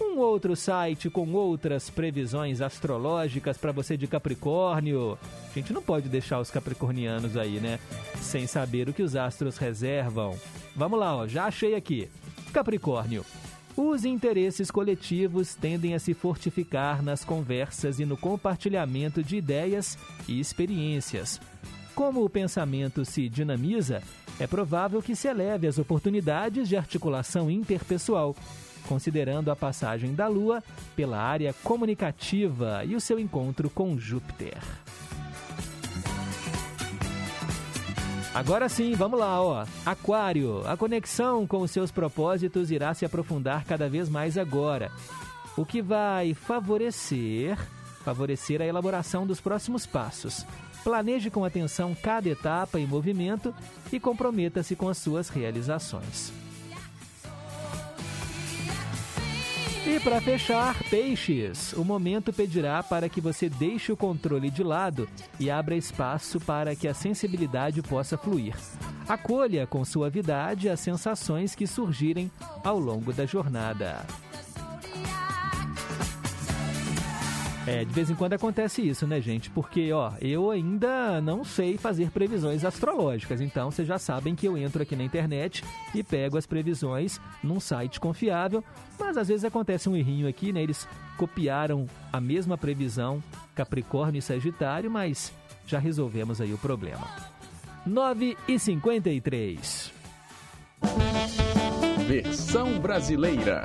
um 0.00 0.18
outro 0.18 0.54
site 0.54 1.08
com 1.08 1.32
outras 1.32 1.90
previsões 1.90 2.60
astrológicas 2.60 3.56
para 3.56 3.72
você 3.72 3.96
de 3.96 4.06
Capricórnio. 4.06 5.18
A 5.50 5.54
gente 5.54 5.72
não 5.72 5.82
pode 5.82 6.08
deixar 6.08 6.40
os 6.40 6.50
capricornianos 6.50 7.36
aí, 7.36 7.60
né? 7.60 7.78
Sem 8.20 8.46
saber 8.46 8.88
o 8.88 8.92
que 8.92 9.02
os 9.02 9.16
astros 9.16 9.56
reservam. 9.56 10.38
Vamos 10.74 10.98
lá, 10.98 11.16
ó, 11.16 11.26
já 11.26 11.46
achei 11.46 11.74
aqui. 11.74 12.08
Capricórnio. 12.52 13.24
Os 13.76 14.06
interesses 14.06 14.70
coletivos 14.70 15.54
tendem 15.54 15.94
a 15.94 15.98
se 15.98 16.14
fortificar 16.14 17.02
nas 17.02 17.24
conversas 17.24 18.00
e 18.00 18.06
no 18.06 18.16
compartilhamento 18.16 19.22
de 19.22 19.36
ideias 19.36 19.98
e 20.26 20.40
experiências. 20.40 21.38
Como 21.94 22.24
o 22.24 22.30
pensamento 22.30 23.04
se 23.04 23.28
dinamiza, 23.28 24.02
é 24.38 24.46
provável 24.46 25.02
que 25.02 25.14
se 25.14 25.28
eleve 25.28 25.66
as 25.66 25.78
oportunidades 25.78 26.68
de 26.68 26.76
articulação 26.76 27.50
interpessoal 27.50 28.34
considerando 28.86 29.50
a 29.50 29.56
passagem 29.56 30.14
da 30.14 30.26
Lua 30.28 30.62
pela 30.94 31.18
área 31.18 31.52
comunicativa 31.62 32.82
e 32.84 32.94
o 32.94 33.00
seu 33.00 33.18
encontro 33.18 33.68
com 33.68 33.98
Júpiter. 33.98 34.58
Agora 38.36 38.68
sim, 38.68 38.92
vamos 38.94 39.18
lá, 39.18 39.40
ó. 39.40 39.66
Aquário, 39.86 40.62
a 40.66 40.76
conexão 40.76 41.46
com 41.46 41.62
os 41.62 41.70
seus 41.70 41.90
propósitos 41.90 42.70
irá 42.70 42.92
se 42.92 43.04
aprofundar 43.06 43.64
cada 43.64 43.88
vez 43.88 44.10
mais 44.10 44.36
agora, 44.36 44.90
o 45.56 45.64
que 45.64 45.80
vai 45.80 46.34
favorecer, 46.34 47.56
favorecer 48.04 48.60
a 48.60 48.66
elaboração 48.66 49.26
dos 49.26 49.40
próximos 49.40 49.86
passos. 49.86 50.44
Planeje 50.84 51.30
com 51.30 51.46
atenção 51.46 51.96
cada 52.00 52.28
etapa 52.28 52.78
e 52.78 52.86
movimento 52.86 53.54
e 53.90 53.98
comprometa-se 53.98 54.76
com 54.76 54.88
as 54.88 54.98
suas 54.98 55.30
realizações. 55.30 56.30
E 59.88 60.00
para 60.00 60.20
fechar, 60.20 60.82
peixes, 60.90 61.72
o 61.74 61.84
momento 61.84 62.32
pedirá 62.32 62.82
para 62.82 63.08
que 63.08 63.20
você 63.20 63.48
deixe 63.48 63.92
o 63.92 63.96
controle 63.96 64.50
de 64.50 64.64
lado 64.64 65.08
e 65.38 65.48
abra 65.48 65.76
espaço 65.76 66.40
para 66.40 66.74
que 66.74 66.88
a 66.88 66.94
sensibilidade 66.94 67.80
possa 67.82 68.18
fluir. 68.18 68.56
Acolha 69.08 69.64
com 69.64 69.84
suavidade 69.84 70.68
as 70.68 70.80
sensações 70.80 71.54
que 71.54 71.68
surgirem 71.68 72.28
ao 72.64 72.80
longo 72.80 73.12
da 73.12 73.24
jornada. 73.26 74.04
É, 77.66 77.84
de 77.84 77.92
vez 77.92 78.08
em 78.08 78.14
quando 78.14 78.32
acontece 78.32 78.80
isso, 78.80 79.06
né, 79.06 79.20
gente? 79.20 79.50
Porque, 79.50 79.92
ó, 79.92 80.12
eu 80.20 80.50
ainda 80.50 81.20
não 81.20 81.44
sei 81.44 81.76
fazer 81.76 82.10
previsões 82.10 82.64
astrológicas, 82.64 83.40
então 83.40 83.70
vocês 83.72 83.88
já 83.88 83.98
sabem 83.98 84.36
que 84.36 84.46
eu 84.46 84.56
entro 84.56 84.82
aqui 84.82 84.94
na 84.94 85.02
internet 85.02 85.64
e 85.92 86.02
pego 86.02 86.38
as 86.38 86.46
previsões 86.46 87.20
num 87.42 87.58
site 87.58 87.98
confiável, 87.98 88.62
mas 88.98 89.16
às 89.16 89.26
vezes 89.26 89.44
acontece 89.44 89.88
um 89.88 89.96
errinho 89.96 90.28
aqui, 90.28 90.52
né? 90.52 90.62
Eles 90.62 90.86
copiaram 91.16 91.86
a 92.12 92.20
mesma 92.20 92.56
previsão 92.56 93.22
Capricórnio 93.54 94.20
e 94.20 94.22
Sagitário, 94.22 94.90
mas 94.90 95.32
já 95.66 95.80
resolvemos 95.80 96.40
aí 96.40 96.52
o 96.52 96.58
problema. 96.58 97.06
9 97.84 98.36
e 98.46 98.58
53. 98.58 99.92
Versão 102.06 102.78
brasileira. 102.78 103.64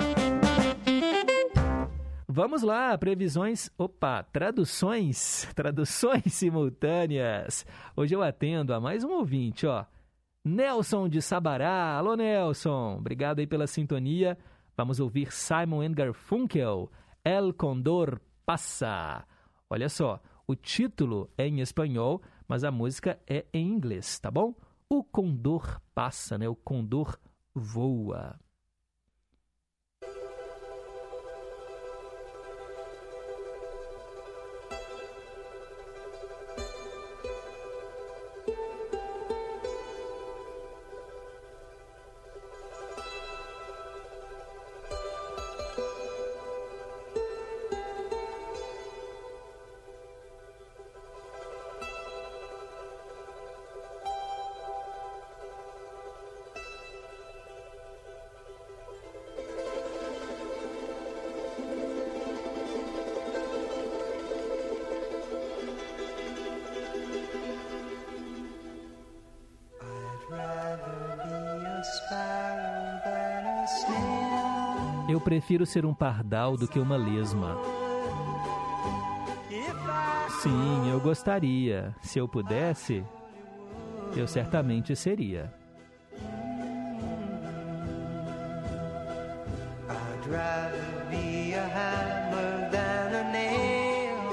Vamos 2.33 2.61
lá, 2.61 2.97
previsões, 2.97 3.69
opa, 3.77 4.23
traduções, 4.23 5.45
traduções 5.53 6.31
simultâneas. 6.33 7.65
Hoje 7.93 8.15
eu 8.15 8.23
atendo 8.23 8.73
a 8.73 8.79
mais 8.79 9.03
um 9.03 9.11
ouvinte, 9.11 9.67
ó. 9.67 9.83
Nelson 10.45 11.09
de 11.09 11.21
Sabará. 11.21 11.97
Alô, 11.97 12.15
Nelson. 12.15 12.95
Obrigado 12.99 13.39
aí 13.39 13.47
pela 13.47 13.67
sintonia. 13.67 14.37
Vamos 14.77 15.01
ouvir 15.01 15.29
Simon 15.29 15.91
Garfunkel, 15.91 16.89
El 17.21 17.53
Condor 17.53 18.21
Passa. 18.45 19.27
Olha 19.69 19.89
só, 19.89 20.17
o 20.47 20.55
título 20.55 21.29
é 21.37 21.45
em 21.45 21.59
espanhol, 21.59 22.21
mas 22.47 22.63
a 22.63 22.71
música 22.71 23.19
é 23.27 23.45
em 23.53 23.67
inglês, 23.67 24.19
tá 24.19 24.31
bom? 24.31 24.55
O 24.87 25.03
condor 25.03 25.81
passa, 25.93 26.37
né? 26.37 26.47
O 26.47 26.55
condor 26.55 27.19
voa. 27.53 28.39
Prefiro 75.31 75.65
ser 75.65 75.85
um 75.85 75.93
pardal 75.93 76.57
do 76.57 76.67
que 76.67 76.77
uma 76.77 76.97
lesma. 76.97 77.57
Sim, 80.41 80.91
eu 80.91 80.99
gostaria. 80.99 81.95
Se 82.01 82.19
eu 82.19 82.27
pudesse, 82.27 83.01
eu 84.13 84.27
certamente 84.27 84.93
seria. 84.93 85.53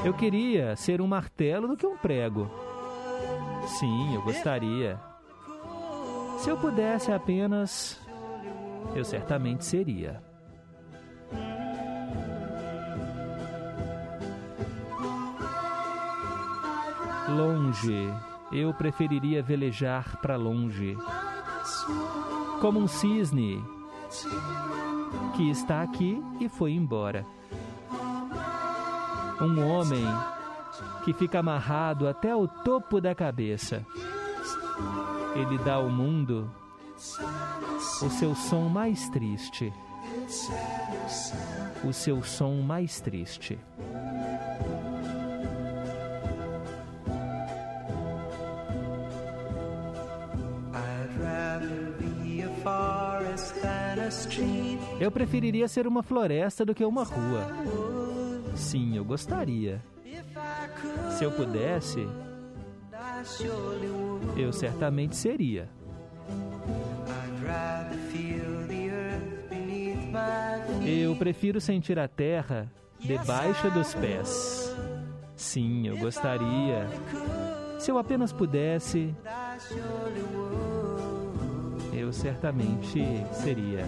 Eu 0.04 0.14
queria 0.14 0.74
ser 0.74 1.00
um 1.00 1.06
martelo 1.06 1.68
do 1.68 1.76
que 1.76 1.86
um 1.86 1.96
prego. 1.96 2.50
Sim, 3.68 4.16
eu 4.16 4.22
gostaria. 4.22 4.98
Se 6.38 6.50
eu 6.50 6.56
pudesse 6.56 7.12
apenas, 7.12 8.00
eu 8.96 9.04
certamente 9.04 9.64
seria. 9.64 10.26
Longe, 17.38 18.12
eu 18.50 18.74
preferiria 18.74 19.40
velejar 19.40 20.20
para 20.20 20.34
longe. 20.34 20.98
Como 22.60 22.80
um 22.80 22.88
cisne 22.88 23.64
que 25.36 25.48
está 25.48 25.82
aqui 25.82 26.20
e 26.40 26.48
foi 26.48 26.72
embora. 26.72 27.24
Um 29.40 29.64
homem 29.64 30.04
que 31.04 31.12
fica 31.12 31.38
amarrado 31.38 32.08
até 32.08 32.34
o 32.34 32.48
topo 32.48 33.00
da 33.00 33.14
cabeça. 33.14 33.86
Ele 35.36 35.58
dá 35.58 35.74
ao 35.74 35.88
mundo 35.88 36.50
o 38.02 38.10
seu 38.10 38.34
som 38.34 38.68
mais 38.68 39.08
triste. 39.10 39.72
O 41.84 41.92
seu 41.92 42.20
som 42.24 42.62
mais 42.62 43.00
triste. 43.00 43.56
Eu 55.00 55.10
preferiria 55.10 55.68
ser 55.68 55.86
uma 55.86 56.02
floresta 56.02 56.64
do 56.64 56.74
que 56.74 56.84
uma 56.84 57.04
rua. 57.04 57.46
Sim, 58.54 58.96
eu 58.96 59.04
gostaria. 59.04 59.82
Se 61.16 61.24
eu 61.24 61.30
pudesse, 61.30 62.08
eu 64.36 64.52
certamente 64.52 65.14
seria. 65.16 65.68
Eu 70.84 71.14
prefiro 71.16 71.60
sentir 71.60 71.98
a 71.98 72.08
terra 72.08 72.70
debaixo 72.98 73.70
dos 73.70 73.94
pés. 73.94 74.74
Sim, 75.36 75.86
eu 75.86 75.96
gostaria. 75.98 76.88
Se 77.78 77.90
eu 77.92 77.98
apenas 77.98 78.32
pudesse, 78.32 79.14
eu 81.92 82.12
certamente 82.12 83.00
seria. 83.32 83.86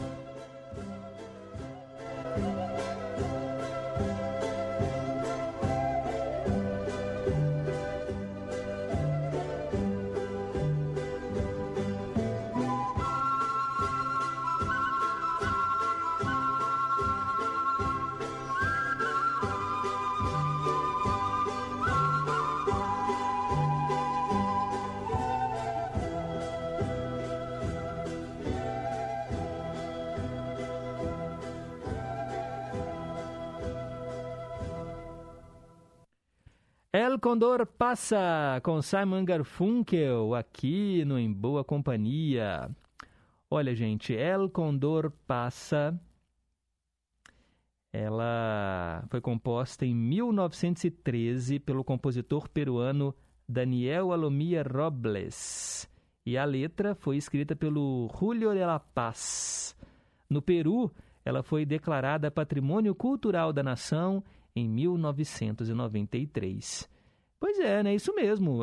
El 37.41 37.43
Condor 37.43 37.65
passa 37.65 38.61
com 38.63 38.83
Simon 38.83 39.25
Garfunkel 39.25 40.35
aqui 40.35 41.07
no 41.07 41.19
Em 41.19 41.33
Boa 41.33 41.65
Companhia. 41.65 42.69
Olha, 43.51 43.75
gente, 43.75 44.13
El 44.13 44.51
Condor 44.51 45.11
passa. 45.27 45.99
Ela 47.91 49.03
foi 49.09 49.23
composta 49.23 49.87
em 49.87 49.95
1913 49.95 51.59
pelo 51.61 51.83
compositor 51.83 52.47
peruano 52.47 53.15
Daniel 53.49 54.13
Alomia 54.13 54.63
Robles. 54.63 55.89
E 56.27 56.37
a 56.37 56.45
letra 56.45 56.95
foi 56.95 57.17
escrita 57.17 57.57
pelo 57.57 58.11
Julio 58.21 58.53
de 58.53 58.67
la 58.67 58.79
Paz. 58.79 59.75
No 60.29 60.43
Peru, 60.43 60.93
ela 61.25 61.43
foi 61.43 61.65
declarada 61.65 62.31
Patrimônio 62.31 62.95
Cultural 62.95 63.51
da 63.51 63.63
Nação 63.63 64.23
em 64.55 64.69
1993. 64.69 67.00
Pois 67.41 67.59
é, 67.59 67.83
né? 67.83 67.95
Isso 67.95 68.15
mesmo. 68.15 68.61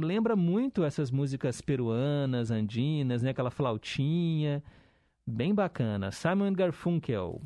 Lembra 0.00 0.36
muito 0.36 0.84
essas 0.84 1.10
músicas 1.10 1.60
peruanas, 1.60 2.52
andinas, 2.52 3.22
né? 3.22 3.30
Aquela 3.30 3.50
flautinha. 3.50 4.62
Bem 5.26 5.52
bacana. 5.52 6.12
Simon 6.12 6.52
Garfunkel. 6.52 7.42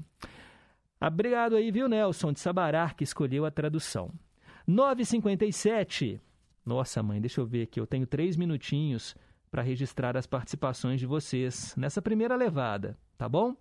Obrigado 1.01 1.57
aí, 1.57 1.71
viu, 1.71 1.89
Nelson, 1.89 2.33
de 2.33 2.41
Sabará, 2.41 2.91
que 2.91 3.03
escolheu 3.03 3.47
a 3.47 3.51
tradução. 3.51 4.11
9h57. 4.69 6.21
Nossa, 6.65 7.03
mãe, 7.03 7.21
deixa 7.21 7.41
eu 7.41 7.47
ver 7.47 7.63
aqui. 7.63 7.81
Eu 7.81 7.87
tenho 7.87 8.07
três 8.07 8.37
minutinhos 8.37 9.17
para 9.51 9.63
registrar 9.63 10.17
as 10.17 10.27
participações 10.27 11.01
de 11.01 11.07
vocês 11.07 11.75
nessa 11.77 12.03
primeira 12.03 12.37
levada, 12.37 12.99
tá 13.17 13.29
bom? 13.29 13.55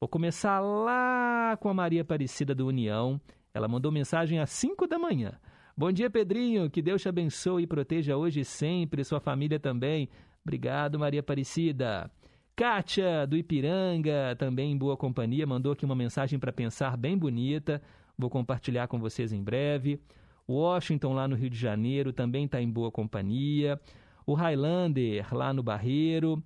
Vou 0.00 0.08
começar 0.08 0.60
lá 0.60 1.56
com 1.60 1.68
a 1.68 1.74
Maria 1.74 2.02
Aparecida 2.02 2.54
do 2.54 2.66
União. 2.66 3.20
Ela 3.52 3.68
mandou 3.68 3.92
mensagem 3.92 4.38
às 4.38 4.50
5 4.50 4.86
da 4.86 4.98
manhã. 4.98 5.38
Bom 5.76 5.90
dia, 5.90 6.08
Pedrinho. 6.08 6.70
Que 6.70 6.80
Deus 6.80 7.02
te 7.02 7.08
abençoe 7.08 7.64
e 7.64 7.66
proteja 7.66 8.16
hoje 8.16 8.40
e 8.40 8.44
sempre, 8.44 9.02
sua 9.02 9.18
família 9.18 9.58
também. 9.58 10.08
Obrigado, 10.44 11.00
Maria 11.00 11.18
Aparecida. 11.18 12.08
Kátia, 12.54 13.26
do 13.26 13.36
Ipiranga, 13.36 14.36
também 14.38 14.70
em 14.70 14.78
boa 14.78 14.96
companhia, 14.96 15.44
mandou 15.44 15.72
aqui 15.72 15.84
uma 15.84 15.96
mensagem 15.96 16.38
para 16.38 16.52
pensar 16.52 16.96
bem 16.96 17.18
bonita. 17.18 17.82
Vou 18.16 18.30
compartilhar 18.30 18.86
com 18.86 19.00
vocês 19.00 19.32
em 19.32 19.42
breve. 19.42 20.00
Washington, 20.48 21.12
lá 21.12 21.26
no 21.26 21.34
Rio 21.34 21.50
de 21.50 21.58
Janeiro, 21.58 22.12
também 22.12 22.44
está 22.44 22.62
em 22.62 22.70
boa 22.70 22.92
companhia. 22.92 23.80
O 24.24 24.34
Highlander, 24.34 25.26
lá 25.34 25.52
no 25.52 25.64
Barreiro. 25.64 26.40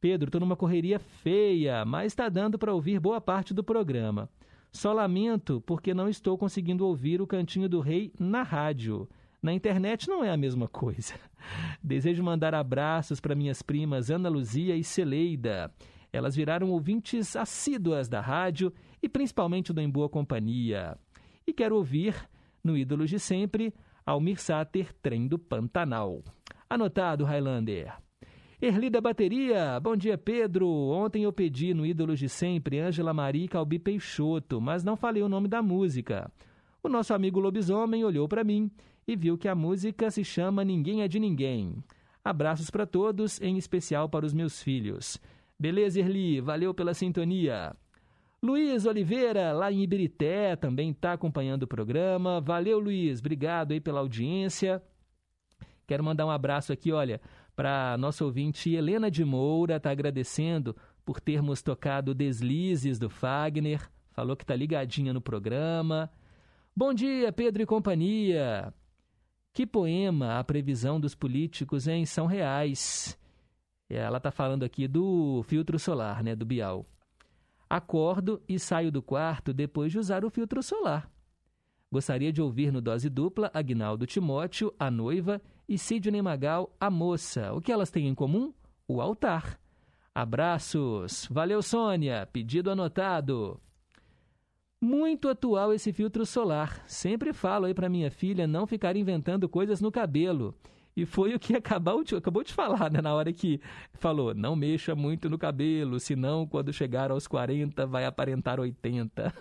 Pedro, 0.00 0.26
estou 0.26 0.40
numa 0.40 0.56
correria 0.56 0.98
feia, 0.98 1.84
mas 1.84 2.06
está 2.06 2.28
dando 2.28 2.58
para 2.58 2.74
ouvir 2.74 2.98
boa 2.98 3.20
parte 3.20 3.54
do 3.54 3.62
programa. 3.62 4.28
Só 4.72 4.92
lamento 4.92 5.60
porque 5.62 5.94
não 5.94 6.08
estou 6.08 6.36
conseguindo 6.36 6.86
ouvir 6.86 7.20
o 7.20 7.26
Cantinho 7.26 7.68
do 7.68 7.80
Rei 7.80 8.12
na 8.18 8.42
rádio. 8.42 9.08
Na 9.42 9.52
internet 9.52 10.08
não 10.08 10.24
é 10.24 10.30
a 10.30 10.36
mesma 10.36 10.68
coisa. 10.68 11.14
Desejo 11.82 12.22
mandar 12.22 12.54
abraços 12.54 13.20
para 13.20 13.34
minhas 13.34 13.62
primas 13.62 14.10
Ana 14.10 14.28
Luzia 14.28 14.76
e 14.76 14.84
Celeida. 14.84 15.72
Elas 16.12 16.34
viraram 16.34 16.70
ouvintes 16.70 17.36
assíduas 17.36 18.08
da 18.08 18.20
rádio 18.20 18.72
e 19.02 19.08
principalmente 19.08 19.72
do 19.72 19.80
Em 19.80 19.88
Boa 19.88 20.08
Companhia. 20.08 20.96
E 21.46 21.52
quero 21.52 21.76
ouvir, 21.76 22.14
no 22.62 22.76
Ídolos 22.76 23.10
de 23.10 23.18
Sempre, 23.18 23.72
Almir 24.04 24.40
Sater, 24.40 24.92
Trem 25.02 25.28
do 25.28 25.38
Pantanal. 25.38 26.22
Anotado, 26.68 27.24
Highlander. 27.24 28.07
Erli 28.60 28.90
da 28.90 29.00
Bateria, 29.00 29.78
bom 29.78 29.94
dia 29.94 30.18
Pedro. 30.18 30.68
Ontem 30.68 31.22
eu 31.22 31.32
pedi 31.32 31.72
no 31.72 31.86
Ídolos 31.86 32.18
de 32.18 32.28
Sempre 32.28 32.80
Ângela 32.80 33.14
Maria 33.14 33.44
e 33.44 33.48
Calbi 33.48 33.78
Peixoto, 33.78 34.60
mas 34.60 34.82
não 34.82 34.96
falei 34.96 35.22
o 35.22 35.28
nome 35.28 35.46
da 35.46 35.62
música. 35.62 36.28
O 36.82 36.88
nosso 36.88 37.14
amigo 37.14 37.38
lobisomem 37.38 38.04
olhou 38.04 38.26
para 38.26 38.42
mim 38.42 38.68
e 39.06 39.14
viu 39.14 39.38
que 39.38 39.46
a 39.46 39.54
música 39.54 40.10
se 40.10 40.24
chama 40.24 40.64
Ninguém 40.64 41.02
é 41.02 41.08
de 41.08 41.20
Ninguém. 41.20 41.76
Abraços 42.24 42.68
para 42.68 42.84
todos, 42.84 43.40
em 43.40 43.56
especial 43.56 44.08
para 44.08 44.26
os 44.26 44.34
meus 44.34 44.60
filhos. 44.60 45.20
Beleza, 45.56 46.00
Erli, 46.00 46.40
valeu 46.40 46.74
pela 46.74 46.94
sintonia. 46.94 47.76
Luiz 48.42 48.86
Oliveira, 48.86 49.52
lá 49.52 49.70
em 49.70 49.84
Ibirité, 49.84 50.56
também 50.56 50.90
está 50.90 51.12
acompanhando 51.12 51.62
o 51.62 51.68
programa. 51.68 52.40
Valeu, 52.40 52.80
Luiz, 52.80 53.20
obrigado 53.20 53.70
aí 53.70 53.80
pela 53.80 54.00
audiência. 54.00 54.82
Quero 55.86 56.04
mandar 56.04 56.26
um 56.26 56.30
abraço 56.30 56.70
aqui, 56.70 56.92
olha, 56.92 57.18
para 57.58 57.96
nossa 57.98 58.24
ouvinte 58.24 58.72
Helena 58.72 59.10
de 59.10 59.24
Moura, 59.24 59.78
está 59.78 59.90
agradecendo 59.90 60.76
por 61.04 61.20
termos 61.20 61.60
tocado 61.60 62.14
Deslizes 62.14 63.00
do 63.00 63.10
Fagner, 63.10 63.90
falou 64.12 64.36
que 64.36 64.44
está 64.44 64.54
ligadinha 64.54 65.12
no 65.12 65.20
programa. 65.20 66.08
Bom 66.76 66.94
dia, 66.94 67.32
Pedro 67.32 67.60
e 67.60 67.66
companhia. 67.66 68.72
Que 69.52 69.66
poema 69.66 70.38
a 70.38 70.44
previsão 70.44 71.00
dos 71.00 71.16
políticos 71.16 71.88
em 71.88 72.06
São 72.06 72.26
Reais. 72.26 73.18
Ela 73.90 74.18
está 74.18 74.30
falando 74.30 74.62
aqui 74.62 74.86
do 74.86 75.42
filtro 75.42 75.80
solar, 75.80 76.22
né, 76.22 76.36
do 76.36 76.46
Bial. 76.46 76.86
Acordo 77.68 78.40
e 78.48 78.56
saio 78.56 78.92
do 78.92 79.02
quarto 79.02 79.52
depois 79.52 79.90
de 79.90 79.98
usar 79.98 80.24
o 80.24 80.30
filtro 80.30 80.62
solar. 80.62 81.10
Gostaria 81.90 82.32
de 82.32 82.42
ouvir 82.42 82.70
no 82.70 82.80
Dose 82.80 83.08
Dupla 83.08 83.50
Agnaldo 83.54 84.06
Timóteo, 84.06 84.74
a 84.78 84.90
noiva, 84.90 85.40
e 85.68 85.78
Sidney 85.78 86.20
Magal, 86.20 86.74
a 86.78 86.90
moça. 86.90 87.52
O 87.52 87.60
que 87.60 87.72
elas 87.72 87.90
têm 87.90 88.08
em 88.08 88.14
comum? 88.14 88.52
O 88.86 89.00
altar. 89.00 89.58
Abraços. 90.14 91.26
Valeu, 91.30 91.62
Sônia. 91.62 92.28
Pedido 92.32 92.70
anotado. 92.70 93.60
Muito 94.80 95.28
atual 95.28 95.72
esse 95.72 95.92
filtro 95.92 96.24
solar. 96.24 96.84
Sempre 96.86 97.32
falo 97.32 97.66
aí 97.66 97.74
para 97.74 97.88
minha 97.88 98.10
filha 98.10 98.46
não 98.46 98.66
ficar 98.66 98.96
inventando 98.96 99.48
coisas 99.48 99.80
no 99.80 99.90
cabelo. 99.90 100.54
E 100.98 101.06
foi 101.06 101.32
o 101.32 101.38
que 101.38 101.54
acabou 101.56 102.02
de, 102.02 102.16
acabou 102.16 102.42
de 102.42 102.52
falar, 102.52 102.90
né? 102.90 103.00
Na 103.00 103.14
hora 103.14 103.32
que 103.32 103.60
falou, 103.94 104.34
não 104.34 104.56
mexa 104.56 104.96
muito 104.96 105.30
no 105.30 105.38
cabelo, 105.38 106.00
senão 106.00 106.44
quando 106.44 106.72
chegar 106.72 107.12
aos 107.12 107.28
40 107.28 107.86
vai 107.86 108.04
aparentar 108.04 108.58
80. 108.58 109.32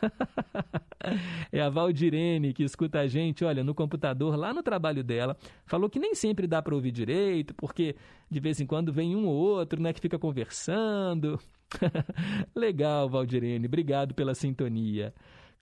é 1.51 1.59
a 1.59 1.67
Valdirene 1.67 2.53
que 2.53 2.63
escuta 2.63 2.99
a 2.99 3.07
gente, 3.07 3.43
olha, 3.43 3.63
no 3.63 3.73
computador, 3.73 4.35
lá 4.35 4.53
no 4.53 4.61
trabalho 4.61 5.03
dela. 5.03 5.35
Falou 5.65 5.89
que 5.89 5.97
nem 5.97 6.13
sempre 6.13 6.45
dá 6.45 6.61
para 6.61 6.75
ouvir 6.75 6.91
direito, 6.91 7.55
porque 7.55 7.95
de 8.29 8.39
vez 8.39 8.61
em 8.61 8.67
quando 8.67 8.93
vem 8.93 9.15
um 9.15 9.25
ou 9.25 9.35
outro, 9.35 9.81
né, 9.81 9.91
que 9.93 9.99
fica 9.99 10.19
conversando. 10.19 11.39
Legal, 12.55 13.09
Valdirene, 13.09 13.65
obrigado 13.65 14.13
pela 14.13 14.35
sintonia. 14.35 15.11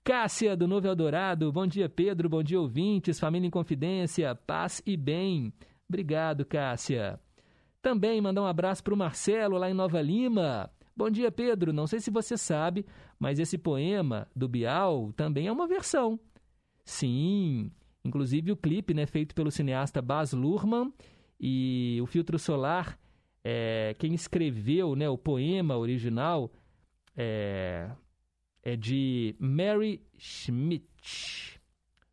Cássia, 0.04 0.54
do 0.54 0.68
Novo 0.68 0.86
Eldorado, 0.86 1.50
bom 1.50 1.66
dia, 1.66 1.88
Pedro, 1.88 2.28
bom 2.28 2.42
dia, 2.42 2.60
ouvintes, 2.60 3.18
família 3.18 3.48
em 3.48 3.50
confidência, 3.50 4.34
paz 4.34 4.82
e 4.86 4.94
bem. 4.94 5.52
Obrigado, 5.88 6.44
Cássia. 6.44 7.20
Também 7.80 8.20
mandar 8.20 8.42
um 8.42 8.46
abraço 8.46 8.82
para 8.82 8.94
o 8.94 8.96
Marcelo, 8.96 9.56
lá 9.56 9.70
em 9.70 9.74
Nova 9.74 10.00
Lima. 10.02 10.70
Bom 10.96 11.08
dia, 11.08 11.30
Pedro. 11.30 11.72
Não 11.72 11.86
sei 11.86 12.00
se 12.00 12.10
você 12.10 12.36
sabe, 12.36 12.84
mas 13.18 13.38
esse 13.38 13.56
poema 13.56 14.26
do 14.34 14.48
Bial 14.48 15.12
também 15.12 15.46
é 15.46 15.52
uma 15.52 15.68
versão. 15.68 16.18
Sim, 16.84 17.70
inclusive 18.04 18.50
o 18.50 18.56
clipe 18.56 18.94
né, 18.94 19.06
feito 19.06 19.34
pelo 19.34 19.50
cineasta 19.50 20.02
Baz 20.02 20.32
Luhrmann 20.32 20.92
e 21.38 21.98
o 22.02 22.06
filtro 22.06 22.38
solar, 22.38 22.98
é, 23.44 23.94
quem 23.98 24.14
escreveu 24.14 24.96
né, 24.96 25.08
o 25.08 25.18
poema 25.18 25.76
original 25.76 26.50
é, 27.16 27.90
é 28.62 28.74
de 28.74 29.36
Mary 29.38 30.02
Schmidt. 30.18 31.55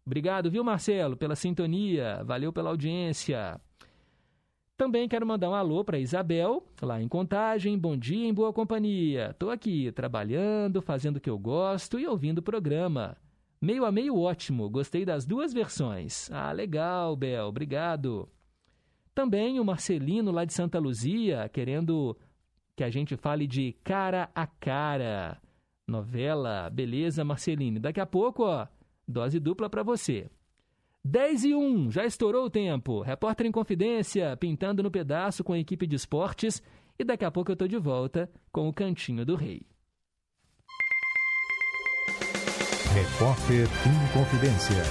Obrigado, 0.05 0.51
viu, 0.51 0.63
Marcelo, 0.63 1.15
pela 1.15 1.35
sintonia. 1.35 2.21
Valeu 2.25 2.51
pela 2.51 2.69
audiência. 2.69 3.59
Também 4.75 5.07
quero 5.07 5.25
mandar 5.25 5.49
um 5.49 5.53
alô 5.53 5.83
para 5.83 5.99
Isabel, 5.99 6.65
lá 6.81 7.01
em 7.01 7.07
Contagem. 7.07 7.77
Bom 7.77 7.95
dia, 7.95 8.27
em 8.27 8.33
boa 8.33 8.51
companhia. 8.51 9.29
Estou 9.31 9.49
aqui 9.49 9.91
trabalhando, 9.91 10.81
fazendo 10.81 11.17
o 11.17 11.21
que 11.21 11.29
eu 11.29 11.37
gosto 11.37 11.99
e 11.99 12.07
ouvindo 12.07 12.39
o 12.39 12.43
programa. 12.43 13.15
Meio 13.61 13.85
a 13.85 13.91
meio 13.91 14.19
ótimo, 14.19 14.69
gostei 14.69 15.05
das 15.05 15.25
duas 15.25 15.53
versões. 15.53 16.29
Ah, 16.31 16.51
legal, 16.51 17.15
Bel, 17.15 17.45
obrigado. 17.45 18.27
Também 19.15 19.57
o 19.57 19.63
Marcelino, 19.63 20.31
lá 20.31 20.43
de 20.43 20.53
Santa 20.53 20.79
Luzia, 20.79 21.47
querendo 21.47 22.17
que 22.75 22.83
a 22.83 22.89
gente 22.89 23.15
fale 23.15 23.47
de 23.47 23.73
Cara 23.83 24.29
a 24.35 24.45
Cara. 24.45 25.39
Novela, 25.87 26.69
beleza, 26.69 27.23
Marcelino. 27.23 27.79
Daqui 27.79 28.01
a 28.01 28.05
pouco, 28.05 28.43
ó, 28.43 28.67
Dose 29.07 29.39
dupla 29.39 29.69
para 29.69 29.83
você. 29.83 30.29
10 31.03 31.43
e 31.43 31.55
1, 31.55 31.91
já 31.91 32.05
estourou 32.05 32.45
o 32.45 32.49
tempo. 32.49 33.01
Repórter 33.01 33.45
em 33.45 33.51
Confidência, 33.51 34.37
pintando 34.37 34.81
no 34.81 34.89
pedaço 34.89 35.43
com 35.43 35.53
a 35.53 35.59
equipe 35.59 35.85
de 35.85 35.95
esportes. 35.95 36.63
E 36.97 37.03
daqui 37.03 37.25
a 37.25 37.31
pouco 37.31 37.51
eu 37.51 37.55
tô 37.55 37.67
de 37.67 37.77
volta 37.77 38.29
com 38.51 38.69
o 38.69 38.73
Cantinho 38.73 39.25
do 39.25 39.35
Rei. 39.35 39.65
Repórter 42.93 43.67
em 43.87 44.13
Confidência. 44.13 44.83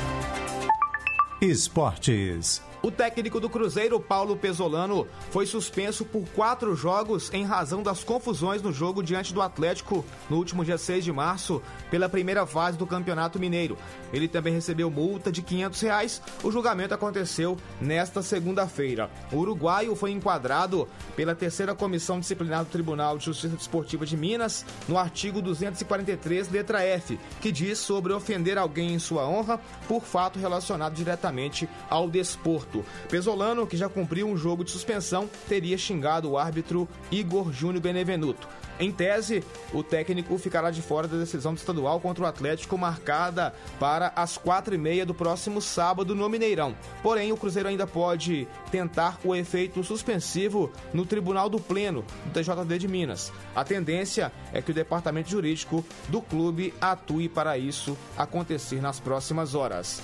Esportes. 1.41 2.72
O 2.83 2.91
técnico 2.91 3.39
do 3.39 3.49
Cruzeiro, 3.49 4.01
Paulo 4.01 4.37
Pesolano, 4.37 5.07
foi 5.31 5.47
suspenso 5.47 6.05
por 6.05 6.29
quatro 6.31 6.75
jogos 6.75 7.33
em 7.33 7.45
razão 7.45 7.81
das 7.81 8.03
confusões 8.03 8.61
no 8.61 8.73
jogo 8.73 9.05
diante 9.05 9.33
do 9.33 9.41
Atlético 9.41 10.05
no 10.29 10.37
último 10.37 10.65
dia 10.65 10.77
6 10.77 11.05
de 11.05 11.13
março, 11.13 11.63
pela 11.93 12.09
primeira 12.09 12.45
fase 12.45 12.77
do 12.77 12.85
Campeonato 12.85 13.39
Mineiro. 13.39 13.79
Ele 14.13 14.27
também 14.27 14.53
recebeu 14.53 14.91
multa 14.91 15.31
de 15.31 15.43
500 15.43 15.81
reais. 15.81 16.23
O 16.43 16.51
julgamento 16.51 16.93
aconteceu 16.93 17.57
nesta 17.81 18.21
segunda-feira. 18.21 19.09
O 19.31 19.37
uruguaio 19.37 19.95
foi 19.95 20.11
enquadrado 20.11 20.89
pela 21.15 21.37
terceira 21.37 21.77
comissão 21.77 22.19
disciplinar 22.19 22.65
do 22.65 22.71
Tribunal 22.71 23.17
de 23.17 23.27
Justiça 23.27 23.57
Desportiva 23.57 24.05
de 24.05 24.17
Minas 24.17 24.67
no 24.89 24.99
artigo 24.99 25.41
243, 25.41 26.51
letra 26.51 26.83
F, 26.83 27.17
que 27.41 27.53
diz 27.53 27.79
sobre 27.79 28.13
ofender 28.13 28.59
alguém 28.59 28.93
em 28.95 28.99
sua 28.99 29.25
honra 29.25 29.61
por 29.87 30.03
fato 30.03 30.41
relacionado 30.41 30.95
diretamente 30.95 31.69
ao 31.89 32.11
desporto. 32.11 32.72
Pesolano, 33.09 33.67
que 33.67 33.77
já 33.77 33.89
cumpriu 33.89 34.27
um 34.27 34.37
jogo 34.37 34.65
de 34.65 34.71
suspensão, 34.71 35.29
teria 35.49 35.77
xingado 35.77 36.31
o 36.31 36.39
árbitro 36.39 36.89
Igor 37.11 37.53
Júnior 37.53 37.83
Benevenuto. 37.83 38.49
Em 38.83 38.91
tese, 38.91 39.45
o 39.73 39.83
técnico 39.83 40.37
ficará 40.39 40.71
de 40.71 40.83
fora 40.83 41.07
da 41.07 41.17
decisão 41.17 41.55
do 41.55 41.59
estadual 41.59 42.01
contra 42.01 42.25
o 42.25 42.27
Atlético, 42.27 42.77
marcada 42.77 43.55
para 43.79 44.13
as 44.17 44.37
quatro 44.37 44.75
e 44.75 44.79
meia 44.79 45.07
do 45.07 45.15
próximo 45.15 45.61
sábado 45.61 46.15
no 46.15 46.29
Mineirão. 46.29 46.75
Porém, 47.03 47.31
o 47.31 47.37
Cruzeiro 47.37 47.69
ainda 47.69 47.87
pode 47.87 48.49
tentar 48.71 49.21
o 49.23 49.37
efeito 49.37 49.85
suspensivo 49.85 50.73
no 50.93 51.07
Tribunal 51.07 51.49
do 51.49 51.61
Pleno 51.61 52.05
do 52.25 52.33
TJD 52.33 52.79
de 52.79 52.89
Minas. 52.89 53.33
A 53.55 53.63
tendência 53.63 54.33
é 54.53 54.61
que 54.61 54.71
o 54.71 54.75
departamento 54.75 55.31
jurídico 55.31 55.85
do 56.09 56.21
clube 56.21 56.75
atue 56.81 57.29
para 57.29 57.57
isso 57.57 57.97
acontecer 58.17 58.81
nas 58.81 58.99
próximas 58.99 59.55
horas. 59.55 60.03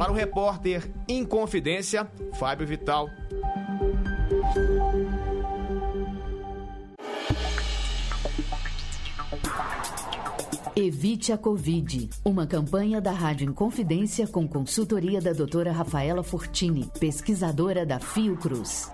Para 0.00 0.12
o 0.12 0.14
repórter 0.14 0.90
Inconfidência, 1.06 2.10
Fábio 2.32 2.66
Vital. 2.66 3.06
Evite 10.74 11.34
a 11.34 11.36
Covid. 11.36 12.08
Uma 12.24 12.46
campanha 12.46 12.98
da 12.98 13.12
Rádio 13.12 13.50
Inconfidência 13.50 14.26
com 14.26 14.48
consultoria 14.48 15.20
da 15.20 15.34
doutora 15.34 15.70
Rafaela 15.70 16.22
Fortini, 16.22 16.90
pesquisadora 16.98 17.84
da 17.84 18.00
Fiocruz. 18.00 18.90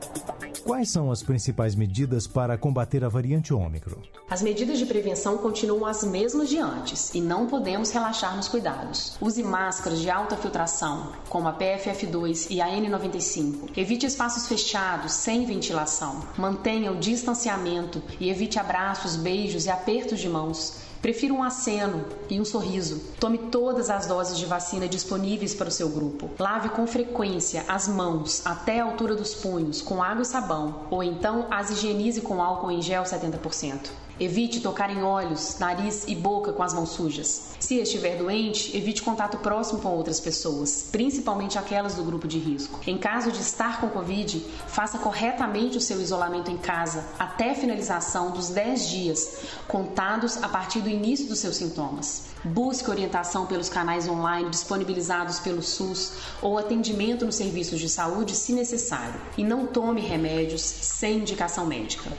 Quais 0.67 0.91
são 0.91 1.13
as 1.13 1.23
principais 1.23 1.77
medidas 1.77 2.27
para 2.27 2.59
combater 2.59 3.05
a 3.05 3.09
variante 3.09 3.55
Ômicron? 3.55 4.03
As 4.29 4.43
medidas 4.43 4.81
de 4.81 4.85
prevenção 4.85 5.39
continuam 5.39 5.87
as 5.87 6.03
mesmas 6.03 6.49
de 6.49 6.59
antes 6.59 7.15
e 7.15 7.21
não 7.21 7.47
podemos 7.47 7.93
relaxar 7.93 8.35
nos 8.35 8.49
cuidados. 8.49 9.17
Use 9.21 9.45
máscaras 9.45 10.01
de 10.01 10.11
alta 10.11 10.37
filtração, 10.37 11.13
como 11.29 11.47
a 11.47 11.57
PFF2 11.57 12.49
e 12.51 12.61
a 12.61 12.67
N95. 12.67 13.79
Evite 13.79 14.07
espaços 14.07 14.49
fechados, 14.49 15.13
sem 15.13 15.47
ventilação. 15.47 16.21
Mantenha 16.37 16.91
o 16.91 16.99
distanciamento 16.99 18.03
e 18.19 18.29
evite 18.29 18.59
abraços, 18.59 19.15
beijos 19.15 19.67
e 19.67 19.71
apertos 19.71 20.19
de 20.19 20.29
mãos. 20.29 20.85
Prefira 21.01 21.33
um 21.33 21.43
aceno 21.43 22.05
e 22.29 22.41
um 22.41 22.45
sorriso. 22.45 23.01
Tome 23.21 23.39
todas 23.39 23.91
as 23.91 24.07
doses 24.07 24.39
de 24.39 24.47
vacina 24.47 24.89
disponíveis 24.89 25.55
para 25.55 25.69
o 25.69 25.73
seu 25.73 25.89
grupo. 25.89 26.31
Lave 26.39 26.71
com 26.71 26.87
frequência 26.87 27.65
as 27.69 27.89
mãos 27.89 28.45
até 28.45 28.81
a 28.81 28.85
altura 28.85 29.15
dos 29.15 29.35
punhos 29.35 29.83
com 29.83 30.03
água 30.03 30.23
e 30.23 30.27
sabão, 30.27 30.87
ou 30.91 31.03
então 31.03 31.47
as 31.51 31.71
higienize 31.71 32.21
com 32.21 32.43
álcool 32.43 32.71
em 32.71 32.83
gel 32.83 33.03
70%. 33.03 34.06
Evite 34.19 34.61
tocar 34.61 34.89
em 34.89 35.03
olhos, 35.03 35.59
nariz 35.59 36.05
e 36.09 36.15
boca 36.15 36.51
com 36.51 36.63
as 36.63 36.73
mãos 36.73 36.89
sujas. 36.89 37.55
Se 37.61 37.75
estiver 37.75 38.17
doente, 38.17 38.75
evite 38.75 39.03
contato 39.03 39.37
próximo 39.39 39.79
com 39.81 39.91
outras 39.91 40.19
pessoas, 40.19 40.89
principalmente 40.91 41.59
aquelas 41.59 41.95
do 41.95 42.03
grupo 42.03 42.27
de 42.27 42.39
risco. 42.39 42.81
Em 42.87 42.97
caso 42.97 43.31
de 43.31 43.41
estar 43.41 43.79
com 43.79 43.91
Covid, 43.91 44.41
faça 44.69 44.99
corretamente 44.99 45.77
o 45.77 45.81
seu 45.83 46.01
isolamento 46.01 46.51
em 46.51 46.57
casa 46.57 47.05
até 47.19 47.51
a 47.51 47.55
finalização 47.55 48.31
dos 48.31 48.49
10 48.49 48.89
dias, 48.89 49.39
contados 49.69 50.43
a 50.43 50.49
partir 50.49 50.81
do 50.81 50.89
início 50.89 51.27
dos 51.27 51.39
seus 51.39 51.57
sintomas. 51.57 52.29
Busque 52.43 52.89
orientação 52.89 53.45
pelos 53.45 53.69
canais 53.69 54.09
online 54.09 54.49
disponibilizados 54.49 55.41
pelo 55.41 55.63
SUS 55.63 56.13
ou 56.41 56.57
atendimento 56.57 57.27
nos 57.27 57.35
serviços 57.35 57.81
de 57.81 57.89
saúde 57.89 58.35
se 58.35 58.53
necessário. 58.53 59.21
E 59.37 59.45
não 59.45 59.67
tome 59.67 60.01
remédios 60.01 60.63
sem 60.63 61.19
indicação 61.19 61.67
médica. 61.67 62.11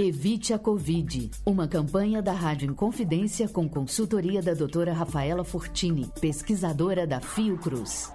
Evite 0.00 0.54
a 0.54 0.58
Covid. 0.60 1.28
Uma 1.44 1.66
campanha 1.66 2.22
da 2.22 2.30
Rádio 2.30 2.70
Inconfidência 2.70 3.48
com 3.48 3.68
consultoria 3.68 4.40
da 4.40 4.54
doutora 4.54 4.92
Rafaela 4.92 5.42
Fortini, 5.42 6.08
pesquisadora 6.20 7.04
da 7.04 7.20
Fiocruz. 7.20 8.12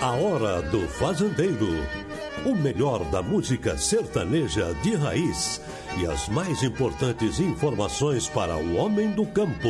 A 0.00 0.12
Hora 0.12 0.62
do 0.62 0.80
Fazendeiro. 0.88 1.68
O 2.46 2.54
melhor 2.54 3.04
da 3.10 3.20
música 3.20 3.76
sertaneja 3.76 4.72
de 4.82 4.94
raiz 4.94 5.60
e 6.00 6.06
as 6.06 6.26
mais 6.30 6.62
importantes 6.62 7.38
informações 7.38 8.30
para 8.30 8.56
o 8.56 8.76
homem 8.76 9.10
do 9.10 9.26
campo. 9.26 9.68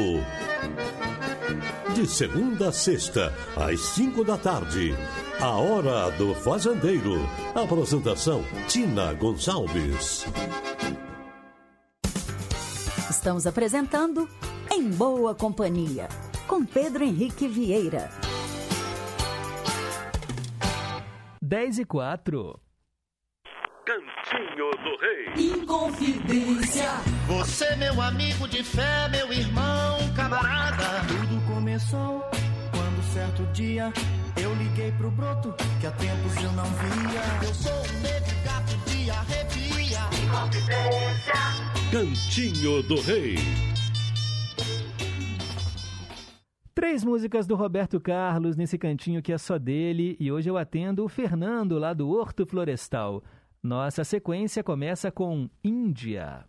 De 1.96 2.06
segunda 2.06 2.68
a 2.68 2.72
sexta, 2.72 3.34
às 3.56 3.80
cinco 3.80 4.22
da 4.22 4.38
tarde 4.38 4.94
A 5.42 5.52
Hora 5.52 6.10
do 6.18 6.34
Fazendeiro. 6.34 7.14
Apresentação: 7.54 8.44
Tina 8.68 9.14
Gonçalves. 9.14 10.26
Estamos 13.08 13.46
apresentando 13.46 14.28
Em 14.70 14.90
Boa 14.90 15.34
Companhia, 15.34 16.10
com 16.46 16.62
Pedro 16.62 17.04
Henrique 17.04 17.48
Vieira. 17.48 18.10
10 21.40 21.78
e 21.78 21.84
4. 21.86 22.60
Cantinho 23.86 24.70
do 24.72 24.96
Rei. 25.00 25.52
Inconfidência. 25.52 26.90
Você, 27.26 27.76
meu 27.76 27.98
amigo 28.02 28.46
de 28.46 28.62
fé, 28.62 29.08
meu 29.08 29.32
irmão, 29.32 29.96
camarada. 30.14 30.84
Tudo 31.08 31.54
começou 31.54 32.20
quando 32.70 33.02
certo 33.14 33.42
dia 33.54 33.90
eu 34.36 34.54
liguei 34.54 34.92
pro 34.92 35.10
broto 35.10 35.54
que 35.80 35.86
há 35.86 35.90
tempos 35.92 36.36
eu 36.36 36.52
não 36.52 36.64
via. 36.64 37.48
Eu 37.48 37.54
sou 37.54 37.72
um 37.72 38.00
negro 38.00 38.36
gato 38.44 38.90
de 38.90 39.10
arrepia. 39.10 39.60
Cantinho 41.90 42.82
do 42.84 43.00
Rei. 43.00 43.36
Três 46.72 47.04
músicas 47.04 47.46
do 47.46 47.56
Roberto 47.56 48.00
Carlos 48.00 48.56
nesse 48.56 48.78
cantinho 48.78 49.20
que 49.20 49.32
é 49.32 49.38
só 49.38 49.58
dele 49.58 50.16
e 50.20 50.30
hoje 50.30 50.48
eu 50.48 50.56
atendo 50.56 51.04
o 51.04 51.08
Fernando 51.08 51.78
lá 51.78 51.92
do 51.92 52.08
Horto 52.08 52.46
Florestal. 52.46 53.22
Nossa 53.62 54.04
sequência 54.04 54.62
começa 54.62 55.10
com 55.10 55.50
Índia. 55.62 56.46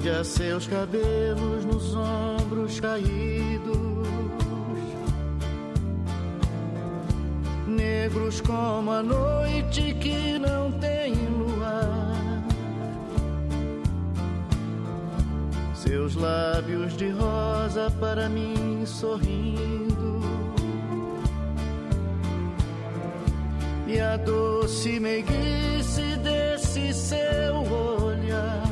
Índia, 0.00 0.24
seus 0.24 0.66
cabelos 0.66 1.62
nos 1.66 1.94
ombros 1.94 2.80
caídos, 2.80 4.08
negros 7.66 8.40
como 8.40 8.92
a 8.92 9.02
noite 9.02 9.92
que 10.00 10.38
não 10.38 10.72
tem 10.72 11.12
luar. 11.26 12.42
Seus 15.74 16.14
lábios 16.14 16.96
de 16.96 17.10
rosa 17.10 17.92
para 18.00 18.26
mim 18.30 18.86
sorrindo. 18.86 20.22
E 23.86 24.00
a 24.00 24.16
doce 24.16 24.98
meiguice 24.98 26.16
desse 26.22 26.94
seu 26.94 27.56
olhar. 28.02 28.69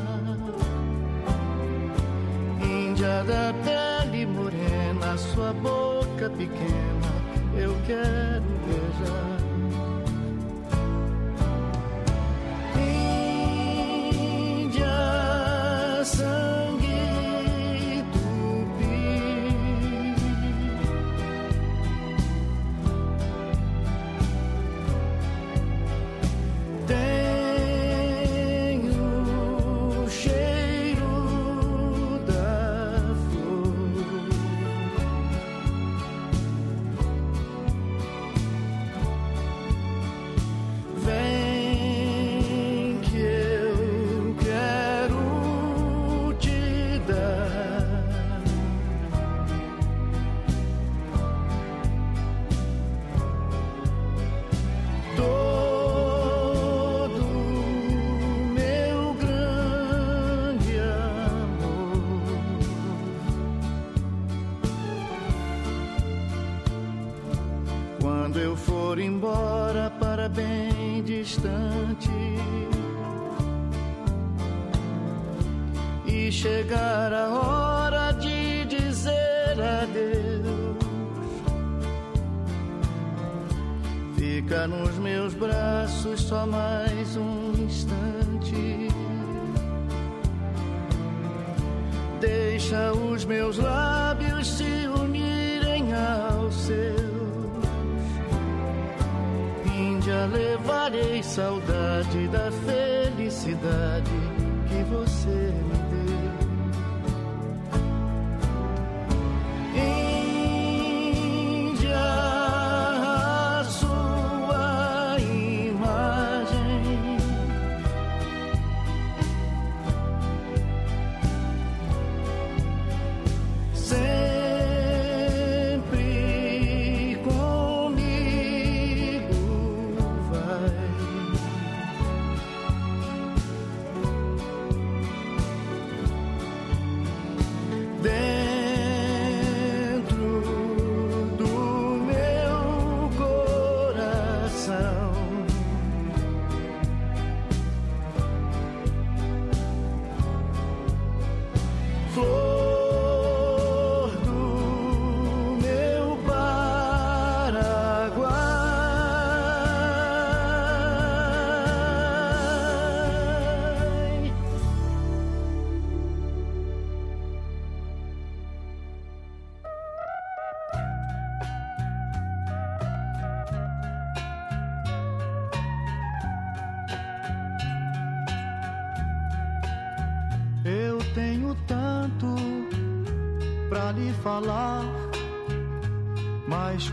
Índia 2.99 3.23
da 3.23 3.53
pele 3.63 4.25
morena, 4.25 5.17
sua 5.17 5.53
boca 5.53 6.29
pequena, 6.31 7.13
eu 7.57 7.73
quero 7.87 8.43
beijar. 8.67 9.38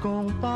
Mas 0.05 0.56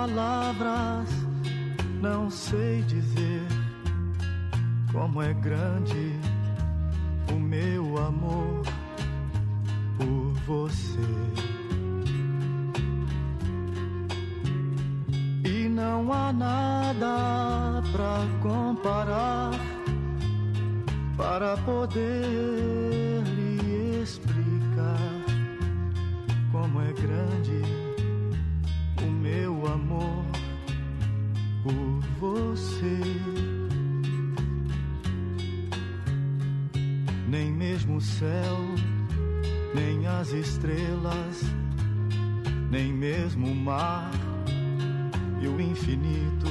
infinito 45.60 46.48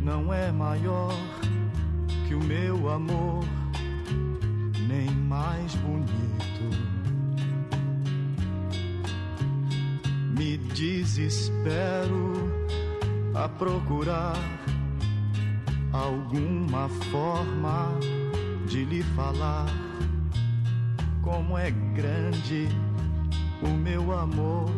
não 0.00 0.32
é 0.32 0.50
maior 0.50 1.12
que 2.26 2.34
o 2.34 2.42
meu 2.42 2.88
amor, 2.88 3.44
nem 4.86 5.10
mais 5.10 5.74
bonito. 5.76 6.08
Me 10.36 10.56
desespero 10.56 12.32
a 13.34 13.48
procurar 13.48 14.36
alguma 15.92 16.88
forma 17.10 17.90
de 18.66 18.84
lhe 18.84 19.02
falar 19.14 19.66
como 21.22 21.58
é 21.58 21.70
grande 21.70 22.68
o 23.62 23.68
meu 23.68 24.12
amor 24.12 24.77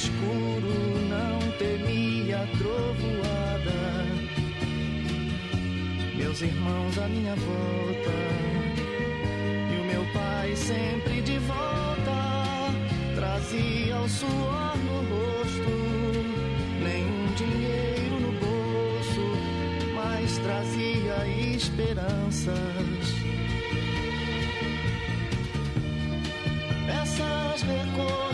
Escuro, 0.00 0.72
não 1.08 1.38
temia 1.58 2.48
trovoada. 2.56 3.80
Meus 6.16 6.40
irmãos 6.40 6.98
à 6.98 7.06
minha 7.08 7.34
volta, 7.36 8.16
e 9.70 9.80
o 9.80 9.84
meu 9.84 10.04
pai 10.14 10.56
sempre 10.56 11.20
de 11.20 11.38
volta, 11.40 12.72
trazia 13.14 14.00
o 14.00 14.08
suor 14.08 14.76
no 14.86 14.98
rosto, 15.12 15.72
nenhum 16.82 17.26
dinheiro 17.34 18.20
no 18.20 18.32
bolso, 18.40 19.26
mas 19.94 20.38
trazia 20.38 21.26
esperanças. 21.56 22.56
Essas 26.88 27.62
recordações 27.62 28.29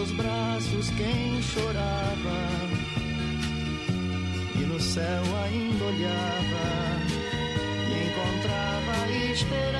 seus 0.00 0.12
braços 0.12 0.90
quem 0.96 1.42
chorava. 1.42 2.40
E 4.58 4.64
no 4.64 4.80
céu 4.80 5.22
ainda 5.44 5.84
olhava. 5.84 6.66
E 7.88 8.08
encontrava 8.08 9.10
esperança 9.32 9.79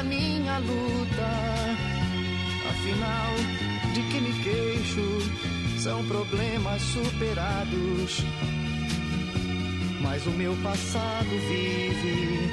a 0.00 0.02
minha 0.02 0.58
luta. 0.58 1.30
Afinal, 2.70 3.34
de 3.94 4.02
que 4.02 4.20
me 4.20 4.32
queixo? 4.42 5.80
São 5.80 6.04
problemas 6.06 6.82
superados 6.82 8.24
mas 10.10 10.26
o 10.26 10.30
meu 10.30 10.56
passado 10.56 11.28
vive 11.28 12.50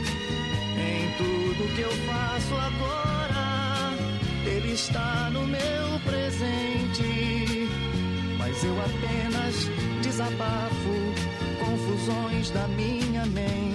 em 0.78 1.18
tudo 1.18 1.76
que 1.76 1.82
eu 1.82 1.92
faço 2.06 2.54
agora. 2.54 3.96
Ele 4.46 4.74
está 4.74 5.30
no 5.34 5.46
meu 5.48 6.00
presente, 6.06 7.68
mas 8.38 8.64
eu 8.64 8.76
apenas 8.80 9.70
desabafo 10.04 11.14
confusões 11.60 12.52
da 12.52 12.68
minha 12.68 13.26
mente. 13.26 13.67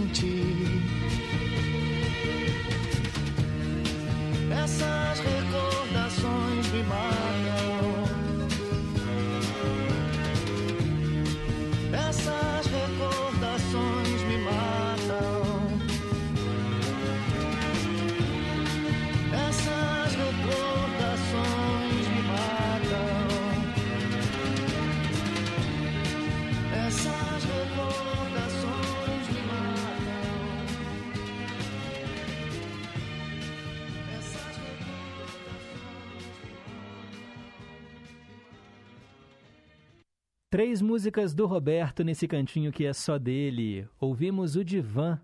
Três 40.62 40.80
músicas 40.80 41.34
do 41.34 41.44
Roberto 41.44 42.04
nesse 42.04 42.28
cantinho 42.28 42.70
que 42.70 42.86
é 42.86 42.92
só 42.92 43.18
dele. 43.18 43.84
Ouvimos 43.98 44.54
o 44.54 44.64
Divã. 44.64 45.20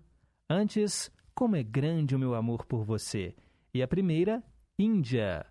Antes, 0.49 1.09
Como 1.33 1.55
é 1.55 1.63
Grande 1.63 2.13
o 2.13 2.19
Meu 2.19 2.35
Amor 2.35 2.65
por 2.65 2.83
Você. 2.83 3.33
E 3.73 3.81
a 3.81 3.87
primeira, 3.87 4.43
Índia. 4.77 5.45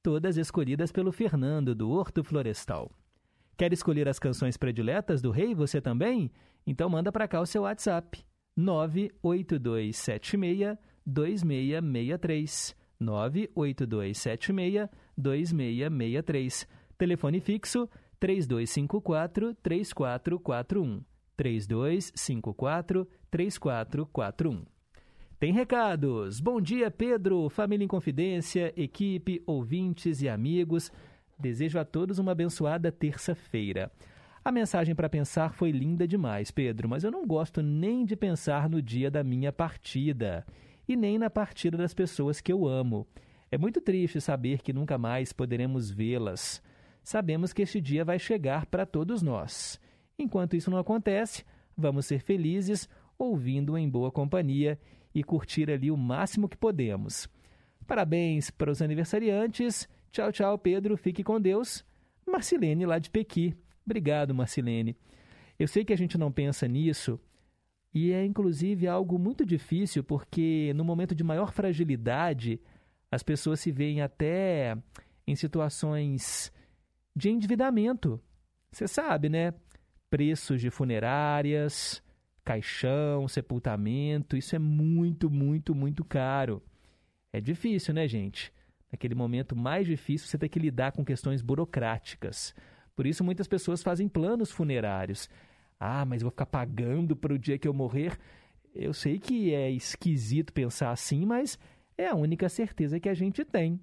Todas 0.00 0.36
escolhidas 0.36 0.92
pelo 0.92 1.10
Fernando, 1.10 1.74
do 1.74 1.90
Horto 1.90 2.22
Florestal. 2.22 2.92
Quer 3.56 3.72
escolher 3.72 4.08
as 4.08 4.20
canções 4.20 4.56
prediletas 4.56 5.20
do 5.20 5.32
rei, 5.32 5.56
você 5.56 5.80
também? 5.80 6.30
Então 6.64 6.88
manda 6.88 7.10
para 7.10 7.26
cá 7.26 7.40
o 7.40 7.46
seu 7.46 7.62
WhatsApp. 7.62 8.24
98276 8.56 10.78
2663. 11.04 12.76
98276 13.00 14.88
2663. 15.18 16.68
Telefone 16.96 17.40
fixo 17.40 17.88
3254 18.22 19.52
3441. 19.60 21.02
3254 21.36 23.08
3441. 23.28 24.64
Tem 25.40 25.52
recados. 25.52 26.38
Bom 26.38 26.60
dia, 26.60 26.88
Pedro, 26.88 27.48
família 27.48 27.84
em 27.84 27.88
confidência, 27.88 28.72
equipe, 28.80 29.42
ouvintes 29.44 30.22
e 30.22 30.28
amigos. 30.28 30.92
Desejo 31.36 31.80
a 31.80 31.84
todos 31.84 32.20
uma 32.20 32.30
abençoada 32.30 32.92
terça-feira. 32.92 33.90
A 34.44 34.52
mensagem 34.52 34.94
para 34.94 35.08
pensar 35.08 35.52
foi 35.52 35.72
linda 35.72 36.06
demais, 36.06 36.52
Pedro, 36.52 36.88
mas 36.88 37.02
eu 37.02 37.10
não 37.10 37.26
gosto 37.26 37.60
nem 37.60 38.04
de 38.04 38.14
pensar 38.14 38.70
no 38.70 38.80
dia 38.80 39.10
da 39.10 39.24
minha 39.24 39.52
partida 39.52 40.46
e 40.86 40.94
nem 40.94 41.18
na 41.18 41.28
partida 41.28 41.76
das 41.76 41.92
pessoas 41.92 42.40
que 42.40 42.52
eu 42.52 42.68
amo. 42.68 43.04
É 43.50 43.58
muito 43.58 43.80
triste 43.80 44.20
saber 44.20 44.62
que 44.62 44.72
nunca 44.72 44.96
mais 44.96 45.32
poderemos 45.32 45.90
vê-las. 45.90 46.62
Sabemos 47.02 47.52
que 47.52 47.62
este 47.62 47.80
dia 47.80 48.04
vai 48.04 48.18
chegar 48.18 48.66
para 48.66 48.86
todos 48.86 49.22
nós. 49.22 49.80
Enquanto 50.18 50.56
isso 50.56 50.70
não 50.70 50.78
acontece, 50.78 51.44
vamos 51.76 52.06
ser 52.06 52.20
felizes 52.20 52.88
ouvindo 53.18 53.76
em 53.76 53.88
boa 53.88 54.10
companhia 54.10 54.78
e 55.14 55.22
curtir 55.22 55.70
ali 55.70 55.90
o 55.90 55.96
máximo 55.96 56.48
que 56.48 56.56
podemos. 56.56 57.28
Parabéns 57.86 58.50
para 58.50 58.70
os 58.70 58.80
aniversariantes. 58.80 59.88
Tchau, 60.10 60.32
tchau, 60.32 60.58
Pedro. 60.58 60.96
Fique 60.96 61.22
com 61.22 61.40
Deus. 61.40 61.84
Marcilene, 62.26 62.86
lá 62.86 62.98
de 62.98 63.10
Pequi. 63.10 63.54
Obrigado, 63.84 64.34
Marcilene. 64.34 64.96
Eu 65.58 65.68
sei 65.68 65.84
que 65.84 65.92
a 65.92 65.96
gente 65.96 66.16
não 66.16 66.30
pensa 66.30 66.66
nisso 66.66 67.20
e 67.94 68.12
é 68.12 68.24
inclusive 68.24 68.86
algo 68.88 69.18
muito 69.18 69.44
difícil 69.44 70.02
porque 70.02 70.72
no 70.74 70.84
momento 70.84 71.14
de 71.14 71.22
maior 71.22 71.52
fragilidade 71.52 72.60
as 73.10 73.22
pessoas 73.22 73.60
se 73.60 73.70
veem 73.70 74.00
até 74.00 74.76
em 75.26 75.36
situações 75.36 76.50
de 77.14 77.30
endividamento. 77.30 78.20
Você 78.70 78.88
sabe, 78.88 79.28
né? 79.28 79.54
Preços 80.08 80.60
de 80.60 80.70
funerárias, 80.70 82.02
caixão, 82.44 83.28
sepultamento, 83.28 84.36
isso 84.36 84.56
é 84.56 84.58
muito, 84.58 85.30
muito, 85.30 85.74
muito 85.74 86.04
caro. 86.04 86.62
É 87.32 87.40
difícil, 87.40 87.94
né, 87.94 88.06
gente? 88.06 88.52
Naquele 88.90 89.14
momento 89.14 89.56
mais 89.56 89.86
difícil, 89.86 90.28
você 90.28 90.36
tem 90.36 90.48
que 90.48 90.58
lidar 90.58 90.92
com 90.92 91.04
questões 91.04 91.40
burocráticas. 91.40 92.54
Por 92.94 93.06
isso, 93.06 93.24
muitas 93.24 93.48
pessoas 93.48 93.82
fazem 93.82 94.06
planos 94.06 94.50
funerários. 94.50 95.30
Ah, 95.80 96.04
mas 96.04 96.22
vou 96.22 96.30
ficar 96.30 96.46
pagando 96.46 97.16
para 97.16 97.32
o 97.32 97.38
dia 97.38 97.58
que 97.58 97.66
eu 97.66 97.72
morrer. 97.72 98.18
Eu 98.74 98.92
sei 98.92 99.18
que 99.18 99.54
é 99.54 99.70
esquisito 99.70 100.52
pensar 100.52 100.90
assim, 100.90 101.24
mas 101.24 101.58
é 101.96 102.06
a 102.06 102.14
única 102.14 102.48
certeza 102.48 103.00
que 103.00 103.08
a 103.08 103.14
gente 103.14 103.44
tem. 103.44 103.80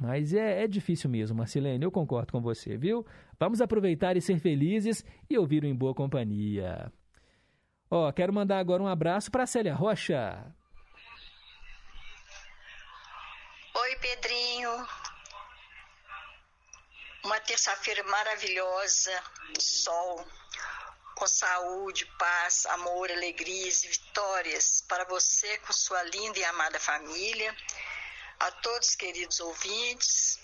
Mas 0.00 0.34
é, 0.34 0.64
é, 0.64 0.66
difícil 0.66 1.08
mesmo, 1.08 1.36
Marcelene, 1.36 1.84
eu 1.84 1.90
concordo 1.90 2.32
com 2.32 2.40
você, 2.40 2.76
viu? 2.76 3.06
Vamos 3.38 3.60
aproveitar 3.60 4.16
e 4.16 4.20
ser 4.20 4.38
felizes 4.38 5.04
e 5.28 5.38
ouvir 5.38 5.64
o 5.64 5.66
Em 5.66 5.74
Boa 5.74 5.94
Companhia. 5.94 6.92
Ó, 7.90 8.10
quero 8.12 8.32
mandar 8.32 8.58
agora 8.58 8.82
um 8.82 8.88
abraço 8.88 9.30
para 9.30 9.46
Célia 9.46 9.74
Rocha. 9.74 10.44
Oi, 13.74 13.96
Pedrinho. 13.96 14.86
Uma 17.24 17.40
terça-feira 17.40 18.02
maravilhosa, 18.04 19.10
sol, 19.58 20.24
com 21.16 21.26
saúde, 21.26 22.06
paz, 22.18 22.66
amor, 22.66 23.10
alegrias 23.10 23.82
e 23.84 23.88
vitórias 23.88 24.84
para 24.88 25.04
você 25.04 25.58
com 25.58 25.72
sua 25.72 26.02
linda 26.04 26.38
e 26.38 26.44
amada 26.44 26.78
família 26.78 27.54
a 28.40 28.50
todos 28.50 28.94
queridos 28.94 29.40
ouvintes 29.40 30.38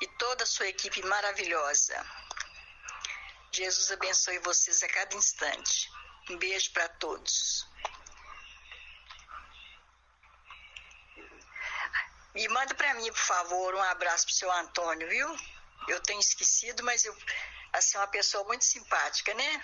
e 0.00 0.06
toda 0.18 0.44
a 0.44 0.46
sua 0.46 0.68
equipe 0.68 1.04
maravilhosa. 1.06 2.04
Jesus 3.52 3.90
abençoe 3.90 4.38
vocês 4.40 4.82
a 4.82 4.88
cada 4.88 5.14
instante. 5.16 5.90
Um 6.30 6.36
beijo 6.36 6.72
para 6.72 6.88
todos. 6.88 7.66
E 12.34 12.48
manda 12.48 12.74
para 12.74 12.92
mim, 12.94 13.06
por 13.06 13.16
favor, 13.16 13.74
um 13.74 13.82
abraço 13.82 14.26
pro 14.26 14.34
seu 14.34 14.52
Antônio, 14.52 15.08
viu? 15.08 15.34
Eu 15.88 16.00
tenho 16.02 16.20
esquecido, 16.20 16.82
mas 16.84 17.04
eu, 17.04 17.16
assim, 17.72 17.96
uma 17.96 18.06
pessoa 18.08 18.44
muito 18.44 18.64
simpática, 18.64 19.32
né? 19.32 19.62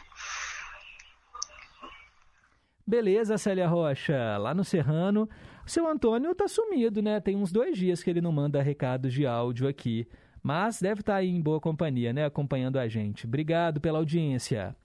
Beleza, 2.87 3.37
Célia 3.37 3.69
Rocha. 3.69 4.39
Lá 4.39 4.55
no 4.55 4.65
Serrano, 4.65 5.25
o 5.25 5.29
seu 5.73 5.89
Antônio 5.89 6.35
tá 6.35 6.47
sumido, 6.47 7.01
né? 7.01 7.19
Tem 7.19 7.35
uns 7.35 7.51
dois 7.51 7.77
dias 7.77 8.03
que 8.03 8.11
ele 8.11 8.21
não 8.21 8.31
manda 8.31 8.63
recados 8.63 9.13
de 9.13 9.27
áudio 9.27 9.67
aqui. 9.67 10.07
Mas 10.43 10.81
deve 10.81 11.01
estar 11.01 11.15
tá 11.15 11.19
aí 11.19 11.29
em 11.29 11.41
boa 11.41 11.61
companhia, 11.61 12.13
né? 12.13 12.27
Acompanhando 12.27 12.79
a 12.79 12.87
gente. 12.89 13.27
Obrigado 13.27 13.81
pela 13.81 13.99
audiência. 13.99 14.77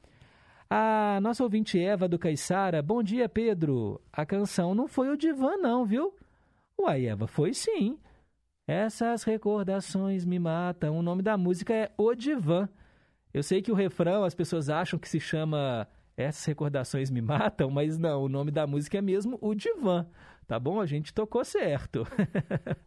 A 0.70 1.20
nossa 1.22 1.44
ouvinte 1.44 1.80
Eva 1.80 2.08
do 2.08 2.18
Caiçara, 2.18 2.82
bom 2.82 3.04
dia, 3.04 3.28
Pedro. 3.28 4.00
A 4.14 4.26
canção 4.26 4.74
não 4.76 4.88
foi 4.88 5.10
o 5.10 5.18
Divan, 5.18 5.58
não, 5.58 5.86
viu? 5.86 6.14
Uai, 6.80 7.06
Eva, 7.06 7.28
foi 7.28 7.54
sim. 7.54 7.98
Essas 8.68 9.24
recordações 9.24 10.26
me 10.26 10.40
matam. 10.40 10.98
O 10.98 11.02
nome 11.02 11.22
da 11.22 11.38
música 11.38 11.74
é 11.74 11.92
O 11.98 12.14
Divan. 12.14 12.70
Eu 13.34 13.44
sei 13.44 13.62
que 13.62 13.72
o 13.72 13.76
refrão 13.76 14.24
as 14.24 14.36
pessoas 14.36 14.70
acham 14.70 14.98
que 15.00 15.10
se 15.10 15.20
chama 15.20 15.88
Essas 16.16 16.46
recordações 16.46 17.10
me 17.10 17.22
matam, 17.22 17.70
mas 17.70 17.98
não, 17.98 18.24
o 18.24 18.30
nome 18.30 18.52
da 18.52 18.66
música 18.68 18.98
é 19.00 19.02
mesmo 19.02 19.38
O 19.42 19.54
Divan. 19.54 20.08
Tá 20.48 20.58
bom? 20.58 20.80
A 20.80 20.86
gente 20.86 21.14
tocou 21.14 21.44
certo. 21.44 22.08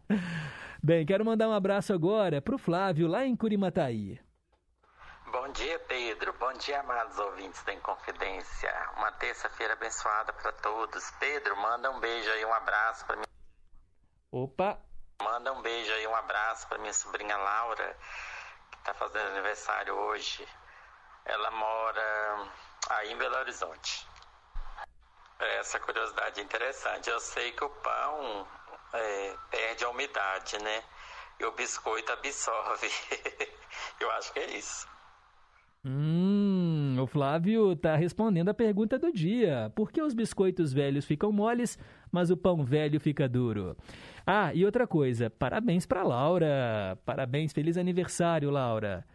Bem, 0.83 1.05
quero 1.05 1.25
mandar 1.27 1.47
um 1.47 1.53
abraço 1.53 1.93
agora 1.93 2.41
para 2.41 2.55
o 2.55 2.59
Flávio, 2.59 3.07
lá 3.07 3.27
em 3.27 3.37
Curimataí. 3.37 4.19
Bom 5.31 5.47
dia, 5.53 5.79
Pedro. 5.81 6.33
Bom 6.41 6.53
dia, 6.55 6.81
amados 6.81 7.19
ouvintes 7.19 7.63
da 7.65 7.75
Inconfidência. 7.75 8.73
Uma 8.97 9.13
terça-feira 9.13 9.75
abençoada 9.75 10.33
para 10.33 10.53
todos. 10.53 11.11
Pedro, 11.21 11.55
manda 11.59 11.91
um 11.91 12.01
beijo 12.01 12.31
aí, 12.31 12.45
um 12.47 12.55
abraço 12.55 13.05
para 13.05 13.17
mim. 13.17 13.25
Opa! 14.33 14.79
Manda 15.23 15.53
um 15.53 15.61
beijo 15.61 15.93
aí, 15.93 16.07
um 16.07 16.17
abraço 16.17 16.67
para 16.67 16.79
minha 16.79 16.95
sobrinha 16.95 17.37
Laura, 17.37 17.97
que 18.71 18.79
está 18.79 18.95
fazendo 18.95 19.29
aniversário 19.29 19.95
hoje. 19.95 20.49
Ela 21.27 21.51
mora 21.51 22.49
aí 22.89 23.13
em 23.13 23.19
Belo 23.19 23.37
Horizonte. 23.37 24.10
Essa 25.41 25.81
curiosidade 25.81 26.41
é 26.41 26.45
interessante. 26.45 27.09
Eu 27.09 27.21
sei 27.21 27.53
que 27.53 27.65
o 27.65 27.71
pão 27.71 28.47
é, 28.93 29.35
perde 29.51 29.85
a 29.85 29.91
umidade, 29.91 30.59
né? 30.63 30.83
E 31.39 31.45
o 31.45 31.53
biscoito 31.53 32.13
absorve. 32.13 32.89
Eu 34.01 34.11
acho 34.13 34.33
que 34.33 34.39
é 34.39 34.51
isso. 34.57 34.87
Hum, 35.83 36.97
o 37.01 37.07
Flávio 37.07 37.73
está 37.73 37.97
respondendo 37.97 38.51
a 38.51 38.55
pergunta 38.55 38.99
do 38.99 39.11
dia. 39.11 39.73
Por 39.75 39.91
que 39.91 40.03
os 40.03 40.13
biscoitos 40.13 40.75
velhos 40.75 41.07
ficam 41.07 41.33
moles, 41.33 41.79
mas 42.13 42.31
o 42.31 42.37
pão 42.37 42.63
velho 42.63 43.01
fica 43.01 43.27
duro? 43.27 43.75
Ah, 44.27 44.53
e 44.53 44.67
outra 44.67 44.87
coisa, 44.87 45.31
parabéns 45.31 45.87
para 45.87 46.03
Laura. 46.03 46.99
Parabéns, 47.07 47.53
feliz 47.55 47.79
aniversário, 47.79 48.51
Laura. 48.51 49.07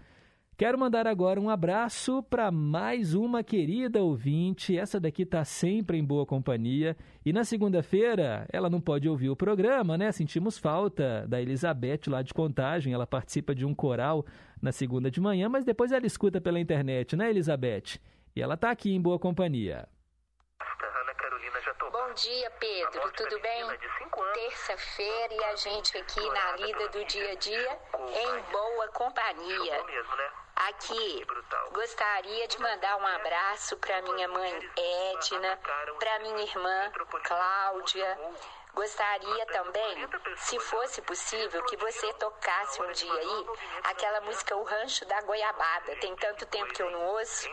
Quero 0.57 0.79
mandar 0.79 1.05
agora 1.05 1.37
um 1.37 1.49
abraço 1.49 2.23
para 2.23 2.49
mais 2.49 3.13
uma 3.13 3.43
querida 3.43 4.01
ouvinte. 4.01 4.77
Essa 4.77 5.01
daqui 5.01 5.23
está 5.23 5.43
sempre 5.43 5.97
em 5.97 6.03
boa 6.03 6.25
companhia. 6.25 6.95
E 7.25 7.33
na 7.33 7.43
segunda-feira, 7.43 8.47
ela 8.49 8.69
não 8.69 8.79
pode 8.79 9.09
ouvir 9.09 9.29
o 9.29 9.35
programa, 9.35 9.97
né? 9.97 10.13
Sentimos 10.13 10.57
falta 10.57 11.25
da 11.27 11.41
Elizabeth 11.41 12.07
lá 12.07 12.21
de 12.21 12.33
Contagem. 12.33 12.93
Ela 12.93 13.05
participa 13.05 13.53
de 13.53 13.65
um 13.65 13.75
coral 13.75 14.25
na 14.61 14.71
segunda 14.71 15.11
de 15.11 15.19
manhã, 15.19 15.49
mas 15.49 15.65
depois 15.65 15.91
ela 15.91 16.05
escuta 16.05 16.39
pela 16.39 16.57
internet, 16.57 17.17
né, 17.17 17.29
Elizabeth? 17.29 17.99
E 18.33 18.41
ela 18.41 18.53
está 18.53 18.71
aqui 18.71 18.95
em 18.95 19.01
boa 19.01 19.19
companhia. 19.19 19.89
Bom 22.15 22.21
dia, 22.21 22.49
Pedro. 22.51 23.11
Tudo 23.11 23.39
bem? 23.41 23.61
Terça-feira 24.35 25.33
e 25.33 25.43
a 25.43 25.55
gente 25.57 25.97
aqui 25.97 26.29
na 26.29 26.51
lida 26.53 26.87
do 26.87 27.03
dia 27.03 27.31
a 27.33 27.35
dia 27.35 27.79
em 27.91 28.41
boa 28.53 28.87
companhia. 28.87 29.83
Aqui, 30.55 31.27
gostaria 31.73 32.47
de 32.47 32.57
mandar 32.61 32.95
um 32.95 33.05
abraço 33.05 33.75
para 33.75 34.01
minha 34.03 34.29
mãe 34.29 34.71
Edna, 34.77 35.59
para 35.99 36.19
minha 36.19 36.43
irmã 36.43 36.89
Cláudia. 37.21 38.17
Gostaria 38.75 39.45
também, 39.47 40.07
se 40.35 40.59
fosse 40.59 41.01
possível, 41.01 41.63
que 41.63 41.77
você 41.77 42.11
tocasse 42.13 42.81
um 42.81 42.91
dia 42.91 43.13
aí 43.13 43.45
aquela 43.85 44.19
música 44.21 44.55
O 44.55 44.63
Rancho 44.63 45.05
da 45.05 45.21
Goiabada. 45.21 45.95
Tem 45.95 46.13
tanto 46.17 46.45
tempo 46.47 46.73
que 46.73 46.83
eu 46.83 46.91
não 46.91 47.05
ouço. 47.07 47.49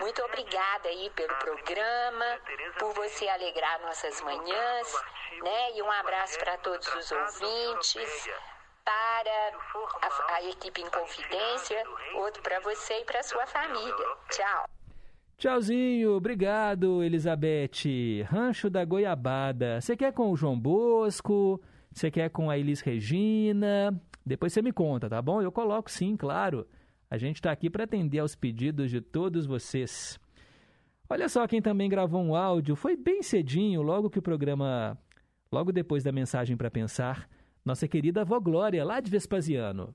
Muito 0.00 0.22
obrigada 0.22 0.88
aí 0.88 1.10
pelo 1.10 1.34
programa, 1.36 2.40
por 2.78 2.92
você 2.94 3.28
alegrar 3.28 3.80
nossas 3.80 4.20
manhãs, 4.20 5.04
né? 5.42 5.72
E 5.72 5.82
um 5.82 5.90
abraço 5.90 6.38
para 6.38 6.56
todos 6.58 6.86
os 6.94 7.10
ouvintes 7.10 8.30
para 8.84 9.52
a, 10.00 10.34
a 10.34 10.42
equipe 10.44 10.80
em 10.80 10.90
confidência, 10.90 11.84
outro 12.14 12.42
para 12.42 12.60
você 12.60 13.00
e 13.00 13.04
para 13.04 13.22
sua 13.22 13.46
família. 13.46 14.16
Tchau. 14.30 14.81
Tchauzinho, 15.42 16.12
obrigado, 16.12 17.02
Elizabeth. 17.02 18.22
Rancho 18.28 18.70
da 18.70 18.84
Goiabada. 18.84 19.80
Você 19.80 19.96
quer 19.96 20.12
com 20.12 20.30
o 20.30 20.36
João 20.36 20.56
Bosco? 20.56 21.60
Você 21.90 22.12
quer 22.12 22.30
com 22.30 22.48
a 22.48 22.56
Elis 22.56 22.80
Regina? 22.80 24.00
Depois 24.24 24.52
você 24.52 24.62
me 24.62 24.72
conta, 24.72 25.10
tá 25.10 25.20
bom? 25.20 25.42
Eu 25.42 25.50
coloco 25.50 25.90
sim, 25.90 26.16
claro. 26.16 26.64
A 27.10 27.18
gente 27.18 27.38
está 27.38 27.50
aqui 27.50 27.68
para 27.68 27.82
atender 27.82 28.20
aos 28.20 28.36
pedidos 28.36 28.88
de 28.88 29.00
todos 29.00 29.44
vocês. 29.44 30.16
Olha 31.10 31.28
só 31.28 31.44
quem 31.48 31.60
também 31.60 31.88
gravou 31.88 32.22
um 32.22 32.36
áudio. 32.36 32.76
Foi 32.76 32.96
bem 32.96 33.20
cedinho, 33.20 33.82
logo 33.82 34.08
que 34.08 34.20
o 34.20 34.22
programa. 34.22 34.96
Logo 35.50 35.72
depois 35.72 36.04
da 36.04 36.12
mensagem 36.12 36.56
para 36.56 36.70
pensar 36.70 37.28
nossa 37.64 37.88
querida 37.88 38.20
avó 38.20 38.38
Glória, 38.38 38.84
lá 38.84 39.00
de 39.00 39.10
Vespasiano. 39.10 39.92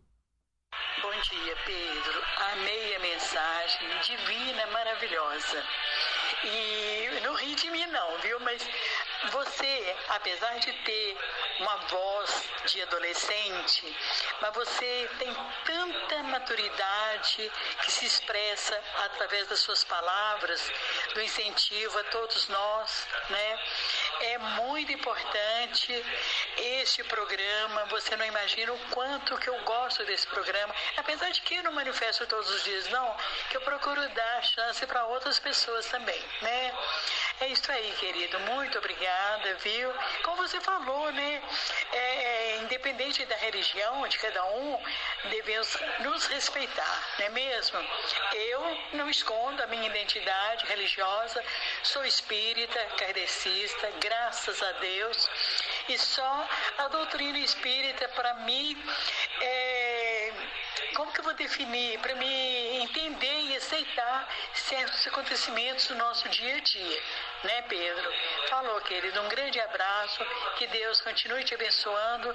Bom 1.02 1.12
dia, 1.12 1.56
Pedro. 1.66 2.22
Amei 2.52 2.96
a 2.96 3.00
mensagem, 3.00 3.88
divina, 4.04 4.68
maravilhosa. 4.72 5.64
E 6.46 7.24
não 7.24 7.36
ri 7.36 7.56
de 7.56 7.70
mim 7.72 7.86
não, 7.88 8.20
viu? 8.22 8.40
Mas 8.40 8.68
você, 9.32 9.96
apesar 10.10 10.60
de 10.60 10.72
ter 10.72 11.18
uma 11.60 11.76
voz 11.78 12.44
de 12.66 12.82
adolescente, 12.82 13.98
mas 14.42 14.54
você 14.54 15.10
tem 15.18 15.34
tanta 15.66 16.24
maturidade 16.24 17.52
que 17.82 17.92
se 17.92 18.06
expressa 18.06 18.80
através 19.06 19.48
das 19.48 19.60
suas 19.60 19.84
palavras, 19.84 20.72
do 21.14 21.22
incentivo 21.22 21.98
a 22.00 22.04
todos 22.06 22.48
nós, 22.48 23.08
né? 23.30 23.60
É 24.20 24.38
muito 24.38 24.92
importante 24.92 26.06
este 26.58 27.04
programa. 27.04 27.86
Você 27.86 28.16
não 28.16 28.26
imagina 28.26 28.74
o 28.74 28.80
quanto 28.90 29.38
que 29.38 29.50
eu 29.50 29.60
gosto 29.64 30.04
desse 30.06 30.28
programa. 30.28 30.74
Apesar 30.98 31.30
de 31.30 31.42
que 31.42 31.56
eu 31.56 31.64
não 31.64 31.72
manifesto 31.72 32.26
todos 32.28 32.50
os 32.50 32.64
dias, 32.64 32.88
não, 32.90 33.18
que 33.50 33.58
eu 33.58 33.62
procuro 33.62 34.08
dar 34.10 34.44
chance 34.44 34.86
para 34.86 35.06
outras 35.06 35.40
pessoas 35.40 35.86
também, 35.88 36.22
né? 36.42 36.74
É 37.40 37.48
isso 37.48 37.72
aí, 37.72 37.96
querido. 38.00 38.40
Muito 38.42 38.78
obrigada, 38.78 39.07
viu? 39.64 39.94
Como 40.24 40.38
você 40.38 40.60
falou, 40.62 41.12
né? 41.12 41.42
É, 41.92 41.98
é, 41.98 42.58
independente 42.58 43.26
da 43.26 43.36
religião 43.36 44.08
de 44.08 44.18
cada 44.18 44.44
um, 44.46 44.80
devemos 45.30 45.78
nos 46.00 46.26
respeitar, 46.28 47.16
não 47.20 47.26
é 47.26 47.30
mesmo? 47.30 47.80
Eu 48.34 48.78
não 48.94 49.10
escondo 49.10 49.62
a 49.64 49.68
minha 49.68 49.88
identidade 49.88 50.66
religiosa, 50.66 51.44
sou 51.84 52.06
espírita, 52.06 52.80
kardecista, 52.98 53.92
graças 54.00 54.62
a 54.62 54.72
Deus, 54.74 55.30
e 55.90 55.98
só 55.98 56.48
a 56.78 56.88
doutrina 56.90 57.40
espírita, 57.40 58.08
para 58.10 58.34
mim, 58.36 58.78
é 59.42 60.34
como 60.96 61.12
que 61.12 61.20
eu 61.20 61.24
vou 61.24 61.34
definir 61.34 62.00
para 62.00 62.16
me 62.16 62.78
entender 62.78 63.42
e 63.42 63.56
aceitar 63.56 64.28
certos 64.54 65.06
acontecimentos 65.08 65.88
do 65.88 65.96
nosso 65.96 66.28
dia 66.30 66.56
a 66.56 66.60
dia, 66.60 67.04
né, 67.44 67.62
Pedro? 67.64 68.10
Falou, 68.50 68.80
querido, 68.82 69.22
um 69.22 69.30
grande 69.30 69.60
abraço, 69.60 70.24
que 70.58 70.68
Deus 70.68 71.02
continue 71.02 71.44
te 71.44 71.54
abençoando 71.54 72.34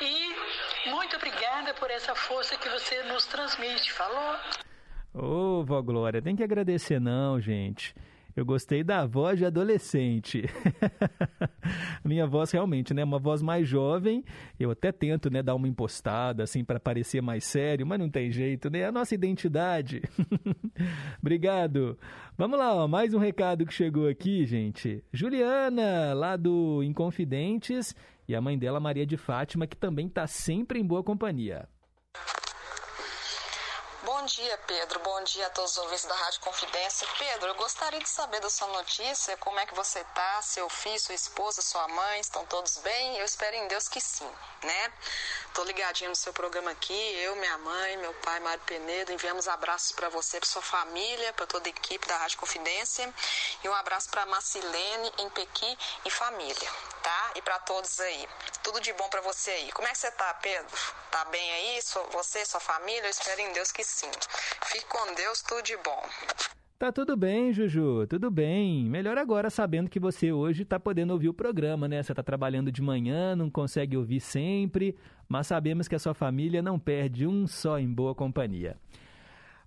e 0.00 0.90
muito 0.90 1.16
obrigada 1.16 1.74
por 1.74 1.90
essa 1.90 2.14
força 2.14 2.56
que 2.56 2.68
você 2.68 3.02
nos 3.04 3.26
transmite. 3.26 3.92
Falou? 3.92 4.36
Ô, 5.14 5.60
oh, 5.60 5.64
vó 5.64 5.80
Glória, 5.82 6.22
tem 6.22 6.34
que 6.34 6.42
agradecer 6.42 7.00
não, 7.00 7.40
gente. 7.40 7.94
Eu 8.34 8.44
gostei 8.44 8.82
da 8.82 9.06
voz 9.06 9.38
de 9.38 9.44
adolescente. 9.44 10.44
Minha 12.04 12.26
voz 12.26 12.50
realmente, 12.50 12.94
né? 12.94 13.04
Uma 13.04 13.18
voz 13.18 13.42
mais 13.42 13.68
jovem. 13.68 14.24
Eu 14.58 14.70
até 14.70 14.90
tento, 14.90 15.30
né, 15.30 15.42
dar 15.42 15.54
uma 15.54 15.68
impostada 15.68 16.42
assim 16.42 16.64
para 16.64 16.80
parecer 16.80 17.20
mais 17.20 17.44
sério, 17.44 17.86
mas 17.86 17.98
não 17.98 18.08
tem 18.08 18.30
jeito, 18.30 18.70
né? 18.70 18.80
É 18.80 18.86
a 18.86 18.92
nossa 18.92 19.14
identidade. 19.14 20.02
Obrigado. 21.20 21.98
Vamos 22.36 22.58
lá, 22.58 22.74
ó, 22.74 22.88
mais 22.88 23.12
um 23.12 23.18
recado 23.18 23.66
que 23.66 23.74
chegou 23.74 24.08
aqui, 24.08 24.46
gente. 24.46 25.04
Juliana, 25.12 26.14
lá 26.14 26.36
do 26.36 26.82
Inconfidentes, 26.82 27.94
e 28.26 28.34
a 28.34 28.40
mãe 28.40 28.58
dela, 28.58 28.80
Maria 28.80 29.04
de 29.04 29.16
Fátima, 29.16 29.66
que 29.66 29.76
também 29.76 30.06
está 30.06 30.26
sempre 30.26 30.78
em 30.80 30.84
boa 30.84 31.02
companhia. 31.02 31.68
Bom 34.22 34.26
dia, 34.26 34.56
Pedro. 34.68 35.00
Bom 35.00 35.20
dia 35.24 35.48
a 35.48 35.50
todos 35.50 35.72
os 35.72 35.78
ouvintes 35.78 36.04
da 36.04 36.14
Rádio 36.14 36.42
Confidência. 36.42 37.08
Pedro, 37.18 37.48
eu 37.48 37.54
gostaria 37.56 37.98
de 37.98 38.08
saber 38.08 38.40
da 38.40 38.48
sua 38.48 38.68
notícia, 38.68 39.36
como 39.38 39.58
é 39.58 39.66
que 39.66 39.74
você 39.74 39.98
está, 39.98 40.40
seu 40.42 40.68
filho, 40.68 41.00
sua 41.00 41.16
esposa, 41.16 41.60
sua 41.60 41.88
mãe, 41.88 42.20
estão 42.20 42.46
todos 42.46 42.76
bem? 42.76 43.16
Eu 43.16 43.24
espero 43.24 43.56
em 43.56 43.66
Deus 43.66 43.88
que 43.88 44.00
sim, 44.00 44.30
né? 44.62 44.92
Tô 45.54 45.64
ligadinho 45.64 46.10
no 46.10 46.14
seu 46.14 46.32
programa 46.32 46.70
aqui, 46.70 46.94
eu, 47.16 47.34
minha 47.34 47.58
mãe, 47.58 47.96
meu 47.96 48.14
pai, 48.14 48.38
Mário 48.38 48.62
Penedo, 48.64 49.12
enviamos 49.12 49.48
abraços 49.48 49.90
para 49.90 50.08
você, 50.08 50.38
para 50.38 50.48
sua 50.48 50.62
família, 50.62 51.32
para 51.32 51.46
toda 51.48 51.68
a 51.68 51.70
equipe 51.70 52.06
da 52.06 52.16
Rádio 52.16 52.38
Confidência 52.38 53.12
e 53.64 53.68
um 53.68 53.74
abraço 53.74 54.08
para 54.08 54.24
Marcilene 54.26 55.12
em 55.18 55.28
Pequi 55.30 55.76
e 56.04 56.10
família, 56.12 56.70
tá? 57.02 57.32
E 57.34 57.42
para 57.42 57.58
todos 57.58 57.98
aí. 57.98 58.28
Tudo 58.62 58.80
de 58.80 58.92
bom 58.92 59.08
para 59.08 59.20
você 59.20 59.50
aí. 59.50 59.72
Como 59.72 59.88
é 59.88 59.90
que 59.90 59.98
você 59.98 60.12
tá, 60.12 60.32
Pedro? 60.34 60.78
Tá 61.10 61.24
bem 61.24 61.52
aí? 61.54 61.82
Você, 62.12 62.46
sua 62.46 62.60
família? 62.60 63.02
Eu 63.02 63.10
espero 63.10 63.40
em 63.40 63.52
Deus 63.52 63.72
que 63.72 63.82
sim. 63.82 64.11
Fique 64.64 64.86
com 64.86 65.14
Deus, 65.14 65.42
tudo 65.42 65.62
de 65.62 65.76
bom. 65.78 66.02
Tá 66.78 66.90
tudo 66.90 67.16
bem, 67.16 67.52
Juju, 67.52 68.06
tudo 68.08 68.28
bem. 68.28 68.84
Melhor 68.86 69.16
agora 69.16 69.48
sabendo 69.50 69.88
que 69.88 70.00
você 70.00 70.32
hoje 70.32 70.64
está 70.64 70.80
podendo 70.80 71.12
ouvir 71.12 71.28
o 71.28 71.34
programa, 71.34 71.86
né? 71.86 72.02
Você 72.02 72.10
está 72.10 72.24
trabalhando 72.24 72.72
de 72.72 72.82
manhã, 72.82 73.36
não 73.36 73.48
consegue 73.48 73.96
ouvir 73.96 74.18
sempre, 74.18 74.96
mas 75.28 75.46
sabemos 75.46 75.86
que 75.86 75.94
a 75.94 75.98
sua 76.00 76.12
família 76.12 76.60
não 76.60 76.80
perde 76.80 77.24
um 77.24 77.46
só 77.46 77.78
em 77.78 77.88
boa 77.88 78.16
companhia. 78.16 78.76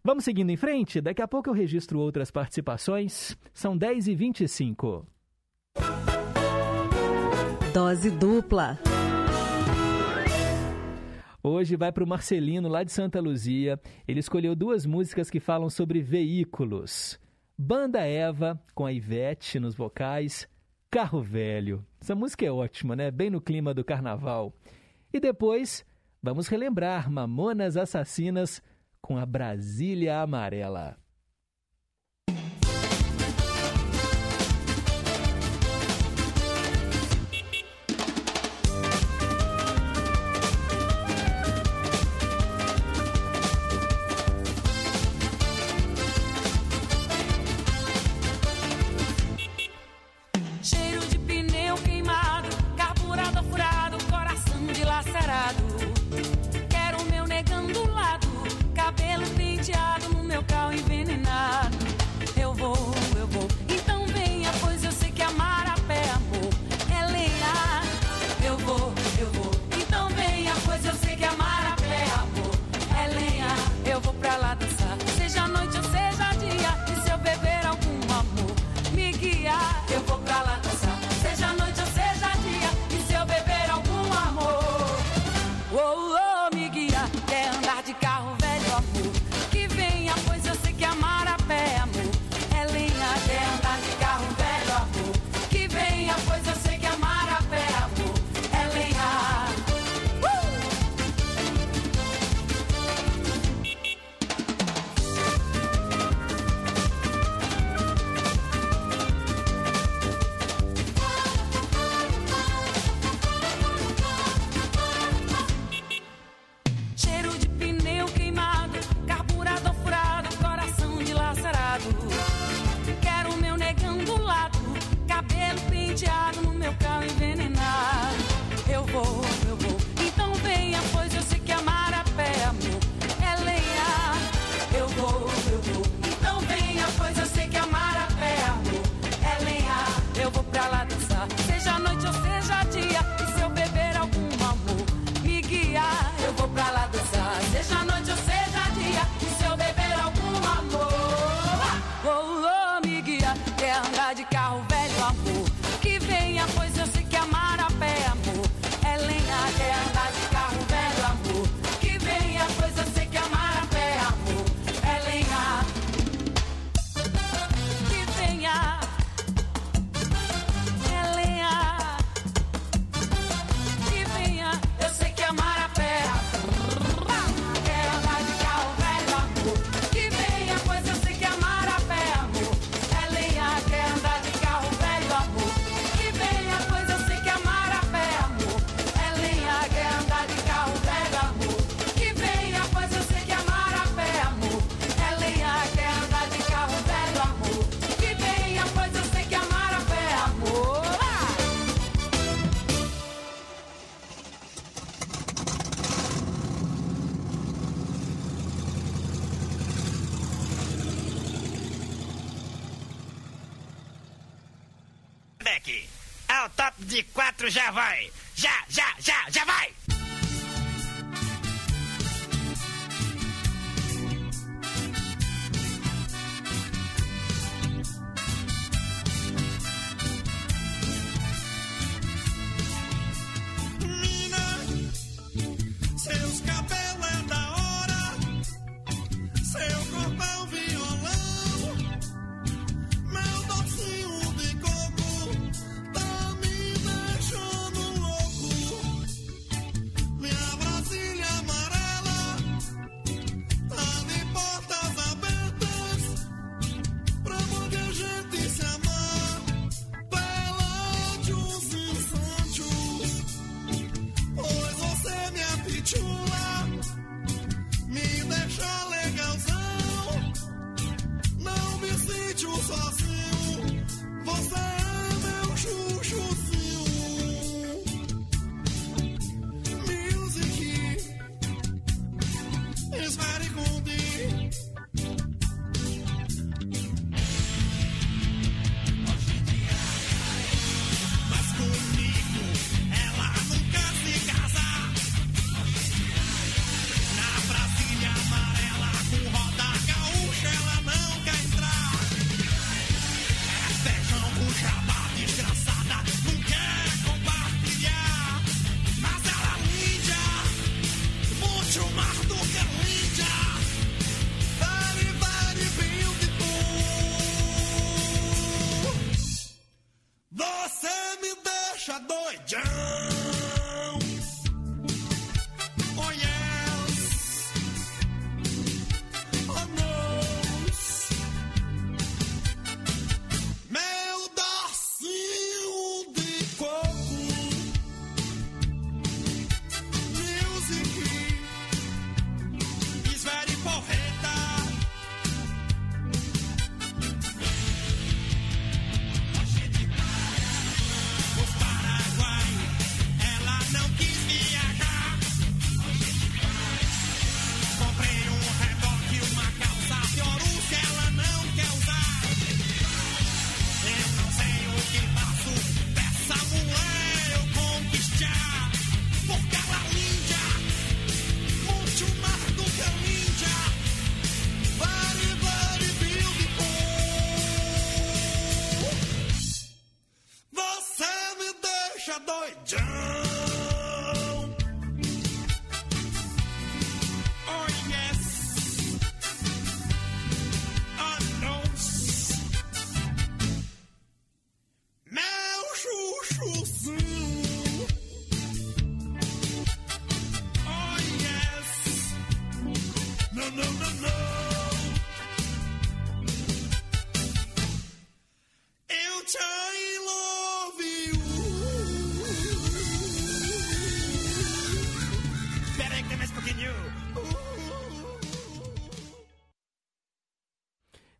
Vamos 0.04 0.26
seguindo 0.26 0.50
em 0.50 0.58
frente? 0.58 1.00
Daqui 1.00 1.22
a 1.22 1.28
pouco 1.28 1.50
eu 1.50 1.54
registro 1.54 2.00
outras 2.00 2.30
participações. 2.30 3.38
São 3.54 3.80
10h25. 3.80 5.06
Dose 7.74 8.12
dupla. 8.12 8.78
Hoje 11.48 11.76
vai 11.76 11.92
para 11.92 12.04
o 12.04 12.08
Marcelino, 12.08 12.68
lá 12.68 12.84
de 12.84 12.92
Santa 12.92 13.22
Luzia. 13.22 13.80
Ele 14.08 14.20
escolheu 14.20 14.56
duas 14.56 14.84
músicas 14.84 15.30
que 15.30 15.40
falam 15.40 15.70
sobre 15.70 16.02
veículos. 16.02 17.20
Banda 17.56 18.00
Eva, 18.00 18.60
com 18.74 18.84
a 18.84 18.92
Ivete 18.92 19.60
nos 19.60 19.76
vocais. 19.76 20.50
Carro 20.90 21.22
Velho. 21.22 21.86
Essa 22.02 22.16
música 22.16 22.44
é 22.44 22.52
ótima, 22.52 22.96
né? 22.96 23.12
Bem 23.12 23.30
no 23.30 23.40
clima 23.40 23.76
do 23.76 23.86
carnaval. 23.86 24.56
E 25.14 25.20
depois, 25.20 25.86
vamos 26.20 26.48
relembrar 26.48 27.12
Mamonas 27.12 27.78
Assassinas 27.78 28.60
com 29.00 29.16
a 29.16 29.24
Brasília 29.24 30.22
Amarela. 30.22 30.98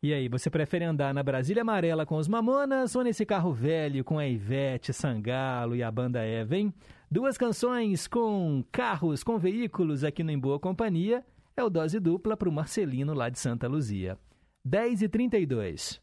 E 0.06 0.14
aí, 0.14 0.30
você 0.30 0.52
prefere 0.52 0.86
andar 0.86 1.16
na 1.16 1.24
Brasília 1.24 1.64
Amarela 1.64 2.06
com 2.06 2.18
os 2.18 2.28
Mamonas 2.28 2.96
ou 2.96 3.04
nesse 3.04 3.26
carro 3.26 3.52
velho 3.52 4.04
com 4.04 4.20
a 4.20 4.28
Ivete, 4.28 4.94
Sangalo 4.94 5.76
e 5.76 5.82
a 5.82 5.90
banda 5.90 6.22
Eva, 6.24 6.56
hein? 6.56 6.72
Duas 7.10 7.40
canções 7.40 8.06
com 8.06 8.64
carros, 8.72 9.24
com 9.24 9.40
veículos 9.40 10.04
aqui 10.04 10.24
no 10.24 10.30
Em 10.30 10.38
Boa 10.38 10.60
Companhia. 10.60 11.26
É 11.58 11.64
o 11.64 11.72
Dose 11.72 12.00
Dupla 12.00 12.38
para 12.38 12.48
o 12.48 12.52
Marcelino 12.52 13.16
lá 13.16 13.30
de 13.30 13.40
Santa 13.40 13.68
Luzia. 13.68 14.16
10 14.64 15.02
e 15.02 15.10
32 15.10 16.00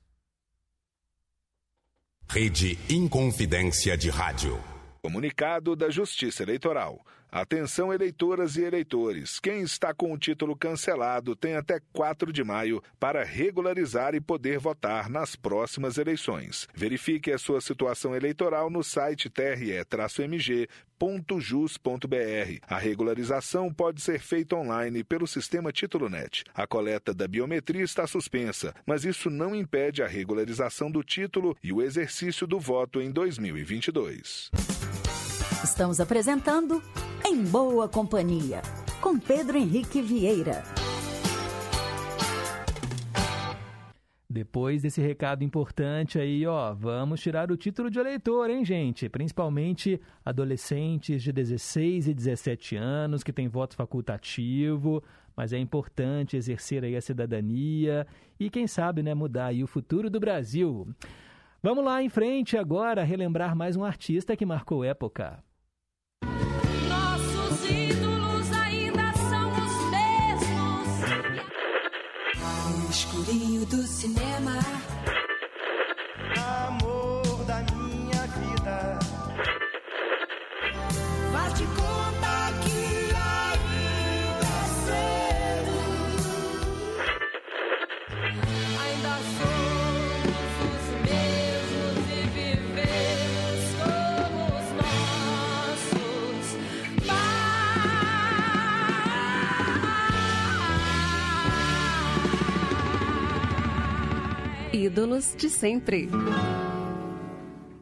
Rede 2.29 2.77
Inconfidência 2.91 3.97
de 3.97 4.11
Rádio. 4.11 4.72
Comunicado 5.05 5.75
da 5.75 5.91
Justiça 5.91 6.45
Eleitoral. 6.45 7.05
Atenção, 7.29 7.93
eleitoras 7.93 8.57
e 8.57 8.63
eleitores. 8.63 9.41
Quem 9.41 9.63
está 9.63 9.95
com 9.95 10.13
o 10.13 10.19
título 10.19 10.55
cancelado 10.55 11.35
tem 11.35 11.57
até 11.57 11.81
4 11.93 12.31
de 12.31 12.45
maio 12.45 12.83
para 13.01 13.25
regularizar 13.25 14.15
e 14.15 14.21
poder 14.21 14.59
votar 14.59 15.09
nas 15.09 15.35
próximas 15.35 15.97
eleições. 15.97 16.69
Verifique 16.75 17.33
a 17.33 17.39
sua 17.39 17.63
situação 17.63 18.15
eleitoral 18.15 18.69
no 18.69 18.85
site 18.85 19.31
tre-mg.jus.br. 19.31 20.69
A 22.69 22.79
regularização 22.79 23.73
pode 23.73 24.03
ser 24.03 24.21
feita 24.21 24.55
online 24.55 25.03
pelo 25.03 25.27
sistema 25.27 25.73
TítuloNet. 25.73 26.45
A 26.55 26.67
coleta 26.67 27.15
da 27.15 27.27
biometria 27.27 27.83
está 27.83 28.07
suspensa, 28.07 28.75
mas 28.87 29.07
isso 29.07 29.31
não 29.31 29.57
impede 29.57 30.03
a 30.03 30.07
regularização 30.07 30.91
do 30.91 31.03
título 31.03 31.57
e 31.61 31.73
o 31.73 31.81
exercício 31.81 32.47
do 32.47 32.61
voto 32.61 33.01
em 33.01 33.11
2022. 33.11 34.51
Estamos 35.65 36.01
apresentando 36.01 36.83
Em 37.25 37.45
Boa 37.45 37.89
Companhia, 37.89 38.63
com 39.01 39.17
Pedro 39.17 39.57
Henrique 39.57 40.03
Vieira. 40.03 40.65
Depois 44.29 44.83
desse 44.83 45.01
recado 45.01 45.45
importante 45.45 46.19
aí, 46.19 46.45
ó, 46.45 46.75
vamos 46.75 47.21
tirar 47.21 47.53
o 47.53 47.57
título 47.57 47.89
de 47.89 48.01
eleitor, 48.01 48.51
hein, 48.51 48.65
gente? 48.65 49.09
Principalmente 49.09 50.01
adolescentes 50.25 51.23
de 51.23 51.31
16 51.31 52.09
e 52.09 52.15
17 52.15 52.75
anos 52.75 53.23
que 53.23 53.33
têm 53.33 53.47
voto 53.47 53.77
facultativo, 53.77 55.01
mas 55.37 55.53
é 55.53 55.59
importante 55.59 56.37
exercer 56.37 56.83
aí 56.83 56.97
a 56.97 57.01
cidadania 57.01 58.05
e 58.41 58.51
quem 58.51 58.67
sabe, 58.67 59.01
né, 59.01 59.15
mudar 59.15 59.47
aí 59.47 59.63
o 59.63 59.69
futuro 59.69 60.11
do 60.11 60.19
Brasil. 60.19 60.89
Vamos 61.63 61.85
lá 61.85 62.03
em 62.03 62.09
frente 62.09 62.57
agora 62.57 63.05
relembrar 63.05 63.55
mais 63.55 63.77
um 63.77 63.85
artista 63.85 64.37
que 64.37 64.45
marcou 64.45 64.83
época. 64.83 65.41
Do 73.25 73.87
cinema. 73.87 74.82
Ídolos 104.83 105.37
de 105.37 105.49
sempre. 105.49 106.09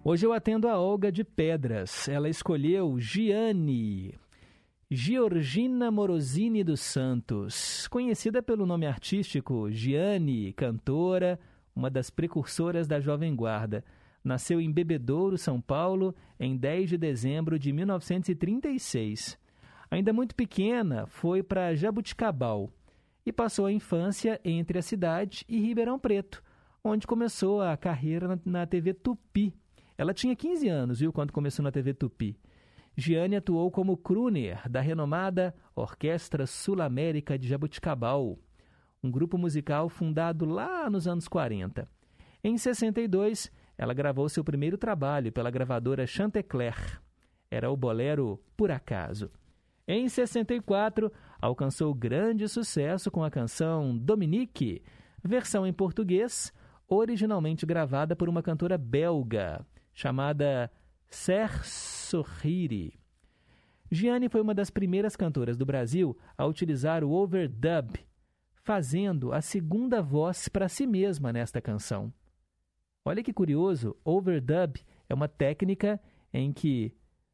Hoje 0.05 0.27
eu 0.27 0.35
atendo 0.35 0.69
a 0.69 0.79
Olga 0.79 1.11
de 1.11 1.25
Pedras. 1.25 2.07
Ela 2.07 2.29
escolheu 2.29 3.01
Gianni. 3.01 4.15
Georgina 4.91 5.91
Morosini 5.91 6.63
dos 6.63 6.81
Santos, 6.81 7.89
conhecida 7.89 8.43
pelo 8.43 8.67
nome 8.67 8.87
artístico 8.87 9.71
Gianni, 9.71 10.53
cantora, 10.53 11.41
uma 11.75 11.89
das 11.89 12.11
precursoras 12.11 12.87
da 12.87 13.01
Jovem 13.01 13.35
Guarda. 13.35 13.83
Nasceu 14.23 14.61
em 14.61 14.71
Bebedouro, 14.71 15.39
São 15.39 15.59
Paulo, 15.59 16.15
em 16.39 16.55
10 16.55 16.91
de 16.91 16.99
dezembro 16.99 17.59
de 17.59 17.73
1936. 17.73 19.39
Ainda 19.91 20.13
muito 20.13 20.35
pequena, 20.35 21.07
foi 21.07 21.43
para 21.43 21.75
Jabuticabal 21.75 22.71
e 23.25 23.33
passou 23.33 23.65
a 23.65 23.73
infância 23.73 24.39
entre 24.45 24.79
a 24.79 24.83
cidade 24.83 25.47
e 25.49 25.59
Ribeirão 25.59 25.99
Preto, 25.99 26.43
onde 26.83 27.07
começou 27.07 27.61
a 27.61 27.77
carreira 27.77 28.29
na, 28.29 28.39
na 28.45 28.67
TV 28.67 28.95
Tupi. 28.95 29.55
Ela 29.97 30.15
tinha 30.15 30.35
15 30.35 30.69
anos, 30.69 31.01
viu, 31.01 31.13
quando 31.13 31.33
começou 31.33 31.63
na 31.63 31.71
TV 31.71 31.93
Tupi. 31.95 32.37
Gianni 32.97 33.37
atuou 33.37 33.71
como 33.71 33.97
crooner 33.97 34.69
da 34.69 34.81
renomada 34.81 35.55
Orquestra 35.75 36.47
Sul-América 36.47 37.39
de 37.39 37.49
Jabuticabal, 37.49 38.39
um 39.03 39.11
grupo 39.11 39.39
musical 39.39 39.89
fundado 39.89 40.45
lá 40.45 40.91
nos 40.91 41.07
anos 41.07 41.29
40. 41.29 41.89
Em 42.43 42.57
62, 42.59 43.51
ela 43.79 43.95
gravou 43.95 44.29
seu 44.29 44.45
primeiro 44.45 44.77
trabalho 44.77 45.33
pela 45.33 45.51
gravadora 45.51 46.07
Chantecler. 46.07 47.01
Era 47.51 47.71
o 47.71 47.77
bolero 47.77 48.43
Por 48.57 48.71
Acaso. 48.71 49.31
Em 49.89 50.09
64, 50.09 51.11
alcançou 51.41 51.95
grande 51.95 52.47
sucesso 52.49 53.11
com 53.11 53.25
a 53.25 53.31
canção 53.31 53.97
Dominique, 53.97 54.83
versão 55.25 55.67
em 55.67 55.73
português, 55.73 56.53
originalmente 56.91 57.65
gravada 57.65 58.17
por 58.17 58.29
uma 58.29 58.43
cantora 58.43 58.77
belga, 58.77 59.65
chamada 59.95 60.71
Ser 61.09 61.65
Sorriri. 61.65 62.99
Gianni 63.89 64.29
foi 64.29 64.41
uma 64.41 64.55
das 64.55 64.71
primeiras 64.71 65.15
cantoras 65.15 65.57
do 65.57 65.65
Brasil 65.65 66.19
a 66.37 66.45
utilizar 66.45 67.05
o 67.05 67.13
overdub, 67.13 67.99
fazendo 68.57 69.33
a 69.33 69.41
segunda 69.41 70.03
voz 70.03 70.49
para 70.49 70.69
si 70.69 70.87
mesma 70.87 71.33
nesta 71.33 71.61
canção. 71.61 72.13
Olha 73.05 73.23
que 73.23 73.33
curioso, 73.33 73.97
overdub 74.05 74.81
é 75.09 75.15
uma 75.15 75.29
técnica 75.29 76.01
em 76.33 76.53
que 76.53 76.93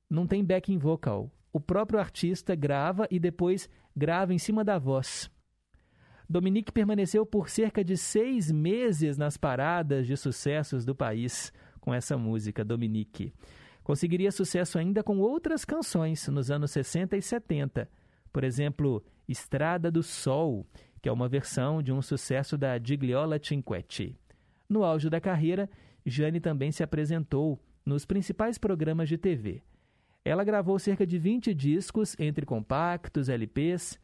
não 0.09 0.27
tem 0.27 0.45
backing 0.45 0.79
vocal. 0.79 1.31
O 1.53 1.59
próprio 1.59 1.99
artista 1.99 2.55
grava 2.55 3.09
e 3.11 3.19
depois 3.19 3.69
grava 3.95 4.35
em 4.35 4.39
cima 4.39 4.63
da 4.63 4.79
voz. 4.79 5.31
Dominique 6.29 6.73
permaneceu 6.73 7.25
por 7.25 7.49
cerca 7.49 7.85
de 7.85 7.97
seis 7.97 8.51
meses 8.51 9.17
nas 9.17 9.37
paradas 9.37 10.07
de 10.07 10.17
sucessos 10.17 10.85
do 10.85 10.95
país 10.95 11.53
com 11.81 11.95
essa 11.95 12.17
música, 12.17 12.65
Dominique. 12.65 13.33
Conseguiria 13.85 14.33
sucesso 14.33 14.79
ainda 14.79 15.05
com 15.05 15.19
outras 15.19 15.65
canções 15.65 16.27
nos 16.27 16.51
anos 16.51 16.73
60 16.73 17.17
e 17.17 17.23
70. 17.23 17.89
Por 18.33 18.43
exemplo, 18.43 19.05
Estrada 19.29 19.89
do 19.91 20.03
Sol, 20.03 20.67
que 21.01 21.09
é 21.09 21.13
uma 21.13 21.29
versão 21.29 21.81
de 21.81 21.93
um 21.93 22.03
sucesso 22.03 22.59
da 22.59 22.77
Gigliola 22.77 23.39
Cinquetti. 23.41 24.19
No 24.69 24.83
auge 24.83 25.09
da 25.09 25.21
carreira, 25.21 25.71
Jane 26.05 26.41
também 26.41 26.73
se 26.73 26.83
apresentou 26.83 27.63
nos 27.85 28.05
principais 28.05 28.59
programas 28.59 29.09
de 29.09 29.17
TV. 29.17 29.63
Ela 30.25 30.43
gravou 30.43 30.77
cerca 30.81 31.07
de 31.07 31.17
20 31.19 31.55
discos 31.55 32.17
entre 32.19 32.45
compactos, 32.45 33.29
LPs. 33.29 33.97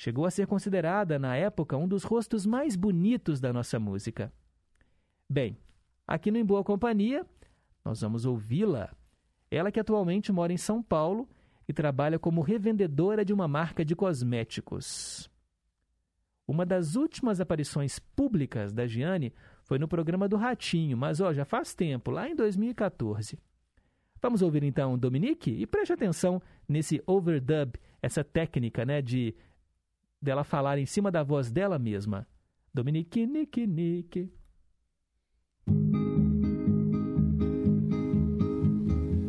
Chegou 0.00 0.24
a 0.24 0.30
ser 0.30 0.46
considerada, 0.46 1.18
na 1.18 1.36
época, 1.36 1.76
um 1.76 1.86
dos 1.86 2.04
rostos 2.04 2.46
mais 2.46 2.74
bonitos 2.74 3.38
da 3.38 3.52
nossa 3.52 3.78
música. 3.78 4.32
Bem, 5.28 5.58
aqui 6.06 6.30
no 6.30 6.38
Em 6.38 6.44
Boa 6.44 6.64
Companhia, 6.64 7.26
nós 7.84 8.00
vamos 8.00 8.24
ouvi-la. 8.24 8.96
Ela 9.50 9.70
que 9.70 9.78
atualmente 9.78 10.32
mora 10.32 10.54
em 10.54 10.56
São 10.56 10.82
Paulo 10.82 11.28
e 11.68 11.72
trabalha 11.74 12.18
como 12.18 12.40
revendedora 12.40 13.26
de 13.26 13.34
uma 13.34 13.46
marca 13.46 13.84
de 13.84 13.94
cosméticos. 13.94 15.30
Uma 16.48 16.64
das 16.64 16.96
últimas 16.96 17.38
aparições 17.38 17.98
públicas 17.98 18.72
da 18.72 18.86
Giane 18.86 19.34
foi 19.64 19.78
no 19.78 19.86
programa 19.86 20.26
do 20.26 20.38
Ratinho, 20.38 20.96
mas 20.96 21.20
ó, 21.20 21.30
já 21.30 21.44
faz 21.44 21.74
tempo, 21.74 22.10
lá 22.10 22.26
em 22.26 22.34
2014. 22.34 23.38
Vamos 24.22 24.40
ouvir 24.40 24.62
então 24.62 24.98
Dominique 24.98 25.50
e 25.50 25.66
preste 25.66 25.92
atenção 25.92 26.40
nesse 26.66 27.02
overdub, 27.06 27.78
essa 28.00 28.24
técnica, 28.24 28.86
né, 28.86 29.02
de 29.02 29.34
dela 30.20 30.44
falar 30.44 30.78
em 30.78 30.86
cima 30.86 31.10
da 31.10 31.22
voz 31.22 31.50
dela 31.50 31.78
mesma. 31.78 32.26
Dominique, 32.72 33.26
Nique, 33.26 33.66
Nique. 33.66 34.32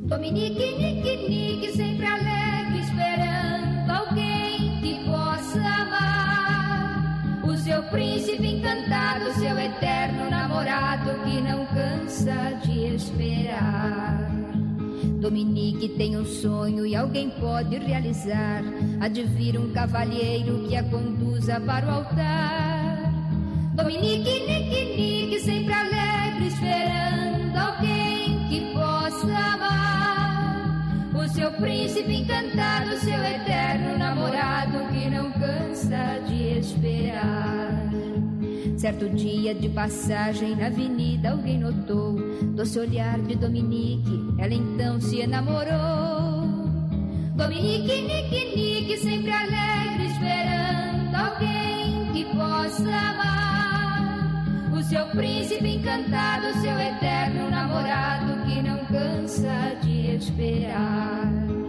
Dominique, 0.08 0.76
Nique, 0.78 1.30
Nique, 1.30 1.72
sempre 1.72 2.06
alegre, 2.06 2.80
esperando 2.82 3.90
alguém 3.90 4.82
que 4.82 5.06
possa 5.06 5.60
amar. 5.60 7.42
O 7.46 7.56
seu 7.58 7.82
príncipe 7.90 8.46
encantado, 8.46 9.32
seu 9.34 9.58
eterno 9.58 10.30
namorado 10.30 11.12
que 11.24 11.42
não 11.42 11.66
cansa 11.68 12.54
de 12.64 12.96
esperar. 12.96 14.31
Dominique 15.22 15.88
tem 15.90 16.18
um 16.18 16.26
sonho 16.26 16.84
e 16.84 16.96
alguém 16.96 17.30
pode 17.30 17.78
realizar. 17.78 18.64
Vir 19.36 19.56
um 19.60 19.72
cavalheiro 19.72 20.68
que 20.68 20.76
a 20.76 20.84
conduza 20.84 21.62
para 21.62 21.86
o 21.86 21.92
altar. 21.92 23.14
Dominique, 23.76 24.40
Nique, 24.48 24.96
Nique, 24.98 25.40
sempre 25.42 25.74
alegre, 25.74 26.48
esperando 26.48 27.56
alguém 27.56 28.48
que 28.50 28.74
possa 28.74 29.28
amar. 29.28 31.12
O 31.14 31.30
seu 31.30 31.52
príncipe 31.52 32.16
encantado, 32.16 32.98
seu 33.00 33.24
eterno 33.24 34.00
namorado 34.00 34.88
que 34.92 35.08
não 35.08 35.32
cansa 35.34 36.20
de 36.28 36.58
esperar. 36.58 37.71
Certo 38.82 39.08
dia 39.10 39.54
de 39.54 39.70
passagem 39.70 40.56
na 40.56 40.66
avenida, 40.66 41.30
alguém 41.30 41.60
notou 41.60 42.16
doce 42.56 42.80
olhar 42.80 43.20
de 43.20 43.36
Dominique. 43.36 44.34
Ela 44.40 44.56
então 44.56 45.00
se 45.00 45.20
enamorou. 45.20 46.68
Dominique, 47.36 48.02
Nique, 48.02 48.56
Nique, 48.56 48.98
sempre 48.98 49.30
alegre, 49.30 50.08
esperando 50.08 51.16
alguém 51.16 52.12
que 52.12 52.26
possa 52.36 52.90
amar. 52.90 54.72
O 54.76 54.82
seu 54.82 55.06
príncipe 55.10 55.76
encantado, 55.76 56.52
seu 56.60 56.80
eterno 56.80 57.52
namorado 57.52 58.44
que 58.48 58.64
não 58.64 58.84
cansa 58.86 59.78
de 59.84 60.16
esperar. 60.16 61.61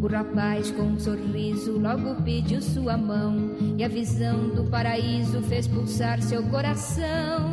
O 0.00 0.06
rapaz 0.06 0.70
com 0.70 0.82
um 0.82 0.98
sorriso 0.98 1.76
logo 1.76 2.22
pediu 2.22 2.62
sua 2.62 2.96
mão 2.96 3.56
e 3.76 3.82
a 3.82 3.88
visão 3.88 4.48
do 4.50 4.62
paraíso 4.70 5.42
fez 5.42 5.66
pulsar 5.66 6.22
seu 6.22 6.40
coração. 6.44 7.50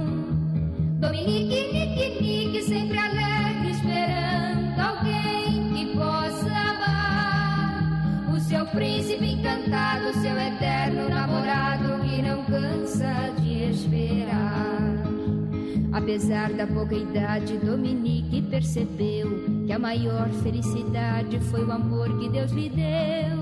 Dominique, 0.99 1.73
Nique, 1.73 2.21
Nique, 2.21 2.61
sempre 2.61 2.99
alegre, 2.99 3.71
esperando 3.71 4.79
alguém 4.79 5.73
que 5.73 5.97
possa 5.97 6.45
amar. 6.45 8.31
O 8.31 8.39
seu 8.39 8.63
príncipe 8.67 9.25
encantado, 9.25 10.13
seu 10.21 10.37
eterno 10.37 11.09
namorado 11.09 11.99
que 12.07 12.21
não 12.21 12.43
cansa 12.45 13.31
de 13.41 13.71
esperar. 13.71 14.74
Apesar 15.95 16.51
da 16.51 16.67
pouca 16.67 16.93
idade, 16.93 17.57
Dominique 17.57 18.41
percebeu 18.41 19.29
que 19.65 19.71
a 19.71 19.79
maior 19.79 20.29
felicidade 20.43 21.39
foi 21.49 21.63
o 21.63 21.71
amor 21.71 22.19
que 22.19 22.27
Deus 22.27 22.51
lhe 22.51 22.67
deu. 22.67 23.37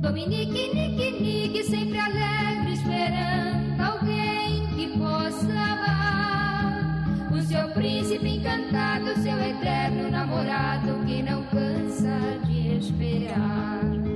Dominique, 0.00 0.72
Nique, 0.72 1.20
Nique, 1.20 1.64
sempre 1.64 1.98
alegre, 1.98 2.74
esperando 2.74 3.80
alguém 3.80 4.68
que 4.76 4.98
possa 4.98 5.52
amar. 5.52 7.28
O 7.32 7.42
seu 7.42 7.68
príncipe 7.70 8.36
encantado, 8.36 9.20
seu 9.20 9.36
eterno 9.36 10.12
namorado 10.12 11.04
que 11.06 11.24
não 11.24 11.42
cansa 11.46 12.38
de 12.46 12.78
esperar. 12.78 14.07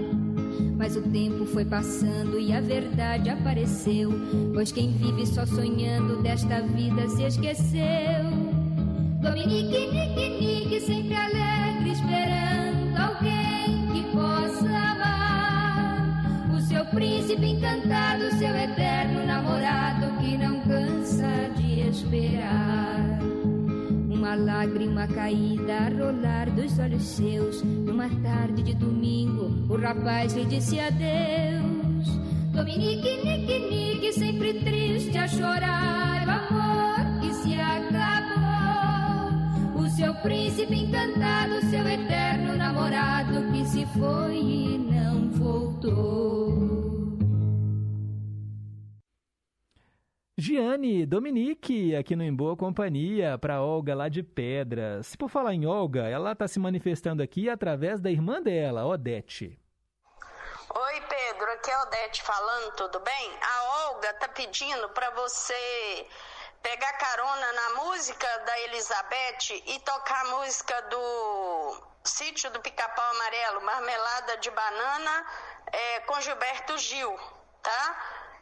Mas 0.82 0.96
o 0.96 1.00
tempo 1.00 1.46
foi 1.46 1.64
passando 1.64 2.40
e 2.40 2.52
a 2.52 2.60
verdade 2.60 3.30
apareceu. 3.30 4.10
Pois 4.52 4.72
quem 4.72 4.90
vive 4.90 5.24
só 5.28 5.46
sonhando 5.46 6.20
desta 6.20 6.60
vida 6.60 7.08
se 7.08 7.22
esqueceu. 7.22 8.24
Dominique, 9.20 9.86
Nique, 9.92 10.28
Nique, 10.40 10.80
sempre 10.80 11.14
alegre, 11.14 11.92
esperando 11.92 12.96
alguém 12.96 13.86
que 13.92 14.02
possa 14.10 14.66
amar. 14.66 16.50
O 16.52 16.60
seu 16.62 16.84
príncipe 16.86 17.46
encantado, 17.46 18.28
seu 18.36 18.52
eterno 18.52 19.24
namorado 19.24 20.18
que 20.18 20.36
não 20.36 20.61
lágrima 24.62 25.08
caída 25.08 25.76
a 25.76 25.88
rolar 25.88 26.48
dos 26.50 26.78
olhos 26.78 27.02
seus. 27.02 27.64
Numa 27.64 28.08
tarde 28.22 28.62
de 28.62 28.74
domingo, 28.74 29.50
o 29.68 29.76
rapaz 29.76 30.34
lhe 30.34 30.44
disse 30.44 30.78
adeus. 30.78 32.06
Dominique, 32.52 33.24
Nique, 33.24 33.58
Nique, 33.58 34.12
sempre 34.12 34.54
triste 34.60 35.18
a 35.18 35.26
chorar. 35.26 36.28
O 36.28 36.30
amor 36.30 37.20
que 37.20 37.34
se 37.34 37.54
acabou. 37.54 39.32
O 39.82 39.90
seu 39.90 40.14
príncipe 40.22 40.76
encantado, 40.76 41.60
seu 41.68 41.84
eterno 41.88 42.56
namorado 42.56 43.50
que 43.50 43.66
se 43.66 43.84
foi 43.86 44.36
e 44.36 44.78
não 44.78 45.28
voltou. 45.30 47.01
Giane 50.44 51.06
Dominique, 51.06 51.94
aqui 51.94 52.16
no 52.16 52.24
Em 52.24 52.34
Boa 52.34 52.56
Companhia, 52.56 53.38
para 53.38 53.62
Olga 53.62 53.94
lá 53.94 54.08
de 54.08 54.24
Pedras. 54.24 55.14
Por 55.14 55.28
falar 55.30 55.54
em 55.54 55.66
Olga, 55.66 56.08
ela 56.08 56.32
está 56.32 56.48
se 56.48 56.58
manifestando 56.58 57.22
aqui 57.22 57.48
através 57.48 58.00
da 58.00 58.10
irmã 58.10 58.42
dela, 58.42 58.84
Odete. 58.84 59.56
Oi, 60.74 61.00
Pedro, 61.02 61.44
aqui 61.52 61.70
é 61.70 61.74
a 61.74 61.82
Odete 61.82 62.24
falando, 62.24 62.74
tudo 62.74 62.98
bem? 62.98 63.38
A 63.40 63.86
Olga 63.86 64.14
tá 64.14 64.26
pedindo 64.26 64.88
para 64.88 65.10
você 65.10 66.08
pegar 66.60 66.92
carona 66.94 67.52
na 67.52 67.84
música 67.84 68.26
da 68.38 68.60
Elizabeth 68.62 69.62
e 69.64 69.78
tocar 69.84 70.26
a 70.26 70.30
música 70.30 70.82
do 70.90 71.82
Sítio 72.02 72.50
do 72.50 72.58
Pica-Pau 72.58 73.10
Amarelo, 73.12 73.60
Marmelada 73.62 74.38
de 74.38 74.50
Banana, 74.50 75.24
é, 75.70 76.00
com 76.00 76.20
Gilberto 76.20 76.76
Gil, 76.78 77.16
tá? 77.62 77.96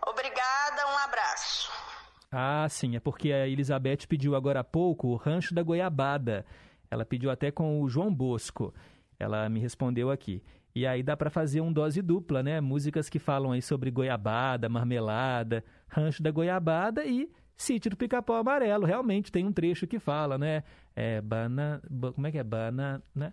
Obrigada, 0.06 0.86
um 0.86 0.98
abraço. 1.00 1.89
Ah, 2.32 2.68
sim, 2.68 2.94
é 2.94 3.00
porque 3.00 3.32
a 3.32 3.48
Elizabeth 3.48 4.06
pediu 4.08 4.36
agora 4.36 4.60
há 4.60 4.64
pouco 4.64 5.08
o 5.08 5.16
Rancho 5.16 5.52
da 5.52 5.64
Goiabada. 5.64 6.46
Ela 6.88 7.04
pediu 7.04 7.28
até 7.28 7.50
com 7.50 7.82
o 7.82 7.88
João 7.88 8.14
Bosco. 8.14 8.72
Ela 9.18 9.48
me 9.48 9.58
respondeu 9.58 10.10
aqui. 10.10 10.42
E 10.72 10.86
aí 10.86 11.02
dá 11.02 11.16
para 11.16 11.28
fazer 11.28 11.60
um 11.60 11.72
dose 11.72 12.00
dupla, 12.00 12.42
né? 12.42 12.60
Músicas 12.60 13.08
que 13.08 13.18
falam 13.18 13.50
aí 13.50 13.60
sobre 13.60 13.90
goiabada, 13.90 14.68
marmelada, 14.68 15.64
Rancho 15.88 16.22
da 16.22 16.30
Goiabada 16.30 17.04
e 17.04 17.28
Sítio 17.56 17.90
do 17.90 17.96
Pica-Pau 17.96 18.36
Amarelo. 18.36 18.86
Realmente 18.86 19.32
tem 19.32 19.44
um 19.44 19.52
trecho 19.52 19.86
que 19.88 19.98
fala, 19.98 20.38
né? 20.38 20.62
É, 20.94 21.20
bana, 21.20 21.82
como 22.14 22.26
é 22.26 22.30
que 22.30 22.38
é? 22.38 22.44
Bana, 22.44 23.02
né? 23.12 23.32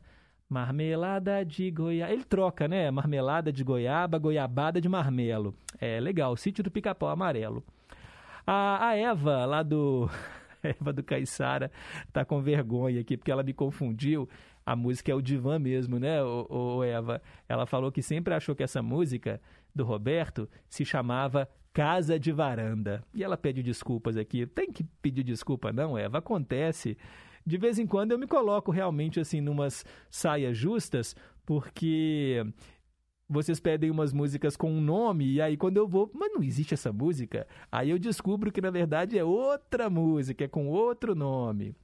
Marmelada 0.50 1.46
de 1.46 1.70
goiaba. 1.70 2.12
Ele 2.12 2.24
troca, 2.24 2.68
né? 2.68 2.90
Marmelada 2.90 3.52
de 3.52 3.64
goiaba, 3.64 4.18
goiabada 4.18 4.82
de 4.82 4.90
marmelo. 4.90 5.54
É 5.80 6.00
legal, 6.00 6.36
Sítio 6.36 6.64
do 6.64 6.72
Pica-Pau 6.72 7.10
Amarelo. 7.10 7.64
A, 8.48 8.88
a 8.88 8.96
Eva, 8.96 9.46
lá 9.46 9.62
do. 9.62 10.10
Eva 10.64 10.94
do 10.94 11.04
Caiçara, 11.04 11.70
tá 12.12 12.26
com 12.26 12.42
vergonha 12.42 13.02
aqui, 13.02 13.18
porque 13.18 13.32
ela 13.32 13.44
me 13.44 13.54
confundiu. 13.54 14.28
a 14.66 14.76
música 14.76 15.12
é 15.12 15.16
o 15.16 15.22
divã 15.22 15.60
mesmo, 15.60 16.00
né, 16.00 16.24
o, 16.24 16.78
o 16.78 16.84
Eva? 16.84 17.22
Ela 17.48 17.66
falou 17.66 17.92
que 17.92 18.02
sempre 18.02 18.34
achou 18.34 18.56
que 18.56 18.64
essa 18.64 18.82
música 18.82 19.42
do 19.76 19.84
Roberto 19.84 20.50
se 20.68 20.86
chamava 20.86 21.48
Casa 21.74 22.18
de 22.18 22.32
Varanda. 22.32 23.04
E 23.14 23.24
ela 23.24 23.38
pede 23.38 23.62
desculpas 23.62 24.18
aqui. 24.18 24.48
Tem 24.48 24.72
que 24.72 24.84
pedir 25.02 25.24
desculpa, 25.24 25.72
não, 25.72 25.98
Eva? 25.98 26.18
Acontece. 26.18 26.98
De 27.46 27.58
vez 27.58 27.78
em 27.78 27.86
quando 27.86 28.14
eu 28.14 28.18
me 28.18 28.28
coloco 28.28 28.72
realmente 28.72 29.20
assim 29.20 29.42
numas 29.42 29.86
saias 30.10 30.58
justas, 30.58 31.16
porque 31.46 32.46
vocês 33.30 33.60
pedem 33.60 33.92
umas 33.92 34.14
músicas 34.14 34.56
com 34.56 34.72
um 34.72 34.82
nome, 34.82 35.26
e 35.26 35.42
aí 35.42 35.58
quando 35.58 35.78
eu 35.78 35.88
vou, 35.88 36.10
mas 36.14 36.32
não 36.34 36.42
existe 36.42 36.74
essa 36.74 36.94
música. 36.94 37.48
Aí 37.72 37.90
eu 37.90 38.00
descubro 38.00 38.52
que 38.52 38.62
na 38.62 38.70
verdade 38.70 39.18
é 39.18 39.24
outra 39.24 39.90
música, 39.90 40.46
é 40.46 40.48
com 40.48 40.68
outro 40.68 41.14
nome. 41.14 41.76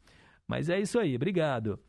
Mas 0.48 0.70
é 0.70 0.80
isso 0.80 1.00
aí, 1.00 1.16
obrigado. 1.16 1.80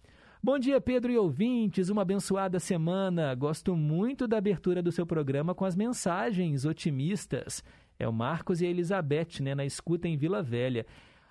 Bom 0.42 0.58
dia, 0.58 0.78
Pedro 0.78 1.10
e 1.10 1.16
ouvintes. 1.16 1.88
Uma 1.88 2.02
abençoada 2.02 2.60
semana. 2.60 3.34
Gosto 3.34 3.74
muito 3.74 4.28
da 4.28 4.36
abertura 4.36 4.82
do 4.82 4.92
seu 4.92 5.06
programa 5.06 5.54
com 5.54 5.64
as 5.64 5.74
mensagens 5.74 6.66
otimistas. 6.66 7.64
É 7.98 8.06
o 8.06 8.12
Marcos 8.12 8.60
e 8.60 8.66
a 8.66 8.68
Elizabeth, 8.68 9.40
né, 9.40 9.54
na 9.54 9.64
escuta 9.64 10.06
em 10.06 10.18
Vila 10.18 10.42
Velha. 10.42 10.84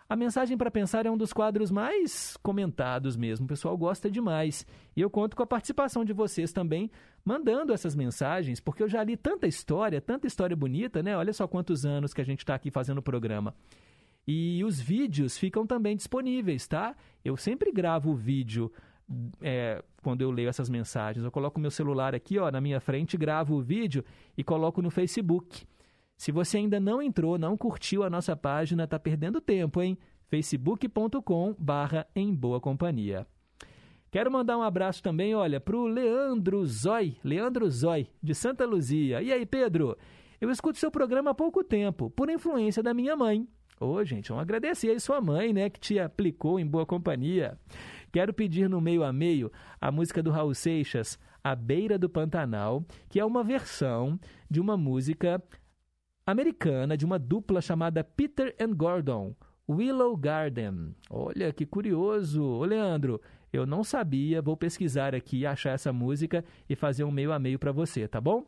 A 0.07 0.15
mensagem 0.15 0.57
para 0.57 0.69
pensar 0.69 1.05
é 1.05 1.11
um 1.11 1.17
dos 1.17 1.31
quadros 1.33 1.71
mais 1.71 2.37
comentados 2.37 3.15
mesmo. 3.15 3.45
O 3.45 3.47
pessoal 3.47 3.77
gosta 3.77 4.11
demais. 4.11 4.65
E 4.95 5.01
eu 5.01 5.09
conto 5.09 5.35
com 5.35 5.43
a 5.43 5.47
participação 5.47 6.03
de 6.03 6.13
vocês 6.13 6.51
também, 6.51 6.91
mandando 7.23 7.73
essas 7.73 7.95
mensagens, 7.95 8.59
porque 8.59 8.83
eu 8.83 8.89
já 8.89 9.03
li 9.03 9.15
tanta 9.15 9.47
história, 9.47 10.01
tanta 10.01 10.27
história 10.27 10.55
bonita, 10.55 11.01
né? 11.01 11.17
Olha 11.17 11.33
só 11.33 11.47
quantos 11.47 11.85
anos 11.85 12.13
que 12.13 12.21
a 12.21 12.25
gente 12.25 12.39
está 12.39 12.55
aqui 12.55 12.69
fazendo 12.69 12.97
o 12.97 13.03
programa. 13.03 13.55
E 14.27 14.63
os 14.63 14.79
vídeos 14.79 15.37
ficam 15.37 15.65
também 15.65 15.95
disponíveis, 15.95 16.67
tá? 16.67 16.95
Eu 17.23 17.35
sempre 17.35 17.71
gravo 17.71 18.11
o 18.11 18.15
vídeo 18.15 18.71
é, 19.41 19.83
quando 20.01 20.21
eu 20.21 20.31
leio 20.31 20.49
essas 20.49 20.69
mensagens. 20.69 21.23
Eu 21.23 21.31
coloco 21.31 21.59
meu 21.59 21.71
celular 21.71 22.15
aqui 22.15 22.39
ó, 22.39 22.49
na 22.49 22.61
minha 22.61 22.79
frente, 22.79 23.17
gravo 23.17 23.55
o 23.55 23.61
vídeo 23.61 24.03
e 24.37 24.43
coloco 24.43 24.81
no 24.81 24.89
Facebook. 24.89 25.65
Se 26.23 26.31
você 26.31 26.55
ainda 26.55 26.79
não 26.79 27.01
entrou, 27.01 27.37
não 27.37 27.57
curtiu 27.57 28.01
a 28.01 28.09
nossa 28.09 28.33
página, 28.33 28.85
está 28.85 28.97
perdendo 28.97 29.41
tempo, 29.41 29.81
hein? 29.81 29.97
facebook.com 30.29 31.53
barra 31.59 32.07
em 32.15 32.33
boa 32.33 32.61
companhia. 32.61 33.27
Quero 34.09 34.31
mandar 34.31 34.57
um 34.57 34.61
abraço 34.61 35.03
também, 35.03 35.35
olha, 35.35 35.59
para 35.59 35.75
o 35.75 35.85
Leandro 35.85 36.65
Zói, 36.65 37.17
Leandro 37.25 37.69
Zói, 37.69 38.07
de 38.23 38.33
Santa 38.33 38.65
Luzia. 38.65 39.21
E 39.21 39.33
aí, 39.33 39.45
Pedro? 39.45 39.97
Eu 40.39 40.49
escuto 40.49 40.77
seu 40.77 40.89
programa 40.89 41.31
há 41.31 41.33
pouco 41.33 41.61
tempo, 41.61 42.09
por 42.09 42.29
influência 42.29 42.81
da 42.81 42.93
minha 42.93 43.17
mãe. 43.17 43.45
Ô, 43.77 43.87
oh, 43.87 44.05
gente, 44.05 44.29
vamos 44.29 44.43
agradecer 44.43 44.91
aí 44.91 45.01
sua 45.01 45.19
mãe, 45.19 45.51
né, 45.51 45.69
que 45.69 45.77
te 45.81 45.99
aplicou 45.99 46.57
em 46.57 46.65
boa 46.65 46.85
companhia. 46.85 47.59
Quero 48.13 48.33
pedir 48.33 48.69
no 48.69 48.79
meio 48.79 49.03
a 49.03 49.11
meio 49.11 49.51
a 49.81 49.91
música 49.91 50.23
do 50.23 50.31
Raul 50.31 50.53
Seixas, 50.53 51.19
A 51.43 51.53
Beira 51.53 51.99
do 51.99 52.07
Pantanal, 52.07 52.85
que 53.09 53.19
é 53.19 53.25
uma 53.25 53.43
versão 53.43 54.17
de 54.49 54.61
uma 54.61 54.77
música 54.77 55.43
americana 56.25 56.97
de 56.97 57.05
uma 57.05 57.19
dupla 57.19 57.61
chamada 57.61 58.03
Peter 58.03 58.55
and 58.59 58.73
Gordon, 58.73 59.35
Willow 59.69 60.15
Garden. 60.17 60.95
Olha 61.09 61.51
que 61.51 61.65
curioso. 61.65 62.43
Ô, 62.43 62.65
Leandro, 62.65 63.21
eu 63.51 63.65
não 63.65 63.83
sabia, 63.83 64.41
vou 64.41 64.57
pesquisar 64.57 65.13
aqui, 65.15 65.45
achar 65.45 65.71
essa 65.71 65.93
música 65.93 66.43
e 66.69 66.75
fazer 66.75 67.03
um 67.03 67.11
meio 67.11 67.31
a 67.31 67.39
meio 67.39 67.59
para 67.59 67.71
você, 67.71 68.07
tá 68.07 68.19
bom? 68.19 68.45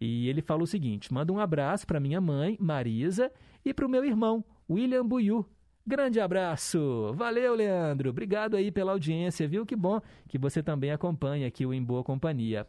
E 0.00 0.28
ele 0.28 0.42
fala 0.42 0.62
o 0.62 0.66
seguinte: 0.66 1.12
manda 1.12 1.32
um 1.32 1.40
abraço 1.40 1.86
para 1.86 2.00
minha 2.00 2.20
mãe, 2.20 2.56
Marisa, 2.60 3.32
e 3.64 3.74
para 3.74 3.86
o 3.86 3.88
meu 3.88 4.04
irmão, 4.04 4.44
William 4.70 5.04
Buiu, 5.04 5.46
Grande 5.88 6.20
abraço. 6.20 7.14
Valeu, 7.14 7.54
Leandro. 7.54 8.10
Obrigado 8.10 8.56
aí 8.56 8.70
pela 8.70 8.92
audiência, 8.92 9.48
viu? 9.48 9.64
Que 9.64 9.74
bom 9.74 10.02
que 10.28 10.36
você 10.36 10.62
também 10.62 10.90
acompanha 10.90 11.48
aqui 11.48 11.64
o 11.64 11.72
Em 11.72 11.82
Boa 11.82 12.04
Companhia. 12.04 12.66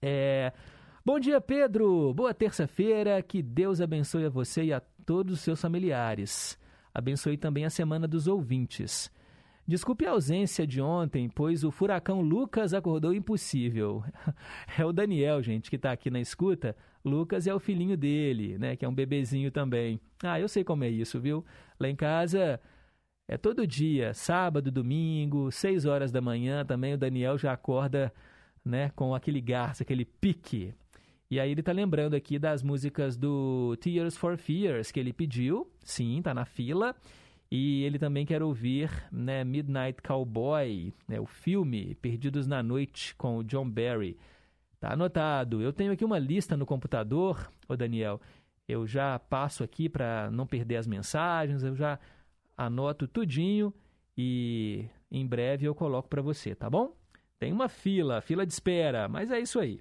É... 0.00 0.50
Bom 1.06 1.20
dia, 1.20 1.38
Pedro. 1.38 2.14
Boa 2.14 2.32
terça-feira. 2.32 3.20
Que 3.20 3.42
Deus 3.42 3.78
abençoe 3.78 4.24
a 4.24 4.30
você 4.30 4.64
e 4.64 4.72
a 4.72 4.80
todos 4.80 5.34
os 5.34 5.40
seus 5.40 5.60
familiares. 5.60 6.58
Abençoe 6.94 7.36
também 7.36 7.66
a 7.66 7.70
semana 7.70 8.08
dos 8.08 8.26
ouvintes. 8.26 9.12
Desculpe 9.68 10.06
a 10.06 10.12
ausência 10.12 10.66
de 10.66 10.80
ontem, 10.80 11.28
pois 11.28 11.62
o 11.62 11.70
furacão 11.70 12.22
Lucas 12.22 12.72
acordou 12.72 13.12
impossível. 13.12 14.02
É 14.78 14.82
o 14.82 14.94
Daniel, 14.94 15.42
gente, 15.42 15.68
que 15.68 15.76
está 15.76 15.92
aqui 15.92 16.08
na 16.08 16.20
escuta. 16.20 16.74
Lucas 17.04 17.46
é 17.46 17.54
o 17.54 17.60
filhinho 17.60 17.98
dele, 17.98 18.56
né? 18.56 18.74
Que 18.74 18.86
é 18.86 18.88
um 18.88 18.94
bebezinho 18.94 19.50
também. 19.50 20.00
Ah, 20.22 20.40
eu 20.40 20.48
sei 20.48 20.64
como 20.64 20.84
é 20.84 20.88
isso, 20.88 21.20
viu? 21.20 21.44
Lá 21.78 21.86
em 21.86 21.96
casa 21.96 22.58
é 23.28 23.36
todo 23.36 23.66
dia, 23.66 24.14
sábado, 24.14 24.70
domingo, 24.70 25.52
seis 25.52 25.84
horas 25.84 26.10
da 26.10 26.22
manhã 26.22 26.64
também 26.64 26.94
o 26.94 26.98
Daniel 26.98 27.36
já 27.36 27.52
acorda, 27.52 28.10
né? 28.64 28.90
Com 28.96 29.14
aquele 29.14 29.42
garço, 29.42 29.82
aquele 29.82 30.06
pique. 30.06 30.72
E 31.34 31.40
aí 31.40 31.50
ele 31.50 31.64
tá 31.64 31.72
lembrando 31.72 32.14
aqui 32.14 32.38
das 32.38 32.62
músicas 32.62 33.16
do 33.16 33.76
Tears 33.80 34.16
for 34.16 34.36
Fears 34.36 34.92
que 34.92 35.00
ele 35.00 35.12
pediu. 35.12 35.68
Sim, 35.80 36.22
tá 36.22 36.32
na 36.32 36.44
fila. 36.44 36.94
E 37.50 37.82
ele 37.82 37.98
também 37.98 38.24
quer 38.24 38.40
ouvir 38.40 38.88
né, 39.10 39.42
Midnight 39.42 40.00
Cowboy, 40.00 40.94
né, 41.08 41.18
o 41.18 41.26
filme 41.26 41.96
Perdidos 41.96 42.46
na 42.46 42.62
Noite 42.62 43.16
com 43.16 43.38
o 43.38 43.42
John 43.42 43.68
Barry. 43.68 44.16
Tá 44.78 44.92
anotado. 44.92 45.60
Eu 45.60 45.72
tenho 45.72 45.90
aqui 45.90 46.04
uma 46.04 46.20
lista 46.20 46.56
no 46.56 46.64
computador, 46.64 47.50
ô 47.68 47.74
Daniel. 47.76 48.20
Eu 48.68 48.86
já 48.86 49.18
passo 49.18 49.64
aqui 49.64 49.88
para 49.88 50.30
não 50.30 50.46
perder 50.46 50.76
as 50.76 50.86
mensagens, 50.86 51.64
eu 51.64 51.74
já 51.74 51.98
anoto 52.56 53.08
tudinho 53.08 53.74
e 54.16 54.86
em 55.10 55.26
breve 55.26 55.66
eu 55.66 55.74
coloco 55.74 56.08
para 56.08 56.22
você, 56.22 56.54
tá 56.54 56.70
bom? 56.70 56.96
Tem 57.40 57.52
uma 57.52 57.68
fila, 57.68 58.20
fila 58.20 58.46
de 58.46 58.52
espera, 58.52 59.08
mas 59.08 59.32
é 59.32 59.40
isso 59.40 59.58
aí. 59.58 59.80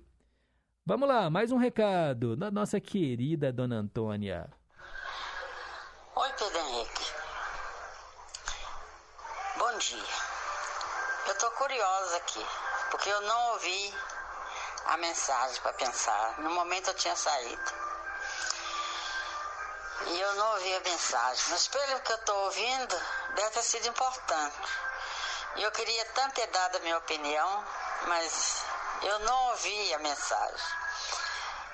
Vamos 0.85 1.07
lá, 1.07 1.29
mais 1.29 1.49
um 1.49 1.55
recado 1.55 2.35
da 2.35 2.51
nossa 2.51 2.77
querida 2.77 3.53
Dona 3.53 3.77
Antônia. 3.77 4.49
Oi, 6.13 6.29
Pedro 6.33 6.59
Henrique. 6.59 7.13
Bom 9.57 9.77
dia. 9.77 10.13
Eu 11.27 11.37
tô 11.37 11.49
curiosa 11.51 12.17
aqui, 12.17 12.45
porque 12.91 13.07
eu 13.07 13.21
não 13.21 13.51
ouvi 13.53 13.93
a 14.87 14.97
mensagem 14.97 15.61
para 15.61 15.71
pensar. 15.71 16.41
No 16.41 16.49
momento 16.49 16.89
eu 16.89 16.95
tinha 16.95 17.15
saído. 17.15 17.71
E 20.07 20.19
eu 20.19 20.35
não 20.35 20.51
ouvi 20.55 20.75
a 20.75 20.79
mensagem. 20.81 21.45
Mas 21.49 21.65
pelo 21.69 22.01
que 22.01 22.11
eu 22.11 22.17
estou 22.17 22.37
ouvindo, 22.43 22.95
deve 23.35 23.51
ter 23.51 23.63
sido 23.63 23.87
importante. 23.87 24.69
E 25.55 25.63
eu 25.63 25.71
queria 25.71 26.05
tanto 26.07 26.33
ter 26.33 26.47
dado 26.47 26.75
a 26.75 26.79
minha 26.81 26.97
opinião, 26.97 27.65
mas 28.09 28.65
eu 29.03 29.19
não 29.19 29.49
ouvi 29.49 29.93
a 29.93 29.99
mensagem. 29.99 30.77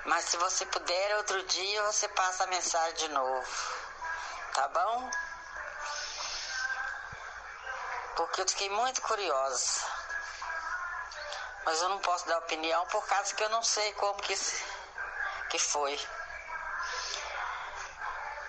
Mas 0.06 0.26
se 0.26 0.38
você 0.38 0.65
puder, 0.65 1.18
outro 1.18 1.43
dia 1.43 1.84
você 1.84 2.07
passa 2.10 2.43
a 2.43 2.47
mensagem 2.47 2.95
de 2.95 3.07
novo. 3.10 3.47
Tá 4.53 4.68
bom? 4.69 5.11
Porque 8.15 8.41
eu 8.41 8.47
fiquei 8.47 8.69
muito 8.69 9.01
curiosa 9.01 9.99
mas 11.69 11.81
eu 11.84 11.89
não 11.89 11.99
posso 11.99 12.27
dar 12.27 12.39
opinião 12.39 12.84
por 12.88 13.06
causa 13.06 13.35
que 13.35 13.43
eu 13.43 13.49
não 13.49 13.61
sei 13.61 13.93
como 13.93 14.19
que, 14.23 14.35
que 15.49 15.60
foi. 15.60 15.99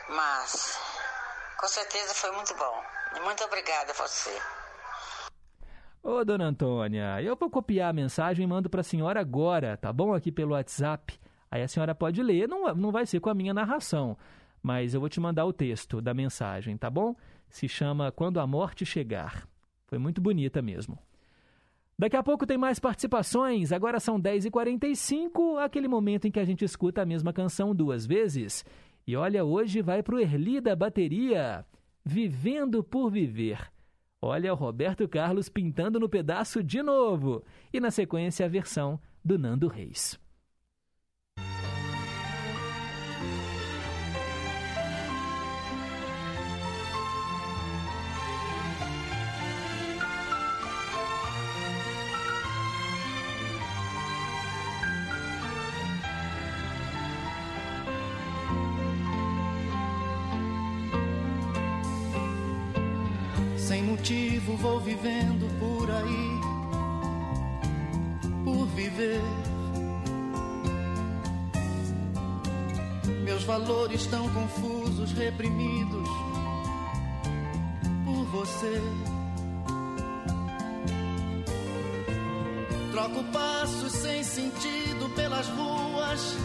Mas, 0.09 0.79
com 1.59 1.69
certeza 1.69 2.15
foi 2.15 2.31
muito 2.31 2.55
bom. 2.55 2.85
E 3.17 3.21
muito 3.21 3.45
obrigada 3.45 3.93
a 3.93 3.95
você. 3.95 4.43
Ô, 6.03 6.25
dona 6.25 6.47
Antônia, 6.47 7.21
eu 7.23 7.37
vou 7.37 7.51
copiar 7.51 7.91
a 7.91 7.93
mensagem 7.93 8.45
e 8.45 8.47
mando 8.47 8.71
para 8.71 8.81
a 8.81 8.85
senhora 8.85 9.21
agora, 9.21 9.77
tá 9.77 9.93
bom? 9.93 10.15
Aqui 10.15 10.33
pelo 10.33 10.53
WhatsApp. 10.53 11.19
Aí 11.51 11.63
a 11.63 11.69
senhora 11.69 11.95
pode 11.95 12.23
ler, 12.23 12.49
não, 12.49 12.75
não 12.75 12.91
vai 12.91 13.05
ser 13.05 13.21
com 13.21 13.29
a 13.29 13.35
minha 13.35 13.53
narração, 13.53 14.17
mas 14.63 14.95
eu 14.95 15.01
vou 15.01 15.11
te 15.11 15.21
mandar 15.21 15.45
o 15.45 15.53
texto 15.53 16.01
da 16.01 16.15
mensagem, 16.15 16.75
tá 16.79 16.89
bom? 16.89 17.15
Se 17.51 17.69
chama 17.69 18.11
Quando 18.11 18.41
a 18.41 18.47
Morte 18.47 18.87
Chegar. 18.87 19.47
Foi 19.89 19.99
muito 19.99 20.23
bonita 20.23 20.63
mesmo. 20.63 20.99
Daqui 21.99 22.17
a 22.17 22.23
pouco 22.23 22.47
tem 22.47 22.57
mais 22.57 22.79
participações. 22.79 23.71
Agora 23.71 24.01
são 24.01 24.19
10h45, 24.19 25.63
aquele 25.63 25.87
momento 25.87 26.27
em 26.27 26.31
que 26.31 26.41
a 26.41 26.45
gente 26.45 26.65
escuta 26.65 27.03
a 27.03 27.07
mesma 27.07 27.31
canção 27.31 27.75
duas 27.75 28.07
vezes. 28.07 28.65
E 29.07 29.15
olha, 29.17 29.45
hoje 29.45 29.83
vai 29.83 30.03
para 30.03 30.15
o 30.15 30.19
Erli 30.19 30.63
da 30.63 30.75
bateria. 30.75 31.63
Vivendo 32.03 32.83
por 32.83 33.11
Viver. 33.11 33.71
Olha 34.23 34.53
o 34.53 34.57
Roberto 34.57 35.09
Carlos 35.09 35.49
pintando 35.49 35.99
no 35.99 36.09
pedaço 36.09 36.63
de 36.63 36.83
novo. 36.83 37.43
E 37.73 37.81
na 37.81 37.91
sequência 37.91 38.45
a 38.45 38.49
versão 38.49 39.01
do 39.25 39.39
Nando 39.39 39.67
Reis. 39.67 40.21
Vou 64.61 64.81
vivendo 64.81 65.49
por 65.59 65.91
aí, 65.91 66.41
viver. 68.81 69.21
Meus 73.25 73.45
valores 73.45 74.07
tão 74.07 74.29
confusos, 74.31 75.13
reprimidos 75.13 76.09
por 78.05 78.25
você. 78.27 78.83
Troco 82.93 83.25
passos 83.33 83.93
sem 83.93 84.25
sentido 84.25 85.09
pelas 85.15 85.47
ruas, 85.49 86.37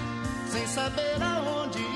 sem 0.51 0.67
saber 0.67 1.21
aonde 1.21 1.79
ir. 1.79 1.94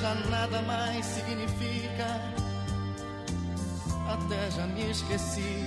Já 0.00 0.14
nada 0.30 0.62
mais 0.62 1.04
significa, 1.04 2.06
até 4.08 4.50
já 4.50 4.66
me 4.66 4.90
esqueci. 4.90 5.64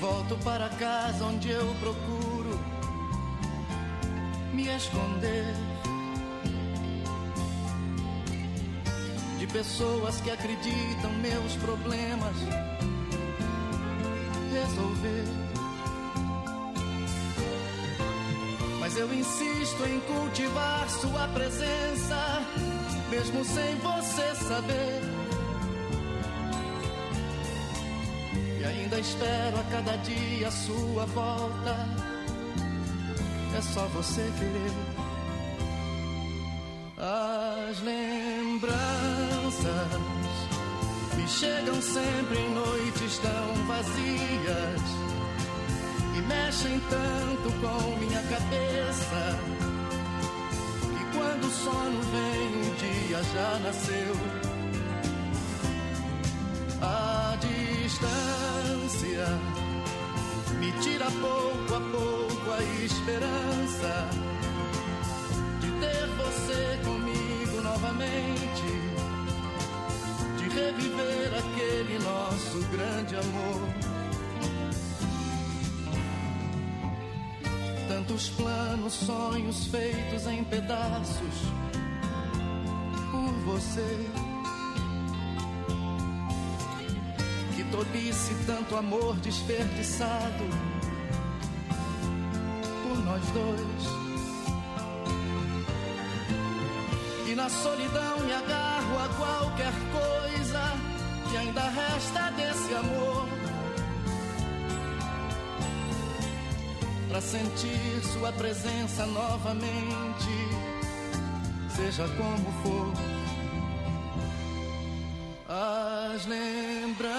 Volto 0.00 0.36
para 0.44 0.68
casa 0.70 1.24
onde 1.24 1.50
eu 1.50 1.74
procuro 1.80 2.58
me 4.52 4.68
esconder. 4.68 5.54
de 9.38 9.46
pessoas 9.46 10.20
que 10.20 10.30
acreditam 10.32 11.12
meus 11.22 11.54
problemas 11.54 12.34
resolver. 14.52 15.47
Eu 18.98 19.14
insisto 19.14 19.84
em 19.84 20.00
cultivar 20.00 20.90
sua 20.90 21.28
presença, 21.28 22.42
mesmo 23.08 23.44
sem 23.44 23.76
você 23.76 24.34
saber. 24.34 25.02
E 28.60 28.64
ainda 28.64 28.98
espero 28.98 29.60
a 29.60 29.62
cada 29.70 29.96
dia 29.98 30.48
a 30.48 30.50
sua 30.50 31.06
volta. 31.06 31.88
É 33.56 33.60
só 33.60 33.86
você 33.86 34.28
querer. 34.36 34.72
As 36.96 37.80
lembranças 37.80 38.68
me 41.16 41.28
chegam 41.28 41.80
sempre 41.80 42.38
em 42.38 42.50
noites 42.52 43.18
tão 43.18 43.66
vazias 43.66 45.07
mexem 46.28 46.78
tanto 46.80 47.52
com 47.60 47.96
minha 47.96 48.22
cabeça 48.22 49.38
que 50.82 51.16
quando 51.16 51.44
o 51.44 51.50
sono 51.50 52.02
vem 52.12 52.48
um 52.62 52.74
dia 52.74 53.22
já 53.34 53.58
nasceu. 53.60 54.14
A 56.80 57.36
distância 57.40 59.26
me 60.60 60.70
tira 60.82 61.06
pouco 61.10 61.74
a 61.74 61.80
pouco 61.80 62.50
a 62.52 62.62
esperança 62.84 64.08
de 65.60 65.70
ter 65.80 66.06
você 66.22 66.78
comigo 66.84 67.60
novamente, 67.62 68.70
de 70.36 70.48
reviver 70.48 71.32
aquele 71.38 71.98
nosso 71.98 72.58
grande 72.70 73.16
amor. 73.16 73.87
Tantos 78.08 78.30
planos, 78.30 78.94
sonhos 78.94 79.66
feitos 79.66 80.26
em 80.28 80.42
pedaços 80.44 81.34
por 83.10 83.32
você. 83.44 84.08
Que 87.54 87.64
tolice 87.64 88.34
tanto 88.46 88.76
amor 88.76 89.14
desperdiçado 89.16 90.44
por 92.88 92.98
nós 93.04 93.22
dois. 93.26 93.84
E 97.30 97.34
na 97.34 97.50
solidão 97.50 98.20
me 98.20 98.32
agarro 98.32 99.04
a 99.04 99.08
qualquer 99.18 99.74
coisa 99.92 100.62
que 101.28 101.36
ainda 101.36 101.60
resta 101.60 102.30
desse 102.30 102.74
amor. 102.74 103.17
Pra 107.08 107.22
sentir 107.22 108.02
sua 108.12 108.30
presença 108.32 109.06
novamente, 109.06 110.28
seja 111.74 112.06
como 112.06 112.52
for. 112.62 112.92
As 115.48 116.26
lembranças 116.26 117.18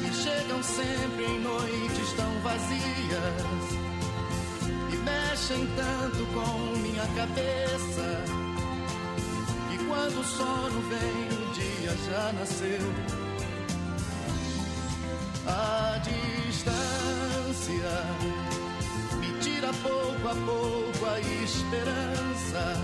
me 0.00 0.10
chegam 0.14 0.62
sempre 0.62 1.24
em 1.26 1.40
noites 1.40 2.12
tão 2.16 2.40
vazias 2.40 3.76
e 4.90 4.96
mexem 4.96 5.68
tanto 5.76 6.26
com 6.32 6.78
minha 6.78 7.06
cabeça. 7.14 8.24
E 9.70 9.78
quando 9.86 10.18
o 10.18 10.24
sono 10.24 10.80
vem, 10.88 11.28
o 11.38 11.52
dia 11.52 11.94
já 12.10 12.32
nasceu. 12.32 12.80
A 15.46 15.98
distância 17.52 18.04
me 19.20 19.38
tira 19.40 19.70
pouco 19.82 20.28
a 20.28 20.34
pouco 20.34 21.06
a 21.06 21.20
esperança 21.20 22.76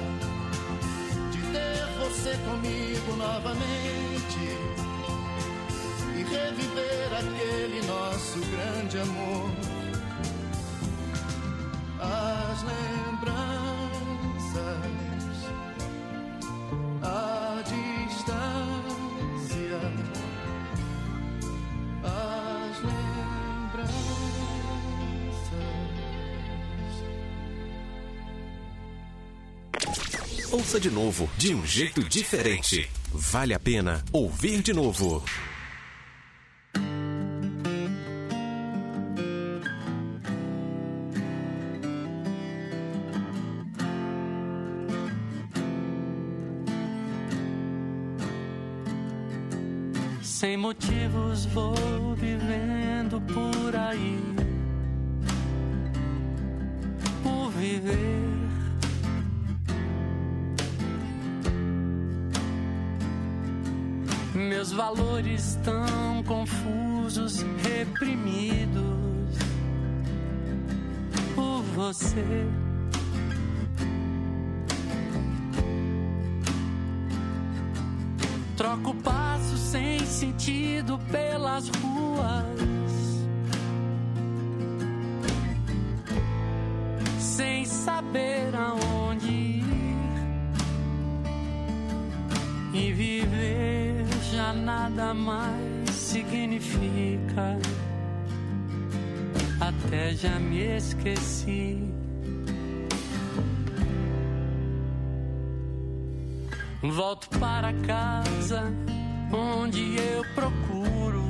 de 1.31 1.41
ter 1.53 1.87
você 1.99 2.37
comigo 2.47 3.17
novamente 3.17 4.39
e 6.15 6.23
reviver 6.23 7.13
aquele 7.15 7.87
nosso 7.87 8.41
grande 8.41 8.99
amor. 8.99 9.51
As 12.01 12.63
lembranças, 12.63 13.58
Ouça 30.51 30.81
de 30.81 30.91
novo, 30.91 31.29
de 31.37 31.55
um 31.55 31.67
jeito 31.67 32.03
diferente. 32.03 32.89
Vale 33.13 33.53
a 33.53 33.61
pena 33.61 34.03
ouvir 34.11 34.63
de 34.63 34.73
novo. 34.73 35.23
Sem 50.23 50.57
motivos 50.57 51.45
vou 51.45 52.15
vivendo 52.15 53.21
por 53.21 53.77
aí. 53.77 54.19
Por 57.23 57.51
viver. 57.51 58.48
Meus 64.49 64.73
valores 64.73 65.59
tão 65.63 66.23
confusos, 66.25 67.45
reprimidos 67.63 69.37
por 71.35 71.63
você. 71.75 72.47
Troco 78.57 78.95
passos 78.95 79.61
sem 79.61 79.99
sentido 80.07 80.99
pelas 81.11 81.69
ruas. 81.69 83.27
Sem 87.19 87.67
saber 87.67 88.55
aonde 88.57 88.98
nada 94.53 95.15
mais 95.15 95.91
significa. 95.91 97.59
Até 99.61 100.15
já 100.15 100.39
me 100.39 100.77
esqueci. 100.77 101.79
Volto 106.83 107.29
para 107.39 107.73
casa 107.87 108.73
onde 109.33 109.97
eu 109.97 110.25
procuro 110.35 111.23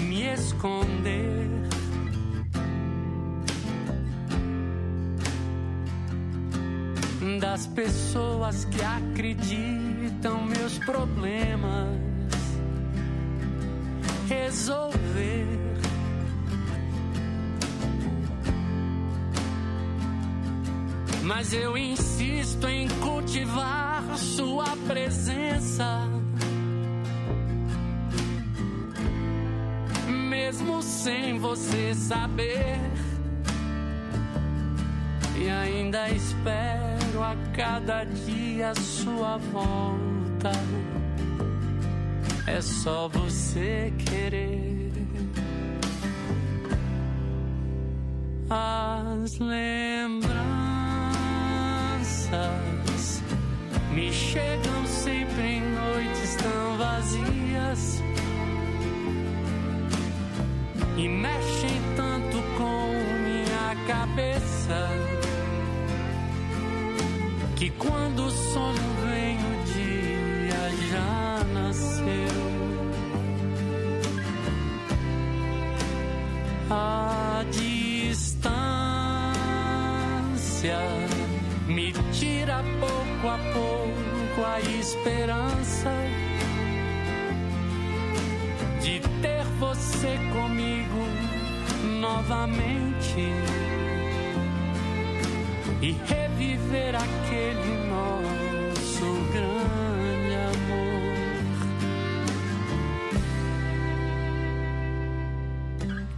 me 0.00 0.22
esconder. 0.34 1.32
das 7.40 7.66
pessoas 7.68 8.64
que 8.64 8.82
acreditam 8.82 9.91
meus 10.30 10.78
problemas 10.78 12.12
resolver. 14.28 15.46
Mas 21.22 21.52
eu 21.52 21.76
insisto 21.76 22.68
em 22.68 22.88
cultivar 23.00 24.16
sua 24.16 24.76
presença. 24.86 26.08
Mesmo 30.08 30.82
sem 30.82 31.38
você 31.38 31.94
saber. 31.94 32.78
E 35.36 35.48
ainda 35.48 36.08
espero 36.10 37.22
a 37.22 37.34
cada 37.54 38.04
dia 38.04 38.74
sua 38.74 39.38
volta. 39.38 40.01
É 42.46 42.60
só 42.60 43.08
você 43.08 43.92
querer. 43.96 44.90
As 48.50 49.38
lembranças 49.38 50.32
me 53.94 54.12
chegam 54.12 54.86
sempre 54.86 55.42
em 55.42 55.60
noites 55.60 56.36
tão 56.36 56.76
vazias 56.76 58.02
e 60.96 61.08
mexem 61.08 61.80
tanto 61.96 62.42
com 62.58 62.88
minha 63.24 63.76
cabeça 63.86 64.88
que 67.56 67.70
quando 67.70 68.26
o 68.26 68.30
sono 68.30 68.94
vem 69.06 69.21
pouco 83.22 83.28
a 83.28 83.38
pouco 83.52 84.44
a 84.44 84.60
esperança 84.60 85.90
de 88.80 88.98
ter 89.20 89.44
você 89.60 90.18
comigo 90.32 91.06
novamente 92.00 93.20
e 95.80 95.92
reviver 95.92 96.96
aquele 96.96 97.88
nosso 97.88 99.06
grande 99.32 100.34
amor. 100.50 101.12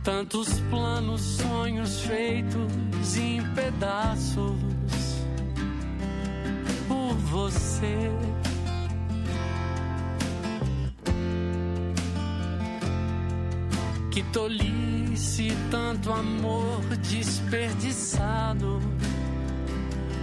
Tantos 0.02 0.60
planos, 0.70 1.20
sonhos 1.20 2.00
feitos 2.00 3.16
em 3.18 3.42
pedaços 3.54 4.73
você. 7.84 8.10
Que 14.10 14.22
tolice, 14.24 15.52
tanto 15.70 16.12
amor 16.12 16.80
desperdiçado 17.08 18.80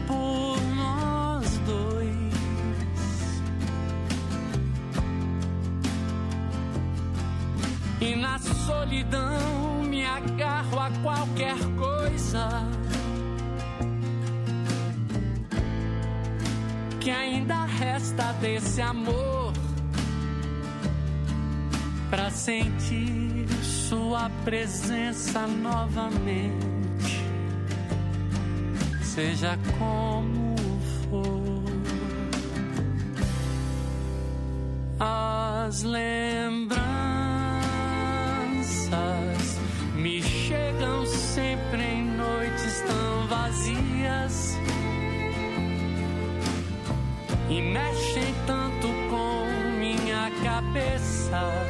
por 0.07 0.57
nós 0.75 1.57
dois. 1.65 2.11
E 7.99 8.15
na 8.15 8.39
solidão 8.39 9.30
desse 18.39 18.81
amor 18.81 19.53
para 22.09 22.29
sentir 22.29 23.47
sua 23.63 24.29
presença 24.43 25.47
novamente 25.47 26.71
seja 29.13 29.59
como 29.77 30.55
for. 31.09 31.61
As 34.99 35.83
lembranças 35.83 36.80
cabeça 51.31 51.67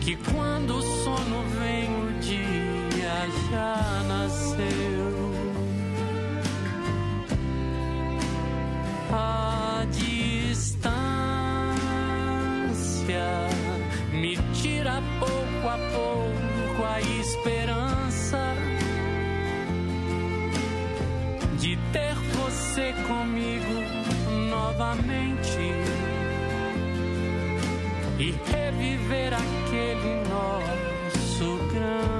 que 0.00 0.16
quando 0.32 0.76
o 0.76 0.82
sono 0.82 1.42
vem 1.60 1.88
o 1.94 2.12
dia 2.20 3.28
já 3.50 4.02
nasceu. 4.08 5.30
A 9.12 9.84
distância 9.90 10.80
me 14.12 14.36
tira 14.54 15.02
pouco 15.18 15.68
a 15.68 15.78
pouco 15.92 16.84
a 16.84 17.00
esperança 17.00 18.54
de 21.58 21.76
ter 21.92 22.14
você 22.14 22.94
comigo 23.06 23.82
novamente 24.48 25.79
reviver 28.70 29.34
aquele 29.34 30.22
nosso 30.28 31.58
grande 31.72 32.19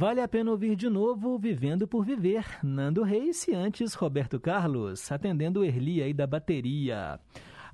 Vale 0.00 0.22
a 0.22 0.26
pena 0.26 0.50
ouvir 0.50 0.76
de 0.76 0.88
novo 0.88 1.36
Vivendo 1.36 1.86
por 1.86 2.06
Viver, 2.06 2.46
Nando 2.62 3.02
Reis 3.02 3.46
e 3.46 3.54
antes 3.54 3.92
Roberto 3.92 4.40
Carlos, 4.40 5.12
atendendo 5.12 5.62
Erli 5.62 6.02
aí 6.02 6.14
da 6.14 6.26
bateria. 6.26 7.20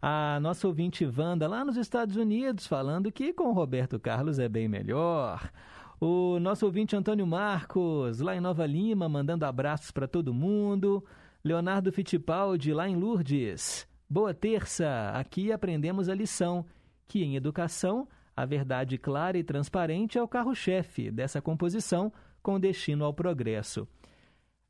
A 0.03 0.41
nossa 0.41 0.67
ouvinte 0.67 1.07
Wanda 1.07 1.47
lá 1.47 1.65
nos 1.65 1.77
Estados 1.77 2.17
Unidos 2.17 2.67
falando 2.67 3.13
que 3.13 3.33
com 3.33 3.53
Roberto 3.53 4.01
Carlos 4.01 4.41
é 4.41 4.49
bem 4.49 4.67
melhor. 4.67 5.53
O 6.01 6.41
nosso 6.41 6.67
ouvinte 6.67 6.97
Antônio 6.97 7.25
Marcos, 7.25 8.19
lá 8.19 8.35
em 8.35 8.41
Nova 8.41 8.67
Lima, 8.67 9.09
mandando 9.09 9.45
abraços 9.45 9.93
para 9.93 10.09
todo 10.09 10.35
mundo. 10.35 11.05
Leonardo 11.45 11.93
Fittipaldi, 11.93 12.73
lá 12.73 12.89
em 12.89 12.97
Lourdes. 12.97 13.87
Boa 14.11 14.35
terça! 14.35 15.13
Aqui 15.15 15.53
aprendemos 15.53 16.09
a 16.09 16.15
lição 16.15 16.67
que 17.07 17.23
em 17.23 17.37
educação 17.37 18.09
a 18.37 18.45
verdade 18.45 18.99
clara 18.99 19.39
e 19.39 19.43
transparente 19.43 20.19
é 20.19 20.23
o 20.23 20.29
carro-chefe 20.29 21.11
dessa 21.11 21.41
composição 21.41 22.13
com 22.43 22.61
destino 22.61 23.05
ao 23.05 23.15
progresso. 23.15 23.89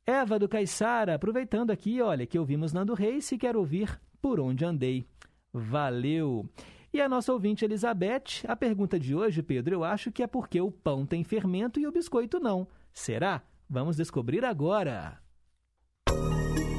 Eva 0.07 0.39
do 0.39 0.49
Caiçara, 0.49 1.17
aproveitando 1.17 1.73
aqui, 1.73 2.01
olha, 2.01 2.27
que 2.27 2.39
ouvimos 2.39 2.73
Nando 2.73 2.95
Reis 2.95 3.31
e 3.33 3.37
quer 3.37 3.57
ouvir 3.57 4.01
Por 4.23 4.39
Onde 4.39 4.65
Andei. 4.65 5.05
Valeu! 5.53 6.49
E 6.95 7.01
a 7.01 7.09
nossa 7.09 7.33
ouvinte 7.33 7.65
Elizabeth, 7.65 8.47
a 8.47 8.55
pergunta 8.55 9.01
de 9.01 9.15
hoje, 9.15 9.43
Pedro, 9.43 9.75
eu 9.75 9.85
acho 9.85 10.13
que 10.13 10.23
é 10.23 10.27
porque 10.27 10.61
o 10.61 10.71
pão 10.71 11.05
tem 11.05 11.25
fermento 11.25 11.81
e 11.81 11.87
o 11.87 11.93
biscoito 11.93 12.39
não. 12.39 12.69
Será? 12.93 13.43
Vamos 13.69 13.97
descobrir 13.97 14.45
agora. 14.45 15.19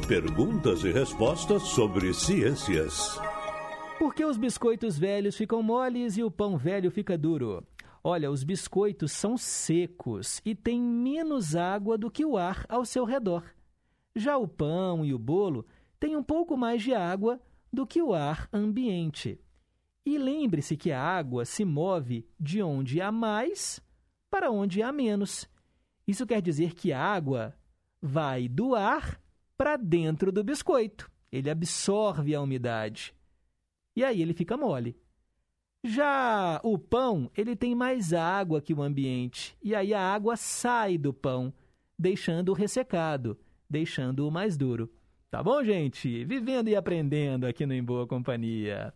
Perguntas 0.08 0.86
e 0.86 0.92
respostas 0.92 1.64
sobre 1.64 2.14
ciências. 2.14 3.20
Por 3.98 4.14
que 4.14 4.24
os 4.24 4.38
biscoitos 4.38 4.98
velhos 4.98 5.36
ficam 5.36 5.64
moles 5.64 6.18
e 6.18 6.24
o 6.24 6.30
pão 6.30 6.56
velho 6.56 6.92
fica 6.92 7.18
duro? 7.18 7.66
Olha, 8.04 8.30
os 8.30 8.44
biscoitos 8.44 9.12
são 9.12 9.36
secos 9.36 10.40
e 10.46 10.54
têm 10.54 10.80
menos 10.80 11.56
água 11.56 11.98
do 11.98 12.12
que 12.12 12.24
o 12.24 12.38
ar 12.38 12.64
ao 12.70 12.86
seu 12.86 13.06
redor. 13.06 13.44
Já 14.16 14.38
o 14.38 14.48
pão 14.48 15.04
e 15.04 15.16
o 15.16 15.20
bolo 15.20 15.66
têm 16.00 16.16
um 16.16 16.22
pouco 16.22 16.56
mais 16.56 16.84
de 16.84 16.94
água 16.94 17.42
do 17.74 17.88
que 17.88 18.00
o 18.00 18.14
ar 18.14 18.48
ambiente. 18.54 19.42
E 20.06 20.16
lembre-se 20.20 20.78
que 20.78 20.92
a 20.92 21.02
água 21.02 21.44
se 21.44 21.66
move 21.66 22.30
de 22.40 22.62
onde 22.62 23.02
há 23.02 23.12
mais 23.12 23.82
para 24.30 24.52
onde 24.52 24.84
há 24.84 24.92
menos. 24.92 25.50
Isso 26.08 26.28
quer 26.28 26.42
dizer 26.42 26.76
que 26.76 26.94
a 26.94 27.02
água 27.04 27.56
vai 28.00 28.48
do 28.48 28.76
ar 28.76 29.20
para 29.58 29.76
dentro 29.76 30.32
do 30.32 30.44
biscoito. 30.44 31.10
Ele 31.32 31.50
absorve 31.50 32.36
a 32.36 32.42
umidade. 32.42 33.17
E 33.98 34.04
aí 34.04 34.22
ele 34.22 34.32
fica 34.32 34.56
mole. 34.56 34.96
Já 35.84 36.62
o 36.64 36.78
pão, 36.78 37.32
ele 37.36 37.56
tem 37.56 37.74
mais 37.74 38.14
água 38.14 38.62
que 38.62 38.72
o 38.72 38.84
ambiente. 38.84 39.58
E 39.64 39.74
aí 39.74 39.92
a 39.92 40.00
água 40.00 40.36
sai 40.36 41.00
do 41.00 41.12
pão, 41.12 41.52
deixando-o 41.98 42.54
ressecado, 42.54 43.36
deixando-o 43.68 44.30
mais 44.30 44.56
duro. 44.56 44.88
Tá 45.32 45.42
bom, 45.42 45.64
gente? 45.64 46.24
Vivendo 46.26 46.68
e 46.68 46.76
aprendendo 46.76 47.48
aqui 47.48 47.66
no 47.66 47.74
Em 47.74 47.84
Boa 47.84 48.06
Companhia. 48.06 48.94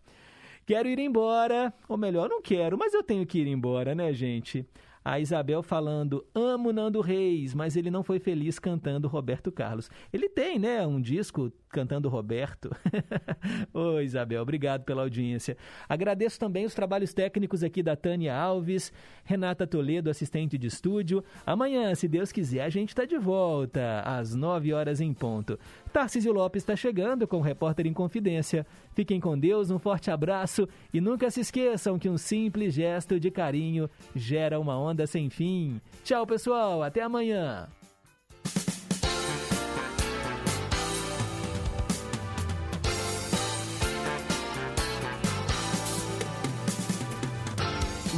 Quero 0.67 0.87
ir 0.87 0.99
embora, 0.99 1.73
ou 1.89 1.97
melhor, 1.97 2.29
não 2.29 2.39
quero, 2.39 2.77
mas 2.77 2.93
eu 2.93 3.01
tenho 3.01 3.25
que 3.25 3.39
ir 3.39 3.47
embora, 3.47 3.95
né, 3.95 4.13
gente? 4.13 4.63
A 5.03 5.19
Isabel 5.19 5.63
falando, 5.63 6.23
amo 6.35 6.71
Nando 6.71 7.01
Reis, 7.01 7.55
mas 7.55 7.75
ele 7.75 7.89
não 7.89 8.03
foi 8.03 8.19
feliz 8.19 8.59
cantando 8.59 9.07
Roberto 9.07 9.51
Carlos. 9.51 9.89
Ele 10.13 10.29
tem, 10.29 10.59
né, 10.59 10.85
um 10.85 11.01
disco 11.01 11.51
cantando 11.71 12.09
Roberto. 12.09 12.69
Ô, 13.73 13.99
Isabel, 13.99 14.41
obrigado 14.41 14.83
pela 14.83 15.01
audiência. 15.01 15.57
Agradeço 15.87 16.39
também 16.39 16.65
os 16.65 16.75
trabalhos 16.75 17.13
técnicos 17.13 17.63
aqui 17.63 17.81
da 17.81 17.95
Tânia 17.95 18.35
Alves, 18.35 18.91
Renata 19.23 19.65
Toledo, 19.65 20.09
assistente 20.09 20.57
de 20.57 20.67
estúdio. 20.67 21.23
Amanhã, 21.45 21.93
se 21.95 22.07
Deus 22.07 22.31
quiser, 22.31 22.63
a 22.63 22.69
gente 22.69 22.89
está 22.89 23.05
de 23.05 23.17
volta, 23.17 24.01
às 24.01 24.35
nove 24.35 24.73
horas 24.73 25.01
em 25.01 25.13
ponto. 25.13 25.57
Tarcísio 25.91 26.31
Lopes 26.31 26.61
está 26.61 26.75
chegando 26.75 27.27
com 27.27 27.37
o 27.37 27.41
Repórter 27.41 27.87
em 27.87 27.93
Confidência. 27.93 28.65
Fiquem 28.93 29.19
com 29.19 29.37
Deus, 29.37 29.71
um 29.71 29.79
forte 29.79 30.11
abraço 30.11 30.67
e 30.93 31.01
nunca 31.01 31.29
se 31.31 31.41
esqueçam 31.41 31.97
que 31.97 32.09
um 32.09 32.17
simples 32.17 32.73
gesto 32.73 33.19
de 33.19 33.31
carinho 33.31 33.89
gera 34.15 34.59
uma 34.59 34.77
onda 34.77 35.07
sem 35.07 35.29
fim. 35.29 35.79
Tchau, 36.03 36.25
pessoal, 36.25 36.83
até 36.83 37.01
amanhã. 37.01 37.67